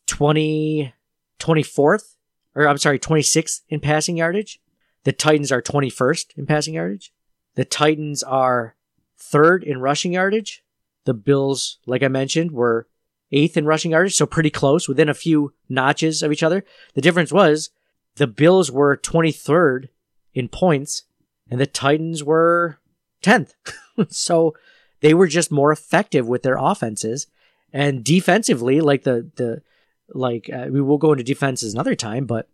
20, 0.07 0.93
24th, 1.39 2.15
or 2.53 2.67
I'm 2.67 2.77
sorry, 2.77 2.99
26th 2.99 3.61
in 3.69 3.79
passing 3.79 4.17
yardage. 4.17 4.59
The 5.05 5.13
Titans 5.13 5.53
are 5.53 5.61
21st 5.61 6.37
in 6.37 6.45
passing 6.45 6.73
yardage. 6.73 7.13
The 7.55 7.63
Titans 7.63 8.23
are 8.23 8.75
third 9.17 9.63
in 9.63 9.79
rushing 9.79 10.13
yardage. 10.13 10.63
The 11.05 11.13
Bills, 11.13 11.79
like 11.85 12.03
I 12.03 12.09
mentioned, 12.09 12.51
were 12.51 12.87
eighth 13.31 13.55
in 13.55 13.65
rushing 13.65 13.91
yardage, 13.91 14.15
so 14.15 14.25
pretty 14.25 14.49
close, 14.49 14.87
within 14.87 15.09
a 15.09 15.13
few 15.13 15.53
notches 15.69 16.21
of 16.21 16.31
each 16.31 16.43
other. 16.43 16.65
The 16.93 17.01
difference 17.01 17.31
was 17.31 17.69
the 18.15 18.27
Bills 18.27 18.69
were 18.69 18.97
23rd 18.97 19.89
in 20.33 20.49
points, 20.49 21.03
and 21.49 21.59
the 21.59 21.65
Titans 21.65 22.23
were 22.23 22.79
10th. 23.23 23.53
so 24.09 24.55
they 25.01 25.13
were 25.13 25.27
just 25.27 25.51
more 25.51 25.71
effective 25.71 26.27
with 26.27 26.43
their 26.43 26.57
offenses. 26.57 27.27
And 27.73 28.03
defensively, 28.03 28.81
like 28.81 29.03
the, 29.03 29.29
the, 29.35 29.61
like, 30.09 30.49
uh, 30.51 30.67
we 30.69 30.81
will 30.81 30.97
go 30.97 31.11
into 31.11 31.23
defenses 31.23 31.73
another 31.73 31.95
time, 31.95 32.25
but 32.25 32.49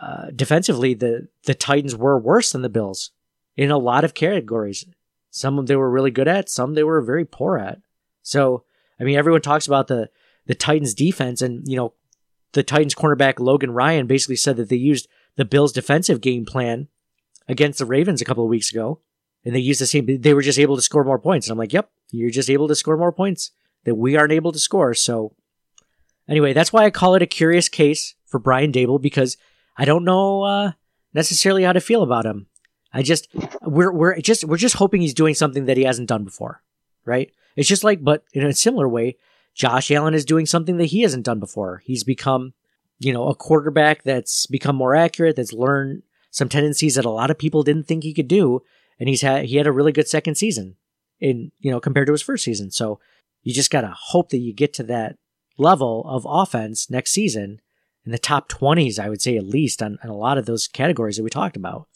uh, 0.00 0.26
defensively, 0.34 0.94
the, 0.94 1.28
the 1.44 1.54
Titans 1.54 1.96
were 1.96 2.18
worse 2.18 2.52
than 2.52 2.62
the 2.62 2.68
Bills 2.68 3.10
in 3.56 3.70
a 3.70 3.78
lot 3.78 4.04
of 4.04 4.14
categories. 4.14 4.84
Some 5.30 5.58
of 5.58 5.66
they 5.66 5.76
were 5.76 5.90
really 5.90 6.10
good 6.10 6.28
at, 6.28 6.48
some 6.48 6.74
they 6.74 6.84
were 6.84 7.00
very 7.02 7.24
poor 7.24 7.58
at. 7.58 7.78
So, 8.22 8.64
I 9.00 9.04
mean, 9.04 9.16
everyone 9.16 9.42
talks 9.42 9.66
about 9.66 9.88
the 9.88 10.10
the 10.46 10.54
Titans 10.54 10.94
defense, 10.94 11.42
and 11.42 11.66
you 11.66 11.76
know, 11.76 11.94
the 12.52 12.62
Titans 12.62 12.94
cornerback 12.94 13.40
Logan 13.40 13.72
Ryan 13.72 14.06
basically 14.06 14.36
said 14.36 14.56
that 14.56 14.68
they 14.68 14.76
used 14.76 15.08
the 15.36 15.44
Bills' 15.44 15.72
defensive 15.72 16.20
game 16.20 16.44
plan 16.44 16.88
against 17.48 17.78
the 17.78 17.86
Ravens 17.86 18.20
a 18.20 18.24
couple 18.24 18.44
of 18.44 18.50
weeks 18.50 18.70
ago, 18.70 19.00
and 19.44 19.54
they 19.54 19.60
used 19.60 19.80
the 19.80 19.86
same. 19.86 20.06
They 20.06 20.34
were 20.34 20.42
just 20.42 20.58
able 20.58 20.76
to 20.76 20.82
score 20.82 21.04
more 21.04 21.18
points, 21.18 21.46
and 21.46 21.52
I'm 21.52 21.58
like, 21.58 21.72
yep, 21.72 21.90
you're 22.10 22.30
just 22.30 22.50
able 22.50 22.68
to 22.68 22.74
score 22.74 22.96
more 22.96 23.12
points 23.12 23.50
that 23.84 23.94
we 23.94 24.16
aren't 24.16 24.32
able 24.32 24.52
to 24.52 24.58
score. 24.58 24.94
So, 24.94 25.34
anyway, 26.28 26.52
that's 26.52 26.72
why 26.72 26.84
I 26.84 26.90
call 26.90 27.14
it 27.14 27.22
a 27.22 27.26
curious 27.26 27.68
case 27.68 28.14
for 28.26 28.38
Brian 28.38 28.72
Daboll 28.72 29.00
because 29.00 29.36
I 29.76 29.84
don't 29.84 30.04
know 30.04 30.42
uh, 30.42 30.72
necessarily 31.12 31.64
how 31.64 31.72
to 31.72 31.80
feel 31.80 32.02
about 32.02 32.26
him. 32.26 32.46
I 32.92 33.02
just 33.02 33.28
we're 33.62 33.92
we're 33.92 34.20
just 34.20 34.44
we're 34.44 34.56
just 34.56 34.76
hoping 34.76 35.00
he's 35.00 35.14
doing 35.14 35.34
something 35.34 35.66
that 35.66 35.76
he 35.76 35.84
hasn't 35.84 36.08
done 36.08 36.24
before, 36.24 36.62
right? 37.04 37.30
It's 37.56 37.68
just 37.68 37.84
like, 37.84 38.02
but 38.02 38.24
in 38.32 38.46
a 38.46 38.52
similar 38.52 38.88
way, 38.88 39.16
Josh 39.54 39.90
Allen 39.90 40.14
is 40.14 40.24
doing 40.24 40.46
something 40.46 40.76
that 40.78 40.86
he 40.86 41.02
hasn't 41.02 41.24
done 41.24 41.40
before. 41.40 41.82
He's 41.84 42.04
become, 42.04 42.54
you 42.98 43.12
know, 43.12 43.28
a 43.28 43.34
quarterback 43.34 44.02
that's 44.02 44.46
become 44.46 44.76
more 44.76 44.94
accurate, 44.94 45.36
that's 45.36 45.52
learned 45.52 46.02
some 46.30 46.48
tendencies 46.48 46.96
that 46.96 47.04
a 47.04 47.10
lot 47.10 47.30
of 47.30 47.38
people 47.38 47.62
didn't 47.62 47.84
think 47.84 48.02
he 48.02 48.12
could 48.12 48.26
do, 48.26 48.62
and 48.98 49.08
he's 49.08 49.22
had 49.22 49.46
he 49.46 49.56
had 49.56 49.66
a 49.66 49.72
really 49.72 49.92
good 49.92 50.08
second 50.08 50.36
season, 50.36 50.76
in 51.20 51.52
you 51.60 51.70
know 51.70 51.80
compared 51.80 52.06
to 52.06 52.12
his 52.12 52.22
first 52.22 52.44
season. 52.44 52.70
So 52.70 53.00
you 53.42 53.52
just 53.52 53.70
gotta 53.70 53.94
hope 53.94 54.30
that 54.30 54.38
you 54.38 54.52
get 54.52 54.72
to 54.74 54.82
that 54.84 55.16
level 55.58 56.04
of 56.06 56.26
offense 56.28 56.90
next 56.90 57.12
season 57.12 57.60
in 58.04 58.12
the 58.12 58.18
top 58.18 58.48
twenties. 58.48 58.98
I 58.98 59.08
would 59.08 59.22
say 59.22 59.36
at 59.36 59.46
least 59.46 59.82
on, 59.82 59.98
on 60.02 60.10
a 60.10 60.16
lot 60.16 60.38
of 60.38 60.46
those 60.46 60.68
categories 60.68 61.16
that 61.16 61.22
we 61.24 61.30
talked 61.30 61.56
about. 61.56 61.88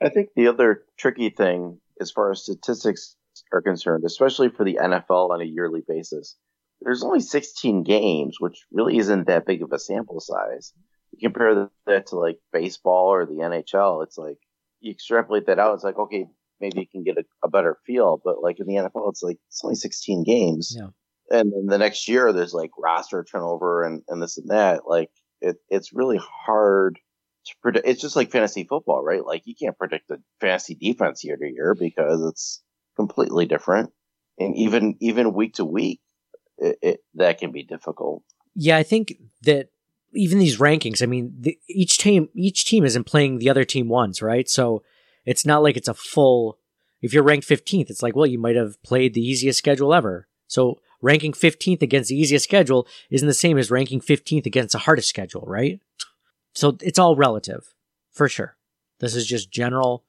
I 0.00 0.08
think 0.08 0.30
the 0.34 0.48
other 0.48 0.84
tricky 0.96 1.30
thing, 1.30 1.80
as 2.00 2.10
far 2.10 2.30
as 2.30 2.42
statistics 2.42 3.16
are 3.52 3.62
concerned, 3.62 4.04
especially 4.04 4.48
for 4.48 4.64
the 4.64 4.78
NFL 4.80 5.30
on 5.30 5.40
a 5.40 5.44
yearly 5.44 5.82
basis, 5.86 6.36
there's 6.80 7.02
only 7.02 7.20
16 7.20 7.82
games, 7.82 8.40
which 8.40 8.64
really 8.70 8.98
isn't 8.98 9.26
that 9.26 9.46
big 9.46 9.62
of 9.62 9.72
a 9.72 9.78
sample 9.78 10.20
size. 10.20 10.72
You 11.10 11.28
compare 11.28 11.68
that 11.86 12.06
to 12.08 12.16
like 12.16 12.38
baseball 12.52 13.12
or 13.12 13.26
the 13.26 13.34
NHL, 13.34 14.04
it's 14.04 14.18
like 14.18 14.38
you 14.80 14.90
extrapolate 14.90 15.46
that 15.46 15.58
out. 15.58 15.74
It's 15.74 15.84
like 15.84 15.98
okay, 15.98 16.26
maybe 16.60 16.80
you 16.80 16.86
can 16.86 17.04
get 17.04 17.18
a, 17.18 17.24
a 17.44 17.48
better 17.48 17.78
feel, 17.86 18.20
but 18.22 18.42
like 18.42 18.60
in 18.60 18.66
the 18.66 18.74
NFL, 18.74 19.10
it's 19.10 19.22
like 19.22 19.38
it's 19.48 19.64
only 19.64 19.76
16 19.76 20.24
games. 20.24 20.76
Yeah. 20.76 20.88
And 21.30 21.52
then 21.52 21.66
the 21.66 21.78
next 21.78 22.08
year, 22.08 22.32
there's 22.32 22.54
like 22.54 22.70
roster 22.78 23.24
turnover 23.24 23.84
and, 23.84 24.02
and 24.08 24.22
this 24.22 24.38
and 24.38 24.48
that. 24.50 24.82
Like 24.86 25.10
it, 25.40 25.56
it's 25.68 25.92
really 25.92 26.18
hard 26.22 26.98
to 27.46 27.54
predict. 27.62 27.86
It's 27.86 28.00
just 28.00 28.16
like 28.16 28.30
fantasy 28.30 28.64
football, 28.64 29.04
right? 29.04 29.24
Like 29.24 29.42
you 29.44 29.54
can't 29.54 29.76
predict 29.76 30.08
the 30.08 30.22
fantasy 30.40 30.74
defense 30.74 31.24
year 31.24 31.36
to 31.36 31.46
year 31.46 31.74
because 31.78 32.22
it's 32.30 32.62
completely 32.96 33.46
different. 33.46 33.90
And 34.38 34.56
even, 34.56 34.96
even 35.00 35.34
week 35.34 35.54
to 35.54 35.64
week, 35.64 36.00
it, 36.56 36.78
it 36.82 37.00
that 37.14 37.38
can 37.38 37.52
be 37.52 37.62
difficult. 37.62 38.22
Yeah, 38.54 38.76
I 38.76 38.82
think 38.82 39.14
that 39.42 39.68
even 40.12 40.38
these 40.38 40.58
rankings, 40.58 41.02
I 41.02 41.06
mean, 41.06 41.34
the, 41.38 41.58
each 41.68 41.98
team 41.98 42.28
each 42.34 42.64
team 42.64 42.84
isn't 42.84 43.04
playing 43.04 43.38
the 43.38 43.50
other 43.50 43.64
team 43.64 43.88
once, 43.88 44.22
right? 44.22 44.48
So 44.48 44.82
it's 45.24 45.46
not 45.46 45.62
like 45.62 45.76
it's 45.76 45.88
a 45.88 45.94
full. 45.94 46.58
If 47.00 47.12
you're 47.12 47.22
ranked 47.22 47.46
15th, 47.46 47.90
it's 47.90 48.02
like, 48.02 48.16
well, 48.16 48.26
you 48.26 48.40
might 48.40 48.56
have 48.56 48.82
played 48.82 49.14
the 49.14 49.20
easiest 49.20 49.58
schedule 49.58 49.94
ever. 49.94 50.26
So 50.48 50.80
ranking 51.00 51.32
15th 51.32 51.82
against 51.82 52.08
the 52.08 52.16
easiest 52.16 52.44
schedule 52.44 52.88
isn't 53.10 53.28
the 53.28 53.34
same 53.34 53.56
as 53.56 53.70
ranking 53.70 54.00
15th 54.00 54.46
against 54.46 54.72
the 54.72 54.78
hardest 54.78 55.08
schedule, 55.08 55.44
right? 55.46 55.80
So 56.54 56.76
it's 56.80 56.98
all 56.98 57.14
relative, 57.14 57.72
for 58.10 58.28
sure. 58.28 58.56
This 58.98 59.14
is 59.14 59.26
just 59.26 59.52
general 59.52 60.04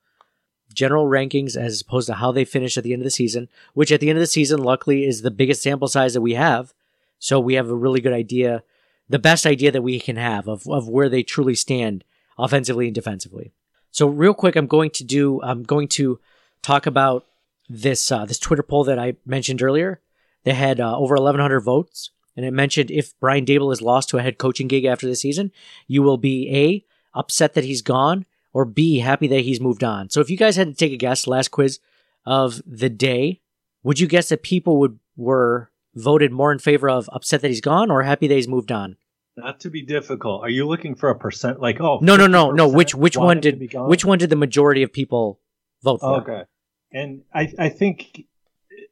general 0.74 1.06
rankings 1.06 1.56
as 1.56 1.82
opposed 1.82 2.08
to 2.08 2.16
how 2.16 2.32
they 2.32 2.46
finish 2.46 2.78
at 2.78 2.84
the 2.84 2.94
end 2.94 3.02
of 3.02 3.06
the 3.06 3.12
season, 3.12 3.50
which 3.74 3.92
at 3.92 4.00
the 4.00 4.10
end 4.10 4.18
of 4.18 4.22
the 4.22 4.28
season, 4.28 4.62
luckily, 4.62 5.06
is 5.06 5.22
the 5.22 5.32
biggest 5.32 5.62
sample 5.64 5.88
size 5.88 6.14
that 6.14 6.22
we 6.22 6.36
have. 6.36 6.74
So 7.18 7.40
we 7.40 7.56
have 7.56 7.70
a 7.70 7.76
really 7.76 8.02
good 8.02 8.14
idea, 8.14 8.64
the 9.10 9.20
best 9.20 9.46
idea 9.46 9.72
that 9.72 9.82
we 9.82 10.00
can 10.00 10.16
have 10.16 10.48
of, 10.48 10.68
of 10.68 10.88
where 10.88 11.10
they 11.10 11.24
truly 11.24 11.56
stand 11.56 12.04
offensively 12.38 12.86
and 12.86 12.96
defensively. 12.96 13.52
So 13.92 14.08
real 14.08 14.34
quick, 14.34 14.56
I'm 14.56 14.68
going 14.68 14.92
to 14.92 15.04
do, 15.04 15.42
I'm 15.42 15.64
going 15.64 15.88
to 15.90 16.20
talk 16.62 16.86
about 16.86 17.26
this, 17.68 18.12
uh, 18.12 18.26
this 18.26 18.40
Twitter 18.40 18.64
poll 18.64 18.84
that 18.86 19.00
I 19.00 19.16
mentioned 19.26 19.62
earlier. 19.62 20.00
They 20.44 20.54
had 20.54 20.80
uh, 20.80 20.98
over 20.98 21.16
1,100 21.16 21.60
votes, 21.62 22.12
and 22.38 22.46
it 22.46 22.52
mentioned 22.52 22.92
if 22.92 23.20
Brian 23.20 23.46
Daboll 23.46 23.74
is 23.74 23.82
lost 23.82 24.10
to 24.10 24.18
a 24.18 24.22
head 24.22 24.38
coaching 24.38 24.68
gig 24.68 24.86
after 24.86 25.08
the 25.08 25.16
season, 25.16 25.52
you 25.88 26.04
will 26.04 26.18
be 26.18 26.50
A, 26.56 26.86
upset 27.18 27.56
that 27.56 27.66
he's 27.66 27.82
gone, 27.82 28.26
or 28.54 28.64
B, 28.64 29.00
happy 29.00 29.28
that 29.28 29.42
he's 29.42 29.60
moved 29.60 29.84
on. 29.84 30.10
So 30.10 30.22
if 30.22 30.30
you 30.30 30.38
guys 30.38 30.56
had 30.56 30.68
to 30.68 30.74
take 30.74 30.94
a 30.94 30.98
guess, 30.98 31.28
last 31.28 31.52
quiz 31.52 31.80
of 32.26 32.62
the 32.66 32.90
day, 32.90 33.42
would 33.84 34.00
you 34.00 34.08
guess 34.08 34.30
that 34.30 34.44
people 34.44 34.78
would 34.80 35.00
were 35.18 35.70
voted 36.00 36.32
more 36.32 36.52
in 36.52 36.60
favor 36.60 36.90
of 36.90 37.10
upset 37.14 37.42
that 37.42 37.50
he's 37.50 37.62
gone 37.62 37.92
or 37.92 38.04
happy 38.04 38.28
that 38.28 38.36
he's 38.36 38.48
moved 38.48 38.72
on? 38.72 38.98
Not 39.38 39.60
to 39.62 39.70
be 39.70 39.82
difficult. 39.82 40.44
Are 40.44 40.50
you 40.50 40.68
looking 40.68 40.96
for 40.96 41.10
a 41.10 41.18
percent? 41.18 41.62
Like, 41.62 41.80
oh, 41.80 42.00
No, 42.02 42.16
no, 42.16 42.28
no, 42.28 42.52
no. 42.52 42.68
Which 42.68 42.94
which 42.94 43.16
one 43.16 43.26
want 43.28 43.46
him 43.46 43.60
to 43.60 43.68
did 43.68 43.74
which 43.74 44.04
one 44.04 44.18
did 44.18 44.30
the 44.30 44.36
majority 44.36 44.84
of 44.84 44.92
people 44.92 45.40
vote 45.84 46.02
for? 46.02 46.22
Okay. 46.22 46.44
And 46.92 47.22
I, 47.34 47.54
I 47.58 47.70
think 47.70 48.26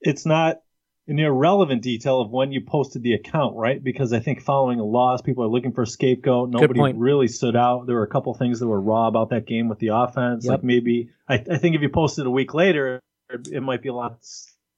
it's 0.02 0.26
not 0.26 0.62
an 1.08 1.20
irrelevant 1.20 1.82
detail 1.82 2.22
of 2.22 2.32
when 2.32 2.52
you 2.52 2.62
posted 2.62 3.02
the 3.02 3.14
account, 3.14 3.56
right? 3.56 3.82
Because 3.82 4.12
I 4.12 4.20
think 4.20 4.42
following 4.42 4.80
a 4.80 4.86
loss, 4.86 5.22
people 5.22 5.44
are 5.44 5.50
looking 5.50 5.72
for 5.72 5.84
a 5.84 5.88
scapegoat. 5.88 6.50
Nobody 6.50 6.94
really 6.94 7.28
stood 7.28 7.56
out. 7.56 7.88
There 7.88 7.96
were 7.96 8.04
a 8.04 8.10
couple 8.10 8.34
things 8.34 8.60
that 8.60 8.68
were 8.68 8.82
raw 8.82 9.08
about 9.08 9.30
that 9.30 9.48
game 9.48 9.70
with 9.70 9.80
the 9.80 9.90
offense. 9.94 10.46
Yep. 10.46 10.52
Like 10.52 10.64
maybe, 10.64 11.10
I, 11.28 11.36
I 11.36 11.58
think 11.58 11.76
if 11.76 11.82
you 11.82 11.90
posted 11.90 12.26
a 12.26 12.30
week 12.30 12.54
later, 12.54 13.00
it 13.30 13.64
might 13.64 13.82
be 13.82 13.90
a 13.90 13.94
lot 13.94 14.20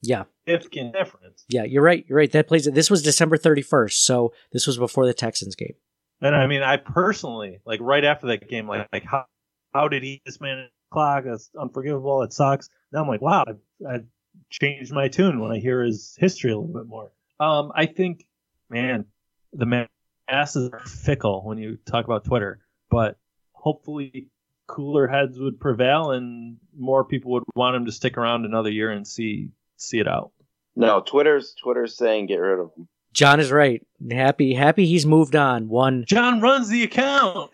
Yeah, 0.02 0.24
significant 0.50 0.94
difference. 0.94 1.46
yeah, 1.50 1.64
you're 1.64 1.84
right. 1.84 2.06
You're 2.08 2.18
right. 2.18 2.32
That 2.32 2.48
plays. 2.48 2.66
This 2.66 2.90
was 2.90 3.02
December 3.02 3.38
31st, 3.38 3.94
so 3.94 4.34
this 4.52 4.68
was 4.68 4.78
before 4.78 5.06
the 5.06 5.14
Texans 5.14 5.56
game. 5.56 5.76
And 6.22 6.36
I 6.36 6.48
mean, 6.48 6.62
I 6.62 6.78
personally, 6.78 7.60
like 7.66 7.80
right 7.82 8.04
after 8.04 8.28
that 8.28 8.50
game, 8.50 8.68
like, 8.68 8.88
like 8.92 9.06
how, 9.06 9.26
how 9.74 9.88
did 9.88 10.04
he 10.04 10.22
mismanage 10.26 10.68
the 10.68 10.94
clock? 10.94 11.24
That's 11.26 11.50
unforgivable. 11.60 12.24
It 12.24 12.34
sucks. 12.34 12.70
Now 12.92 13.02
I'm 13.02 13.08
like, 13.08 13.22
wow, 13.22 13.46
I, 13.48 13.96
I 13.96 14.00
changed 14.50 14.92
my 14.92 15.08
tune 15.08 15.40
when 15.40 15.52
I 15.52 15.60
hear 15.60 15.82
his 15.84 16.18
history 16.20 16.52
a 16.52 16.58
little 16.58 16.74
bit 16.74 16.88
more. 16.88 17.12
Um, 17.40 17.72
I 17.74 17.86
think, 17.86 18.26
man, 18.70 19.06
the 19.54 19.66
ma- 19.66 19.86
masses 20.30 20.70
are 20.74 20.80
fickle 20.80 21.46
when 21.46 21.58
you 21.58 21.78
talk 21.86 22.04
about 22.04 22.26
Twitter, 22.26 22.60
but 22.90 23.18
hopefully 23.54 24.30
cooler 24.68 25.08
heads 25.08 25.40
would 25.40 25.60
prevail 25.60 26.12
and 26.12 26.58
more 26.78 27.04
people 27.04 27.32
would 27.32 27.44
want 27.56 27.76
him 27.76 27.86
to 27.86 27.92
stick 27.92 28.18
around 28.18 28.46
another 28.46 28.70
year 28.70 28.92
and 28.92 29.08
see 29.08 29.50
see 29.78 30.00
it 30.00 30.08
out. 30.08 30.32
No, 30.76 31.02
Twitter's 31.02 31.56
Twitter's 31.62 31.98
saying 31.98 32.28
get 32.28 32.36
rid 32.36 32.60
of 32.60 32.72
him. 32.76 32.88
John 33.14 33.40
is 33.40 33.52
right. 33.52 33.86
Happy, 34.12 34.54
happy 34.54 34.86
he's 34.86 35.06
moved 35.06 35.36
on. 35.36 35.68
One 35.68 36.06
John 36.08 36.42
runs 36.42 36.70
the 36.70 36.84
account. 36.84 37.52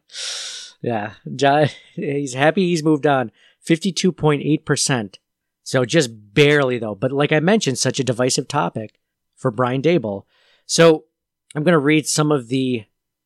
yeah, 0.82 1.14
John, 1.34 1.68
he's 1.94 2.34
happy 2.34 2.68
he's 2.68 2.82
moved 2.82 3.06
on. 3.06 3.30
52.8%. 3.66 5.16
So 5.62 5.84
just 5.84 6.34
barely 6.34 6.78
though. 6.78 6.94
But 6.94 7.12
like 7.12 7.32
I 7.32 7.40
mentioned, 7.40 7.78
such 7.78 7.98
a 7.98 8.04
divisive 8.04 8.48
topic 8.48 9.00
for 9.34 9.50
Brian 9.50 9.80
Daboll. 9.80 10.24
So 10.66 11.04
I'm 11.54 11.62
going 11.62 11.72
to 11.72 11.78
read 11.78 12.06
some 12.06 12.30
of 12.30 12.48
the 12.48 12.84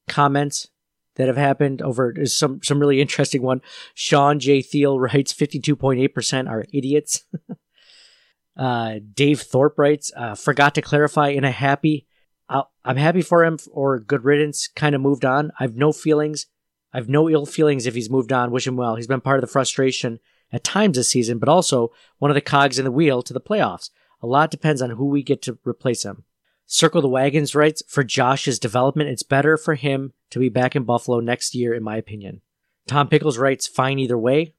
comments 0.08 0.68
that 1.16 1.26
have 1.26 1.36
happened 1.36 1.82
over 1.82 2.12
there's 2.14 2.34
some, 2.34 2.62
some 2.62 2.78
really 2.78 3.00
interesting 3.00 3.42
one. 3.42 3.60
Sean 3.94 4.38
J. 4.38 4.62
Thiel 4.62 5.00
writes 5.00 5.32
52.8% 5.34 6.48
are 6.48 6.64
idiots. 6.72 7.24
uh, 8.58 8.96
Dave 9.14 9.40
Thorpe 9.40 9.78
writes, 9.78 10.10
uh, 10.16 10.34
forgot 10.34 10.74
to 10.74 10.82
clarify 10.82 11.28
in 11.28 11.44
a 11.44 11.50
happy, 11.50 12.06
I'll, 12.48 12.70
I'm 12.84 12.96
happy 12.96 13.22
for 13.22 13.44
him 13.44 13.58
or 13.70 14.00
good 14.00 14.24
riddance, 14.24 14.68
kind 14.68 14.94
of 14.94 15.00
moved 15.00 15.24
on. 15.24 15.52
I've 15.60 15.76
no 15.76 15.92
feelings. 15.92 16.46
I've 16.92 17.08
no 17.08 17.28
ill 17.28 17.46
feelings 17.46 17.86
if 17.86 17.94
he's 17.94 18.10
moved 18.10 18.32
on. 18.32 18.50
Wish 18.50 18.66
him 18.66 18.76
well. 18.76 18.96
He's 18.96 19.06
been 19.06 19.20
part 19.20 19.38
of 19.38 19.42
the 19.42 19.52
frustration 19.52 20.18
at 20.52 20.64
times 20.64 20.96
this 20.96 21.10
season, 21.10 21.38
but 21.38 21.48
also 21.48 21.92
one 22.18 22.30
of 22.30 22.34
the 22.34 22.40
cogs 22.40 22.78
in 22.78 22.84
the 22.84 22.90
wheel 22.90 23.22
to 23.22 23.32
the 23.32 23.40
playoffs. 23.40 23.90
A 24.22 24.26
lot 24.26 24.50
depends 24.50 24.82
on 24.82 24.90
who 24.90 25.04
we 25.06 25.22
get 25.22 25.42
to 25.42 25.58
replace 25.64 26.02
him. 26.02 26.24
Circle 26.66 27.02
the 27.02 27.08
Wagons 27.08 27.54
writes, 27.54 27.82
for 27.86 28.02
Josh's 28.02 28.58
development, 28.58 29.10
it's 29.10 29.22
better 29.22 29.56
for 29.56 29.74
him 29.74 30.12
to 30.30 30.38
be 30.38 30.48
back 30.48 30.74
in 30.74 30.84
Buffalo 30.84 31.20
next 31.20 31.54
year, 31.54 31.72
in 31.72 31.82
my 31.82 31.96
opinion. 31.96 32.42
Tom 32.86 33.08
Pickles 33.08 33.38
writes, 33.38 33.66
fine 33.66 33.98
either 33.98 34.18
way. 34.18 34.54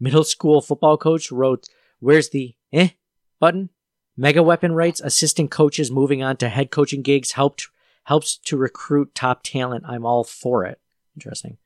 Middle 0.00 0.24
school 0.24 0.60
football 0.60 0.96
coach 0.96 1.30
wrote, 1.30 1.66
where's 2.00 2.30
the 2.30 2.54
eh 2.72 2.90
button? 3.38 3.70
Mega 4.16 4.42
Weapon 4.42 4.72
writes, 4.72 5.00
assistant 5.00 5.50
coaches 5.50 5.90
moving 5.90 6.22
on 6.22 6.36
to 6.38 6.48
head 6.48 6.70
coaching 6.70 7.02
gigs 7.02 7.32
helped 7.32 7.68
helps 8.04 8.36
to 8.38 8.56
recruit 8.56 9.14
top 9.14 9.42
talent. 9.42 9.84
I'm 9.86 10.06
all 10.06 10.22
for 10.24 10.64
it. 10.64 10.80
Interesting. 11.16 11.58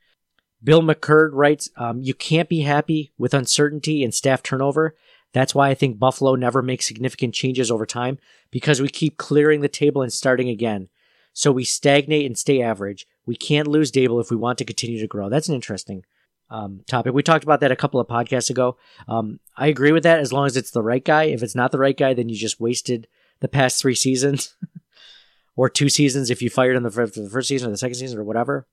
Bill 0.62 0.82
McCurd 0.82 1.30
writes, 1.32 1.68
um, 1.76 2.00
you 2.00 2.14
can't 2.14 2.48
be 2.48 2.60
happy 2.60 3.12
with 3.18 3.34
uncertainty 3.34 4.02
and 4.02 4.12
staff 4.12 4.42
turnover. 4.42 4.94
That's 5.32 5.54
why 5.54 5.68
I 5.68 5.74
think 5.74 5.98
Buffalo 5.98 6.34
never 6.34 6.60
makes 6.62 6.86
significant 6.86 7.34
changes 7.34 7.70
over 7.70 7.86
time 7.86 8.18
because 8.50 8.80
we 8.80 8.88
keep 8.88 9.16
clearing 9.16 9.60
the 9.60 9.68
table 9.68 10.02
and 10.02 10.12
starting 10.12 10.48
again. 10.48 10.88
So 11.32 11.52
we 11.52 11.64
stagnate 11.64 12.26
and 12.26 12.36
stay 12.36 12.60
average. 12.60 13.06
We 13.24 13.36
can't 13.36 13.68
lose 13.68 13.92
Daboll 13.92 14.20
if 14.20 14.30
we 14.30 14.36
want 14.36 14.58
to 14.58 14.64
continue 14.64 14.98
to 14.98 15.06
grow. 15.06 15.28
That's 15.28 15.48
an 15.48 15.54
interesting 15.54 16.04
um, 16.50 16.80
topic. 16.86 17.14
We 17.14 17.22
talked 17.22 17.44
about 17.44 17.60
that 17.60 17.72
a 17.72 17.76
couple 17.76 18.00
of 18.00 18.08
podcasts 18.08 18.50
ago. 18.50 18.76
Um, 19.08 19.40
I 19.56 19.68
agree 19.68 19.92
with 19.92 20.02
that 20.02 20.20
as 20.20 20.32
long 20.32 20.46
as 20.46 20.56
it's 20.56 20.70
the 20.70 20.82
right 20.82 21.04
guy. 21.04 21.24
If 21.24 21.42
it's 21.42 21.54
not 21.54 21.70
the 21.70 21.78
right 21.78 21.96
guy, 21.96 22.14
then 22.14 22.28
you 22.28 22.36
just 22.36 22.60
wasted 22.60 23.06
the 23.40 23.48
past 23.48 23.80
three 23.80 23.94
seasons 23.94 24.54
or 25.56 25.68
two 25.68 25.88
seasons 25.88 26.30
if 26.30 26.42
you 26.42 26.50
fired 26.50 26.76
him 26.76 26.82
the, 26.82 26.90
the 26.90 27.30
first 27.30 27.48
season 27.48 27.68
or 27.68 27.70
the 27.70 27.78
second 27.78 27.94
season 27.94 28.18
or 28.18 28.24
whatever. 28.24 28.66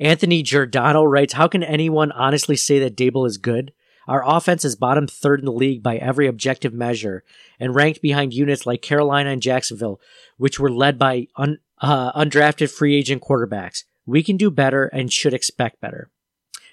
Anthony 0.00 0.42
Giordano 0.42 1.04
writes, 1.04 1.32
How 1.32 1.48
can 1.48 1.62
anyone 1.62 2.12
honestly 2.12 2.56
say 2.56 2.78
that 2.80 2.96
Daboll 2.96 3.26
is 3.26 3.38
good? 3.38 3.72
Our 4.06 4.26
offense 4.26 4.64
is 4.64 4.74
bottom 4.74 5.06
third 5.06 5.40
in 5.40 5.44
the 5.44 5.52
league 5.52 5.82
by 5.82 5.96
every 5.96 6.26
objective 6.26 6.72
measure 6.72 7.24
and 7.60 7.74
ranked 7.74 8.00
behind 8.00 8.32
units 8.32 8.64
like 8.64 8.80
Carolina 8.80 9.30
and 9.30 9.42
Jacksonville, 9.42 10.00
which 10.38 10.58
were 10.58 10.70
led 10.70 10.98
by 10.98 11.26
un, 11.36 11.58
uh, 11.80 12.12
undrafted 12.12 12.70
free 12.70 12.96
agent 12.96 13.22
quarterbacks. 13.22 13.84
We 14.06 14.22
can 14.22 14.38
do 14.38 14.50
better 14.50 14.86
and 14.86 15.12
should 15.12 15.34
expect 15.34 15.82
better. 15.82 16.10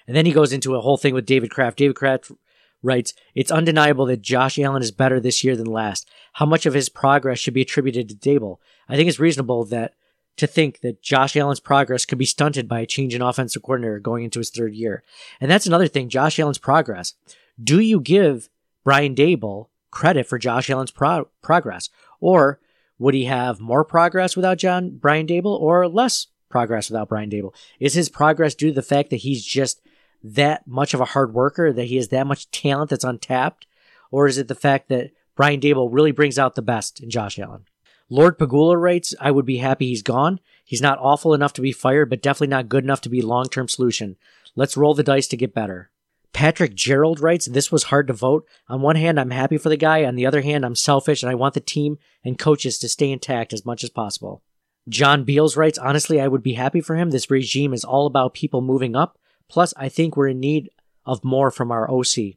And 0.06 0.16
then 0.16 0.26
he 0.26 0.32
goes 0.32 0.52
into 0.52 0.74
a 0.74 0.80
whole 0.80 0.96
thing 0.96 1.14
with 1.14 1.26
David 1.26 1.50
Kraft. 1.50 1.78
David 1.78 1.96
Kraft 1.96 2.30
writes, 2.82 3.12
It's 3.34 3.50
undeniable 3.50 4.06
that 4.06 4.22
Josh 4.22 4.58
Allen 4.58 4.82
is 4.82 4.90
better 4.92 5.20
this 5.20 5.42
year 5.42 5.56
than 5.56 5.66
last. 5.66 6.08
How 6.34 6.46
much 6.46 6.66
of 6.66 6.74
his 6.74 6.88
progress 6.88 7.38
should 7.38 7.54
be 7.54 7.62
attributed 7.62 8.08
to 8.08 8.14
Daboll? 8.14 8.58
I 8.88 8.96
think 8.96 9.08
it's 9.08 9.20
reasonable 9.20 9.64
that 9.66 9.94
to 10.36 10.46
think 10.46 10.80
that 10.80 11.02
Josh 11.02 11.36
Allen's 11.36 11.60
progress 11.60 12.04
could 12.04 12.18
be 12.18 12.26
stunted 12.26 12.68
by 12.68 12.80
a 12.80 12.86
change 12.86 13.14
in 13.14 13.22
offensive 13.22 13.62
coordinator 13.62 13.98
going 13.98 14.24
into 14.24 14.38
his 14.38 14.50
third 14.50 14.74
year. 14.74 15.02
And 15.40 15.50
that's 15.50 15.66
another 15.66 15.88
thing, 15.88 16.08
Josh 16.08 16.38
Allen's 16.38 16.58
progress. 16.58 17.14
Do 17.62 17.80
you 17.80 18.00
give 18.00 18.48
Brian 18.84 19.14
Daboll 19.14 19.68
credit 19.90 20.26
for 20.26 20.38
Josh 20.38 20.68
Allen's 20.68 20.90
pro- 20.90 21.28
progress? 21.42 21.88
Or 22.20 22.60
would 22.98 23.14
he 23.14 23.24
have 23.24 23.60
more 23.60 23.84
progress 23.84 24.36
without 24.36 24.58
John 24.58 24.98
Brian 24.98 25.26
Daboll 25.26 25.58
or 25.58 25.88
less 25.88 26.26
progress 26.50 26.90
without 26.90 27.08
Brian 27.08 27.30
Daboll? 27.30 27.54
Is 27.80 27.94
his 27.94 28.08
progress 28.08 28.54
due 28.54 28.68
to 28.68 28.74
the 28.74 28.82
fact 28.82 29.10
that 29.10 29.16
he's 29.16 29.44
just 29.44 29.80
that 30.22 30.66
much 30.66 30.94
of 30.94 31.00
a 31.00 31.06
hard 31.06 31.34
worker, 31.34 31.72
that 31.72 31.84
he 31.84 31.96
has 31.96 32.08
that 32.08 32.26
much 32.26 32.50
talent 32.50 32.90
that's 32.90 33.04
untapped? 33.04 33.66
Or 34.10 34.26
is 34.26 34.38
it 34.38 34.48
the 34.48 34.54
fact 34.54 34.88
that 34.88 35.10
Brian 35.34 35.60
Daboll 35.60 35.88
really 35.90 36.12
brings 36.12 36.38
out 36.38 36.54
the 36.54 36.62
best 36.62 37.00
in 37.00 37.10
Josh 37.10 37.38
Allen? 37.38 37.66
Lord 38.08 38.38
Pagula 38.38 38.80
writes, 38.80 39.14
I 39.20 39.30
would 39.30 39.46
be 39.46 39.58
happy 39.58 39.88
he's 39.88 40.02
gone. 40.02 40.40
He's 40.64 40.80
not 40.80 40.98
awful 41.00 41.34
enough 41.34 41.52
to 41.54 41.60
be 41.60 41.72
fired, 41.72 42.08
but 42.08 42.22
definitely 42.22 42.48
not 42.48 42.68
good 42.68 42.84
enough 42.84 43.00
to 43.02 43.08
be 43.08 43.20
long 43.20 43.46
term 43.46 43.68
solution. 43.68 44.16
Let's 44.54 44.76
roll 44.76 44.94
the 44.94 45.02
dice 45.02 45.26
to 45.28 45.36
get 45.36 45.54
better. 45.54 45.90
Patrick 46.32 46.74
Gerald 46.74 47.18
writes, 47.18 47.46
This 47.46 47.72
was 47.72 47.84
hard 47.84 48.06
to 48.08 48.12
vote. 48.12 48.46
On 48.68 48.82
one 48.82 48.96
hand, 48.96 49.18
I'm 49.18 49.30
happy 49.30 49.58
for 49.58 49.68
the 49.70 49.76
guy. 49.76 50.04
On 50.04 50.16
the 50.16 50.26
other 50.26 50.42
hand, 50.42 50.64
I'm 50.64 50.74
selfish 50.74 51.22
and 51.22 51.30
I 51.30 51.34
want 51.34 51.54
the 51.54 51.60
team 51.60 51.98
and 52.24 52.38
coaches 52.38 52.78
to 52.78 52.88
stay 52.88 53.10
intact 53.10 53.52
as 53.52 53.64
much 53.64 53.82
as 53.82 53.90
possible. 53.90 54.42
John 54.88 55.24
Beals 55.24 55.56
writes, 55.56 55.78
Honestly, 55.78 56.20
I 56.20 56.28
would 56.28 56.42
be 56.42 56.52
happy 56.52 56.80
for 56.80 56.94
him. 56.94 57.10
This 57.10 57.30
regime 57.30 57.72
is 57.72 57.84
all 57.84 58.06
about 58.06 58.34
people 58.34 58.60
moving 58.60 58.94
up. 58.94 59.18
Plus, 59.48 59.72
I 59.76 59.88
think 59.88 60.16
we're 60.16 60.28
in 60.28 60.40
need 60.40 60.70
of 61.04 61.24
more 61.24 61.50
from 61.50 61.70
our 61.70 61.90
OC. 61.90 62.36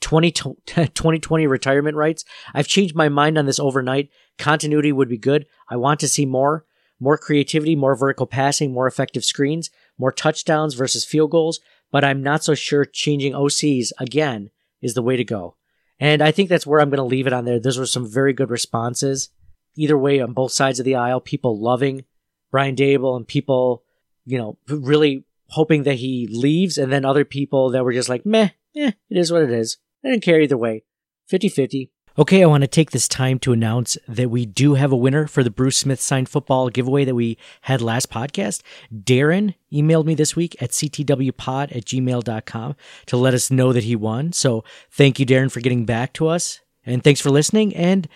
2020 0.00 1.46
retirement 1.46 1.96
rights. 1.96 2.24
I've 2.52 2.66
changed 2.66 2.94
my 2.94 3.08
mind 3.08 3.38
on 3.38 3.46
this 3.46 3.60
overnight. 3.60 4.10
Continuity 4.38 4.92
would 4.92 5.08
be 5.08 5.18
good. 5.18 5.46
I 5.68 5.76
want 5.76 6.00
to 6.00 6.08
see 6.08 6.26
more. 6.26 6.64
More 6.98 7.18
creativity, 7.18 7.74
more 7.74 7.96
vertical 7.96 8.26
passing, 8.26 8.72
more 8.72 8.86
effective 8.86 9.24
screens, 9.24 9.70
more 9.98 10.12
touchdowns 10.12 10.74
versus 10.74 11.04
field 11.04 11.32
goals. 11.32 11.60
But 11.90 12.04
I'm 12.04 12.22
not 12.22 12.44
so 12.44 12.54
sure 12.54 12.84
changing 12.84 13.32
OCs 13.32 13.90
again 13.98 14.50
is 14.80 14.94
the 14.94 15.02
way 15.02 15.16
to 15.16 15.24
go. 15.24 15.56
And 15.98 16.22
I 16.22 16.32
think 16.32 16.48
that's 16.48 16.66
where 16.66 16.80
I'm 16.80 16.90
going 16.90 16.98
to 16.98 17.04
leave 17.04 17.26
it 17.26 17.32
on 17.32 17.44
there. 17.44 17.60
Those 17.60 17.78
were 17.78 17.86
some 17.86 18.06
very 18.06 18.32
good 18.32 18.50
responses. 18.50 19.30
Either 19.76 19.96
way, 19.96 20.20
on 20.20 20.32
both 20.32 20.52
sides 20.52 20.78
of 20.78 20.84
the 20.84 20.96
aisle, 20.96 21.20
people 21.20 21.60
loving 21.60 22.04
Brian 22.50 22.76
Daboll 22.76 23.16
and 23.16 23.26
people, 23.26 23.82
you 24.24 24.38
know, 24.38 24.58
really 24.68 25.24
hoping 25.52 25.84
that 25.84 25.96
he 25.96 26.28
leaves, 26.30 26.76
and 26.78 26.92
then 26.92 27.04
other 27.04 27.24
people 27.24 27.70
that 27.70 27.84
were 27.84 27.92
just 27.92 28.08
like, 28.08 28.26
meh, 28.26 28.50
eh, 28.76 28.92
it 29.08 29.16
is 29.16 29.32
what 29.32 29.42
it 29.42 29.50
is. 29.50 29.78
I 30.04 30.10
didn't 30.10 30.24
care 30.24 30.40
either 30.40 30.58
way. 30.58 30.84
50 31.28 31.48
50. 31.48 31.92
Okay, 32.18 32.42
I 32.42 32.46
want 32.46 32.60
to 32.60 32.68
take 32.68 32.90
this 32.90 33.08
time 33.08 33.38
to 33.38 33.54
announce 33.54 33.96
that 34.06 34.30
we 34.30 34.44
do 34.44 34.74
have 34.74 34.92
a 34.92 34.96
winner 34.96 35.26
for 35.26 35.42
the 35.42 35.50
Bruce 35.50 35.78
Smith 35.78 35.98
signed 35.98 36.28
football 36.28 36.68
giveaway 36.68 37.06
that 37.06 37.14
we 37.14 37.38
had 37.62 37.80
last 37.80 38.10
podcast. 38.10 38.60
Darren 38.94 39.54
emailed 39.72 40.04
me 40.04 40.14
this 40.14 40.36
week 40.36 40.54
at 40.60 40.72
ctwpod 40.72 41.74
at 41.74 41.86
gmail.com 41.86 42.76
to 43.06 43.16
let 43.16 43.32
us 43.32 43.50
know 43.50 43.72
that 43.72 43.84
he 43.84 43.96
won. 43.96 44.32
So 44.32 44.62
thank 44.90 45.18
you, 45.18 45.24
Darren, 45.24 45.50
for 45.50 45.60
getting 45.60 45.86
back 45.86 46.12
to 46.14 46.28
us. 46.28 46.60
And 46.84 47.02
thanks 47.02 47.20
for 47.20 47.30
listening. 47.30 47.74
And 47.74 48.06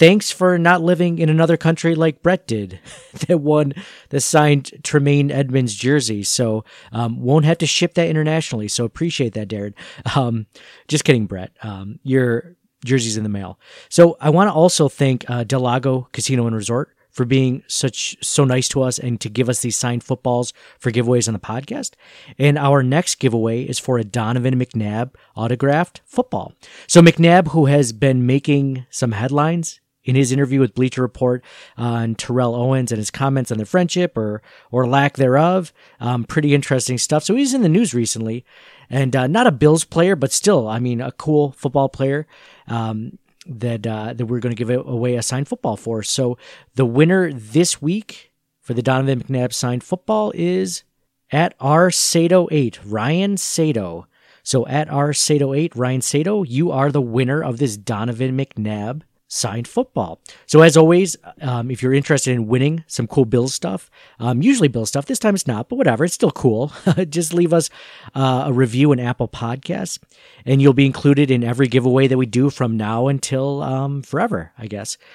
thanks 0.00 0.30
for 0.30 0.58
not 0.58 0.80
living 0.80 1.18
in 1.18 1.28
another 1.28 1.58
country 1.58 1.94
like 1.94 2.22
Brett 2.22 2.46
did 2.46 2.80
that 3.28 3.36
won 3.38 3.74
the 4.08 4.18
signed 4.18 4.72
Tremaine 4.82 5.30
Edmunds 5.30 5.74
jersey. 5.74 6.24
So 6.24 6.64
um, 6.90 7.20
won't 7.20 7.44
have 7.44 7.58
to 7.58 7.66
ship 7.66 7.94
that 7.94 8.08
internationally. 8.08 8.66
So 8.66 8.86
appreciate 8.86 9.34
that, 9.34 9.48
Darren. 9.48 9.74
Um, 10.16 10.46
just 10.88 11.04
kidding, 11.04 11.26
Brett. 11.26 11.52
Um, 11.62 12.00
you're 12.02 12.56
jerseys 12.82 13.18
in 13.18 13.24
the 13.24 13.28
mail. 13.28 13.60
So 13.90 14.16
I 14.22 14.30
want 14.30 14.48
to 14.48 14.54
also 14.54 14.88
thank 14.88 15.28
uh, 15.28 15.44
Del 15.44 15.60
Lago 15.60 16.08
Casino 16.12 16.46
and 16.46 16.56
Resort 16.56 16.96
for 17.10 17.26
being 17.26 17.62
such 17.66 18.16
so 18.24 18.44
nice 18.44 18.68
to 18.68 18.80
us 18.82 18.98
and 18.98 19.20
to 19.20 19.28
give 19.28 19.50
us 19.50 19.60
these 19.60 19.76
signed 19.76 20.02
footballs 20.02 20.54
for 20.78 20.90
giveaways 20.90 21.28
on 21.28 21.34
the 21.34 21.40
podcast. 21.40 21.92
And 22.38 22.56
our 22.56 22.82
next 22.82 23.16
giveaway 23.16 23.64
is 23.64 23.78
for 23.78 23.98
a 23.98 24.04
Donovan 24.04 24.58
McNabb 24.58 25.10
autographed 25.36 26.00
football. 26.06 26.54
So 26.86 27.02
McNabb, 27.02 27.48
who 27.48 27.66
has 27.66 27.92
been 27.92 28.24
making 28.24 28.86
some 28.88 29.12
headlines 29.12 29.80
in 30.10 30.16
his 30.16 30.32
interview 30.32 30.58
with 30.58 30.74
Bleacher 30.74 31.02
Report 31.02 31.44
on 31.76 32.16
Terrell 32.16 32.56
Owens 32.56 32.90
and 32.90 32.98
his 32.98 33.12
comments 33.12 33.52
on 33.52 33.58
their 33.58 33.64
friendship 33.64 34.18
or 34.18 34.42
or 34.72 34.88
lack 34.88 35.14
thereof, 35.16 35.72
um, 36.00 36.24
pretty 36.24 36.52
interesting 36.52 36.98
stuff. 36.98 37.22
So 37.22 37.36
he's 37.36 37.54
in 37.54 37.62
the 37.62 37.68
news 37.68 37.94
recently, 37.94 38.44
and 38.90 39.14
uh, 39.14 39.28
not 39.28 39.46
a 39.46 39.52
Bills 39.52 39.84
player, 39.84 40.16
but 40.16 40.32
still, 40.32 40.66
I 40.66 40.80
mean, 40.80 41.00
a 41.00 41.12
cool 41.12 41.52
football 41.52 41.88
player 41.88 42.26
um, 42.66 43.18
that 43.46 43.86
uh, 43.86 44.12
that 44.14 44.26
we're 44.26 44.40
going 44.40 44.54
to 44.54 44.64
give 44.64 44.70
away 44.70 45.14
a 45.14 45.22
signed 45.22 45.46
football 45.46 45.76
for. 45.76 46.02
So 46.02 46.36
the 46.74 46.84
winner 46.84 47.32
this 47.32 47.80
week 47.80 48.32
for 48.60 48.74
the 48.74 48.82
Donovan 48.82 49.22
McNabb 49.22 49.52
signed 49.52 49.84
football 49.84 50.32
is 50.34 50.82
at 51.30 51.54
R 51.60 51.92
Sato 51.92 52.48
eight 52.50 52.80
Ryan 52.84 53.36
Sato. 53.36 54.08
So 54.42 54.66
at 54.66 54.90
R 54.90 55.12
Sato 55.12 55.54
eight 55.54 55.76
Ryan 55.76 56.00
Sato, 56.00 56.42
you 56.42 56.72
are 56.72 56.90
the 56.90 57.00
winner 57.00 57.44
of 57.44 57.58
this 57.58 57.76
Donovan 57.76 58.36
McNabb 58.36 59.02
signed 59.30 59.68
football. 59.68 60.20
So 60.46 60.60
as 60.60 60.76
always, 60.76 61.16
um, 61.40 61.70
if 61.70 61.82
you're 61.82 61.94
interested 61.94 62.32
in 62.32 62.48
winning 62.48 62.82
some 62.88 63.06
cool 63.06 63.24
Bills 63.24 63.54
stuff, 63.54 63.88
um, 64.18 64.42
usually 64.42 64.66
Bill 64.66 64.84
stuff, 64.84 65.06
this 65.06 65.20
time 65.20 65.36
it's 65.36 65.46
not, 65.46 65.68
but 65.68 65.76
whatever, 65.76 66.04
it's 66.04 66.14
still 66.14 66.32
cool. 66.32 66.72
Just 67.08 67.32
leave 67.32 67.52
us 67.52 67.70
uh, 68.14 68.44
a 68.48 68.52
review 68.52 68.90
in 68.90 68.98
Apple 68.98 69.28
Podcasts, 69.28 70.00
and 70.44 70.60
you'll 70.60 70.72
be 70.72 70.84
included 70.84 71.30
in 71.30 71.44
every 71.44 71.68
giveaway 71.68 72.08
that 72.08 72.18
we 72.18 72.26
do 72.26 72.50
from 72.50 72.76
now 72.76 73.06
until 73.06 73.62
um, 73.62 74.02
forever, 74.02 74.52
I 74.58 74.66
guess. 74.66 74.98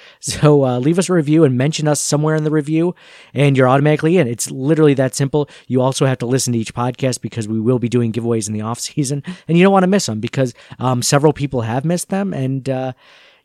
So 0.46 0.66
uh, 0.66 0.80
leave 0.80 0.98
us 1.00 1.10
a 1.10 1.14
review 1.14 1.44
and 1.44 1.58
mention 1.58 1.88
us 1.88 2.02
somewhere 2.02 2.36
in 2.36 2.44
the 2.44 2.52
review, 2.52 2.96
and 3.34 3.56
you're 3.56 3.68
automatically 3.68 4.18
in. 4.18 4.28
It's 4.28 4.50
literally 4.50 4.94
that 4.96 5.14
simple. 5.14 5.50
You 5.68 5.82
also 5.82 6.06
have 6.06 6.18
to 6.20 6.26
listen 6.26 6.54
to 6.54 6.60
each 6.60 6.74
podcast 6.74 7.22
because 7.22 7.48
we 7.48 7.60
will 7.60 7.80
be 7.80 7.90
doing 7.90 8.12
giveaways 8.12 8.48
in 8.48 8.54
the 8.54 8.62
off 8.62 8.80
season, 8.80 9.24
and 9.48 9.58
you 9.58 9.64
don't 9.64 9.74
want 9.74 9.84
to 9.84 9.88
miss 9.88 10.08
them 10.08 10.20
because 10.20 10.54
um, 10.80 11.02
several 11.02 11.32
people 11.32 11.62
have 11.62 11.86
missed 11.86 12.10
them, 12.10 12.34
and 12.34 12.70
uh, 12.70 12.94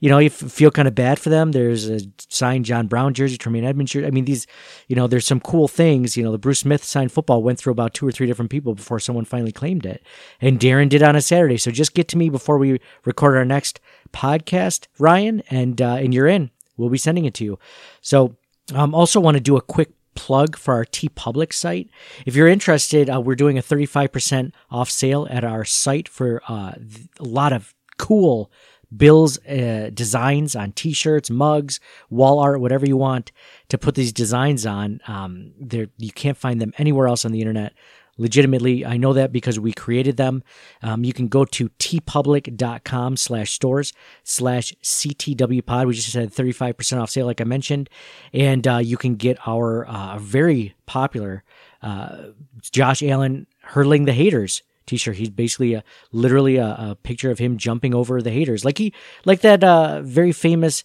you 0.01 0.09
know, 0.09 0.18
you 0.18 0.30
feel 0.30 0.70
kind 0.70 0.88
of 0.88 0.94
bad 0.94 1.18
for 1.18 1.28
them. 1.28 1.53
There's 1.53 1.88
a 1.88 2.01
signed 2.28 2.64
John 2.64 2.86
Brown 2.86 3.12
jersey, 3.12 3.36
Tremaine 3.36 3.64
Edmunds 3.64 3.92
jersey. 3.92 4.07
I 4.07 4.11
mean, 4.11 4.24
these, 4.24 4.46
you 4.88 4.96
know, 4.96 5.07
there's 5.07 5.26
some 5.26 5.40
cool 5.40 5.68
things. 5.68 6.16
You 6.16 6.24
know, 6.24 6.32
the 6.32 6.38
Bruce 6.38 6.61
Smith 6.61 6.82
signed 6.82 7.12
football 7.12 7.42
went 7.42 7.59
through 7.59 7.72
about 7.72 7.92
two 7.92 8.09
or 8.09 8.12
three 8.12 8.26
different 8.26 8.51
people 8.51 8.74
before 8.74 8.98
someone 8.98 9.26
finally 9.26 9.53
claimed 9.53 9.84
it. 9.84 10.03
And 10.40 10.59
Darren 10.59 10.88
did 10.88 11.03
on 11.03 11.16
a 11.16 11.20
Saturday. 11.20 11.59
So 11.59 11.70
just 11.70 11.94
get 11.94 12.09
to 12.09 12.18
me 12.18 12.30
before 12.30 12.57
we 12.57 12.80
record 13.05 13.36
our 13.36 13.44
next 13.44 13.78
podcast, 14.12 14.86
Ryan, 14.98 15.42
and 15.51 15.80
uh, 15.80 15.96
and 15.96 16.14
you're 16.14 16.26
in. 16.26 16.51
We'll 16.78 16.88
be 16.88 16.98
sending 16.98 17.26
it 17.26 17.34
to 17.34 17.44
you. 17.44 17.59
So 18.01 18.36
um, 18.74 18.94
also 18.94 19.20
want 19.20 19.36
to 19.36 19.40
do 19.40 19.59
a 19.59 19.62
quick 19.62 19.90
plug 20.14 20.57
for 20.57 20.74
our 20.74 20.84
TeePublic 20.84 21.53
site. 21.53 21.90
If 22.24 22.34
you're 22.34 22.48
interested, 22.48 23.11
uh, 23.11 23.20
we're 23.20 23.34
doing 23.34 23.59
a 23.59 23.62
35% 23.62 24.53
off 24.70 24.90
sale 24.90 25.26
at 25.30 25.44
our 25.44 25.64
site 25.64 26.09
for 26.09 26.42
uh, 26.48 26.72
a 27.18 27.24
lot 27.24 27.53
of 27.53 27.74
cool 27.98 28.51
Bill's 28.97 29.38
uh, 29.47 29.91
designs 29.93 30.57
on 30.57 30.72
T-shirts, 30.72 31.30
mugs, 31.30 31.80
wall 32.09 32.38
art, 32.41 32.61
whatever 32.61 32.86
you 32.86 32.97
want 32.97 33.32
to 33.68 33.78
put 33.78 33.95
these 33.95 34.12
designs 34.12 34.66
on. 34.66 35.01
Um, 35.07 35.53
there 35.59 35.88
you 35.97 36.12
can't 36.12 36.36
find 36.36 36.61
them 36.61 36.72
anywhere 36.78 37.07
else 37.07 37.24
on 37.24 37.32
the 37.32 37.41
internet. 37.41 37.72
Legitimately, 38.18 38.84
I 38.84 38.99
know 38.99 39.14
that 39.14 39.32
because 39.32 39.59
we 39.59 39.72
created 39.72 40.18
them. 40.18 40.43
Um, 40.82 41.05
you 41.05 41.14
can 41.14 41.28
go 41.28 41.47
to 41.47 41.70
teepublic.com 41.70 43.16
slash 43.16 43.51
stores 43.53 43.95
slash 44.24 44.74
ctwpod. 44.82 45.86
We 45.86 45.95
just 45.95 46.12
had 46.12 46.30
35% 46.30 47.01
off 47.01 47.09
sale, 47.09 47.24
like 47.24 47.41
I 47.41 47.45
mentioned. 47.45 47.88
And 48.34 48.68
uh, 48.68 48.76
you 48.76 48.99
can 48.99 49.14
get 49.14 49.38
our 49.49 49.86
uh, 49.86 50.18
very 50.18 50.74
popular 50.84 51.45
uh, 51.80 52.24
Josh 52.72 53.03
Allen 53.03 53.47
hurling 53.62 54.05
the 54.05 54.12
haters 54.12 54.62
t-shirt. 54.91 55.16
He's 55.16 55.30
basically 55.30 55.74
a 55.74 55.84
literally 56.12 56.57
a, 56.57 56.66
a, 56.66 56.97
picture 57.03 57.30
of 57.30 57.38
him 57.38 57.57
jumping 57.57 57.95
over 57.95 58.20
the 58.20 58.30
haters, 58.30 58.64
like 58.64 58.78
he 58.78 58.93
like 59.24 59.41
that 59.41 59.64
uh, 59.64 60.03
very 60.03 60.32
famous 60.32 60.84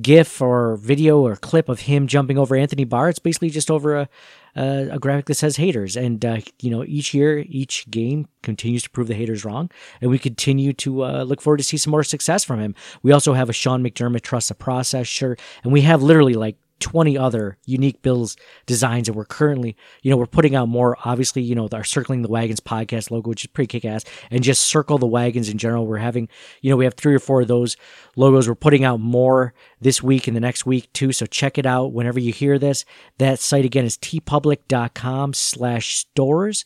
GIF 0.00 0.40
or 0.40 0.76
video 0.76 1.20
or 1.20 1.36
clip 1.36 1.68
of 1.68 1.80
him 1.80 2.06
jumping 2.06 2.38
over 2.38 2.56
Anthony 2.56 2.84
Barr. 2.84 3.10
It's 3.10 3.18
basically 3.18 3.50
just 3.50 3.70
over 3.70 3.96
a 3.96 4.08
a, 4.54 4.88
a 4.92 4.98
graphic 4.98 5.26
that 5.26 5.34
says 5.34 5.56
haters, 5.56 5.96
and 5.96 6.24
uh, 6.24 6.38
you 6.60 6.70
know 6.70 6.84
each 6.84 7.14
year, 7.14 7.44
each 7.48 7.90
game 7.90 8.28
continues 8.42 8.82
to 8.82 8.90
prove 8.90 9.08
the 9.08 9.14
haters 9.14 9.44
wrong, 9.44 9.70
and 10.00 10.10
we 10.10 10.18
continue 10.18 10.72
to 10.74 11.04
uh, 11.04 11.22
look 11.22 11.40
forward 11.40 11.58
to 11.58 11.64
see 11.64 11.76
some 11.76 11.90
more 11.90 12.04
success 12.04 12.44
from 12.44 12.60
him. 12.60 12.74
We 13.02 13.12
also 13.12 13.32
have 13.32 13.48
a 13.48 13.54
Sean 13.54 13.82
McDermott 13.82 14.22
trust 14.22 14.48
the 14.48 14.54
process 14.54 15.06
shirt, 15.06 15.40
and 15.62 15.72
we 15.72 15.82
have 15.82 16.02
literally 16.02 16.34
like 16.34 16.56
20 16.82 17.16
other 17.16 17.56
unique 17.64 18.02
Bills 18.02 18.36
designs 18.66 19.08
and 19.08 19.16
we're 19.16 19.24
currently, 19.24 19.76
you 20.02 20.10
know, 20.10 20.16
we're 20.16 20.26
putting 20.26 20.54
out 20.54 20.68
more, 20.68 20.98
obviously, 21.04 21.40
you 21.40 21.54
know, 21.54 21.68
our 21.72 21.84
Circling 21.84 22.22
the 22.22 22.28
Wagons 22.28 22.60
podcast 22.60 23.10
logo, 23.10 23.30
which 23.30 23.44
is 23.44 23.46
pretty 23.46 23.68
kick 23.68 23.84
ass, 23.84 24.04
and 24.30 24.42
just 24.42 24.62
Circle 24.62 24.98
the 24.98 25.06
Wagons 25.06 25.48
in 25.48 25.58
general. 25.58 25.86
We're 25.86 25.98
having, 25.98 26.28
you 26.60 26.70
know, 26.70 26.76
we 26.76 26.84
have 26.84 26.94
three 26.94 27.14
or 27.14 27.20
four 27.20 27.42
of 27.42 27.48
those 27.48 27.76
logos. 28.16 28.48
We're 28.48 28.54
putting 28.56 28.84
out 28.84 29.00
more 29.00 29.54
this 29.80 30.02
week 30.02 30.26
and 30.26 30.36
the 30.36 30.40
next 30.40 30.66
week 30.66 30.92
too. 30.92 31.12
So 31.12 31.24
check 31.24 31.56
it 31.56 31.66
out 31.66 31.92
whenever 31.92 32.18
you 32.18 32.32
hear 32.32 32.58
this. 32.58 32.84
That 33.18 33.38
site 33.38 33.64
again 33.64 33.84
is 33.84 33.96
teepublic.com 33.96 35.34
slash 35.34 35.96
stores 35.96 36.64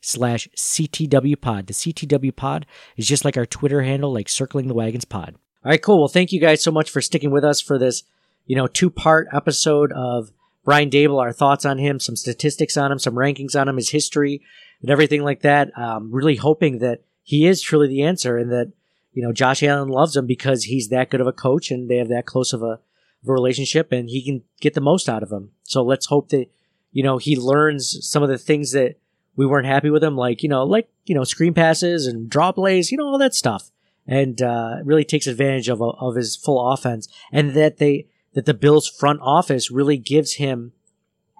slash 0.00 0.48
CTW 0.56 1.40
pod. 1.40 1.66
The 1.66 1.74
CTW 1.74 2.34
pod 2.34 2.66
is 2.96 3.06
just 3.06 3.24
like 3.24 3.36
our 3.36 3.46
Twitter 3.46 3.82
handle, 3.82 4.12
like 4.12 4.28
Circling 4.28 4.68
the 4.68 4.74
Wagons 4.74 5.04
pod. 5.04 5.36
All 5.64 5.70
right, 5.70 5.82
cool. 5.82 5.98
Well, 5.98 6.08
thank 6.08 6.32
you 6.32 6.40
guys 6.40 6.62
so 6.62 6.70
much 6.70 6.88
for 6.88 7.02
sticking 7.02 7.30
with 7.30 7.44
us 7.44 7.60
for 7.60 7.78
this 7.78 8.04
you 8.48 8.56
know, 8.56 8.66
two 8.66 8.90
part 8.90 9.28
episode 9.32 9.92
of 9.92 10.32
Brian 10.64 10.90
Daboll, 10.90 11.20
our 11.20 11.32
thoughts 11.32 11.64
on 11.64 11.78
him, 11.78 12.00
some 12.00 12.16
statistics 12.16 12.76
on 12.76 12.90
him, 12.90 12.98
some 12.98 13.14
rankings 13.14 13.58
on 13.58 13.68
him, 13.68 13.76
his 13.76 13.90
history, 13.90 14.42
and 14.80 14.90
everything 14.90 15.22
like 15.22 15.42
that. 15.42 15.70
Um, 15.78 16.10
really 16.10 16.36
hoping 16.36 16.78
that 16.78 17.02
he 17.22 17.46
is 17.46 17.62
truly 17.62 17.88
the 17.88 18.02
answer 18.02 18.36
and 18.38 18.50
that, 18.50 18.72
you 19.12 19.22
know, 19.22 19.32
Josh 19.32 19.62
Allen 19.62 19.88
loves 19.88 20.16
him 20.16 20.26
because 20.26 20.64
he's 20.64 20.88
that 20.88 21.10
good 21.10 21.20
of 21.20 21.26
a 21.26 21.32
coach 21.32 21.70
and 21.70 21.88
they 21.88 21.96
have 21.96 22.08
that 22.08 22.26
close 22.26 22.52
of 22.52 22.62
a, 22.62 22.80
of 23.22 23.28
a 23.28 23.32
relationship 23.32 23.92
and 23.92 24.08
he 24.08 24.24
can 24.24 24.42
get 24.60 24.74
the 24.74 24.80
most 24.80 25.08
out 25.08 25.22
of 25.22 25.30
him. 25.30 25.50
So 25.64 25.82
let's 25.82 26.06
hope 26.06 26.30
that, 26.30 26.46
you 26.90 27.02
know, 27.02 27.18
he 27.18 27.36
learns 27.36 27.98
some 28.00 28.22
of 28.22 28.30
the 28.30 28.38
things 28.38 28.72
that 28.72 28.96
we 29.36 29.44
weren't 29.44 29.66
happy 29.66 29.90
with 29.90 30.02
him, 30.02 30.16
like, 30.16 30.42
you 30.42 30.48
know, 30.48 30.64
like, 30.64 30.88
you 31.04 31.14
know, 31.14 31.24
screen 31.24 31.52
passes 31.52 32.06
and 32.06 32.30
draw 32.30 32.50
plays, 32.50 32.90
you 32.90 32.96
know, 32.96 33.06
all 33.06 33.18
that 33.18 33.34
stuff. 33.34 33.70
And, 34.06 34.40
uh, 34.40 34.76
really 34.84 35.04
takes 35.04 35.26
advantage 35.26 35.68
of, 35.68 35.82
of 35.82 36.14
his 36.14 36.34
full 36.34 36.72
offense 36.72 37.08
and 37.30 37.52
that 37.52 37.76
they, 37.76 38.06
that 38.34 38.46
the 38.46 38.54
Bills 38.54 38.88
front 38.88 39.20
office 39.22 39.70
really 39.70 39.98
gives 39.98 40.34
him 40.34 40.72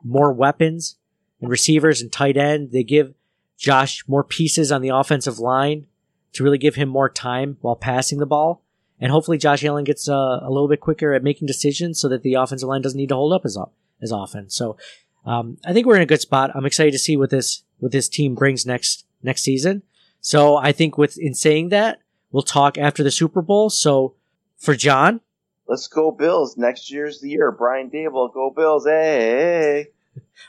more 0.05 0.33
weapons 0.33 0.97
and 1.41 1.51
receivers 1.51 2.01
and 2.01 2.11
tight 2.11 2.37
end. 2.37 2.73
They 2.73 2.83
give 2.83 3.15
Josh 3.57 4.07
more 4.07 4.25
pieces 4.25 4.73
on 4.73 4.83
the 4.83 4.89
offensive 4.91 5.39
line 5.39 5.87
to 6.33 6.45
really 6.45 6.59
give 6.59 6.77
him 6.77 6.89
more 6.89 7.09
time 7.09 7.57
while 7.61 7.77
passing 7.77 8.19
the 8.19 8.27
ball. 8.27 8.63
And 9.01 9.13
hopefully 9.13 9.39
Josh 9.39 9.65
Allen 9.65 9.85
gets 9.85 10.09
uh, 10.09 10.41
a 10.43 10.49
little 10.51 10.69
bit 10.69 10.81
quicker 10.81 11.13
at 11.13 11.23
making 11.23 11.47
decisions 11.47 12.01
so 12.01 12.09
that 12.09 12.23
the 12.23 12.35
offensive 12.35 12.69
line 12.69 12.83
doesn't 12.83 12.99
need 12.99 13.11
to 13.11 13.15
hold 13.15 13.33
up 13.33 13.45
as, 13.45 13.57
as 14.03 14.13
often. 14.13 14.51
So 14.51 14.77
um, 15.25 15.59
I 15.65 15.73
think 15.73 15.87
we're 15.87 15.97
in 15.97 16.03
a 16.03 16.07
good 16.07 16.21
spot. 16.21 16.51
I'm 16.55 16.67
excited 16.67 16.93
to 16.93 16.99
see 16.99 17.17
what 17.17 17.31
this 17.31 17.63
what 17.79 17.93
this 17.93 18.09
team 18.09 18.35
brings 18.35 18.67
next 18.67 19.05
next 19.23 19.43
season. 19.43 19.83
So 20.21 20.57
I 20.57 20.73
think 20.73 20.99
with 20.99 21.17
in 21.19 21.35
saying 21.35 21.69
that, 21.69 22.01
we'll 22.33 22.43
talk 22.43 22.77
after 22.77 23.05
the 23.05 23.11
Super 23.11 23.43
Bowl. 23.43 23.71
So 23.71 24.15
for 24.57 24.75
John, 24.75 25.21
Let's 25.69 25.87
go 25.87 26.11
Bills. 26.11 26.57
Next 26.57 26.91
year's 26.91 27.21
the 27.21 27.29
year. 27.31 27.53
Brian 27.53 27.91
Daboll, 27.91 28.33
go 28.33 28.51
Bills. 28.55 28.87
Hey. 28.87 29.89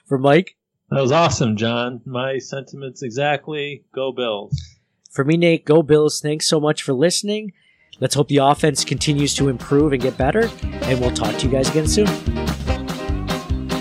for 0.06 0.18
Mike, 0.18 0.56
That 0.90 1.02
was 1.02 1.12
awesome, 1.12 1.58
John. 1.58 2.02
My 2.06 2.38
sentiments 2.38 3.04
exactly. 3.04 3.84
Go 3.94 4.12
Bills. 4.12 4.78
for 5.12 5.26
me, 5.26 5.36
Nate, 5.38 5.66
go 5.66 5.84
Bills. 5.84 6.22
Thanks 6.22 6.48
so 6.48 6.60
much 6.60 6.84
for 6.84 6.94
listening. 6.94 7.52
Let's 8.00 8.16
hope 8.16 8.30
the 8.30 8.38
offense 8.38 8.86
continues 8.86 9.36
to 9.36 9.50
improve 9.50 9.92
and 9.92 10.02
get 10.02 10.18
better. 10.18 10.50
And 10.64 11.02
we'll 11.02 11.12
talk 11.14 11.36
to 11.38 11.46
you 11.46 11.52
guys 11.52 11.70
again 11.70 11.88
soon. 11.88 12.08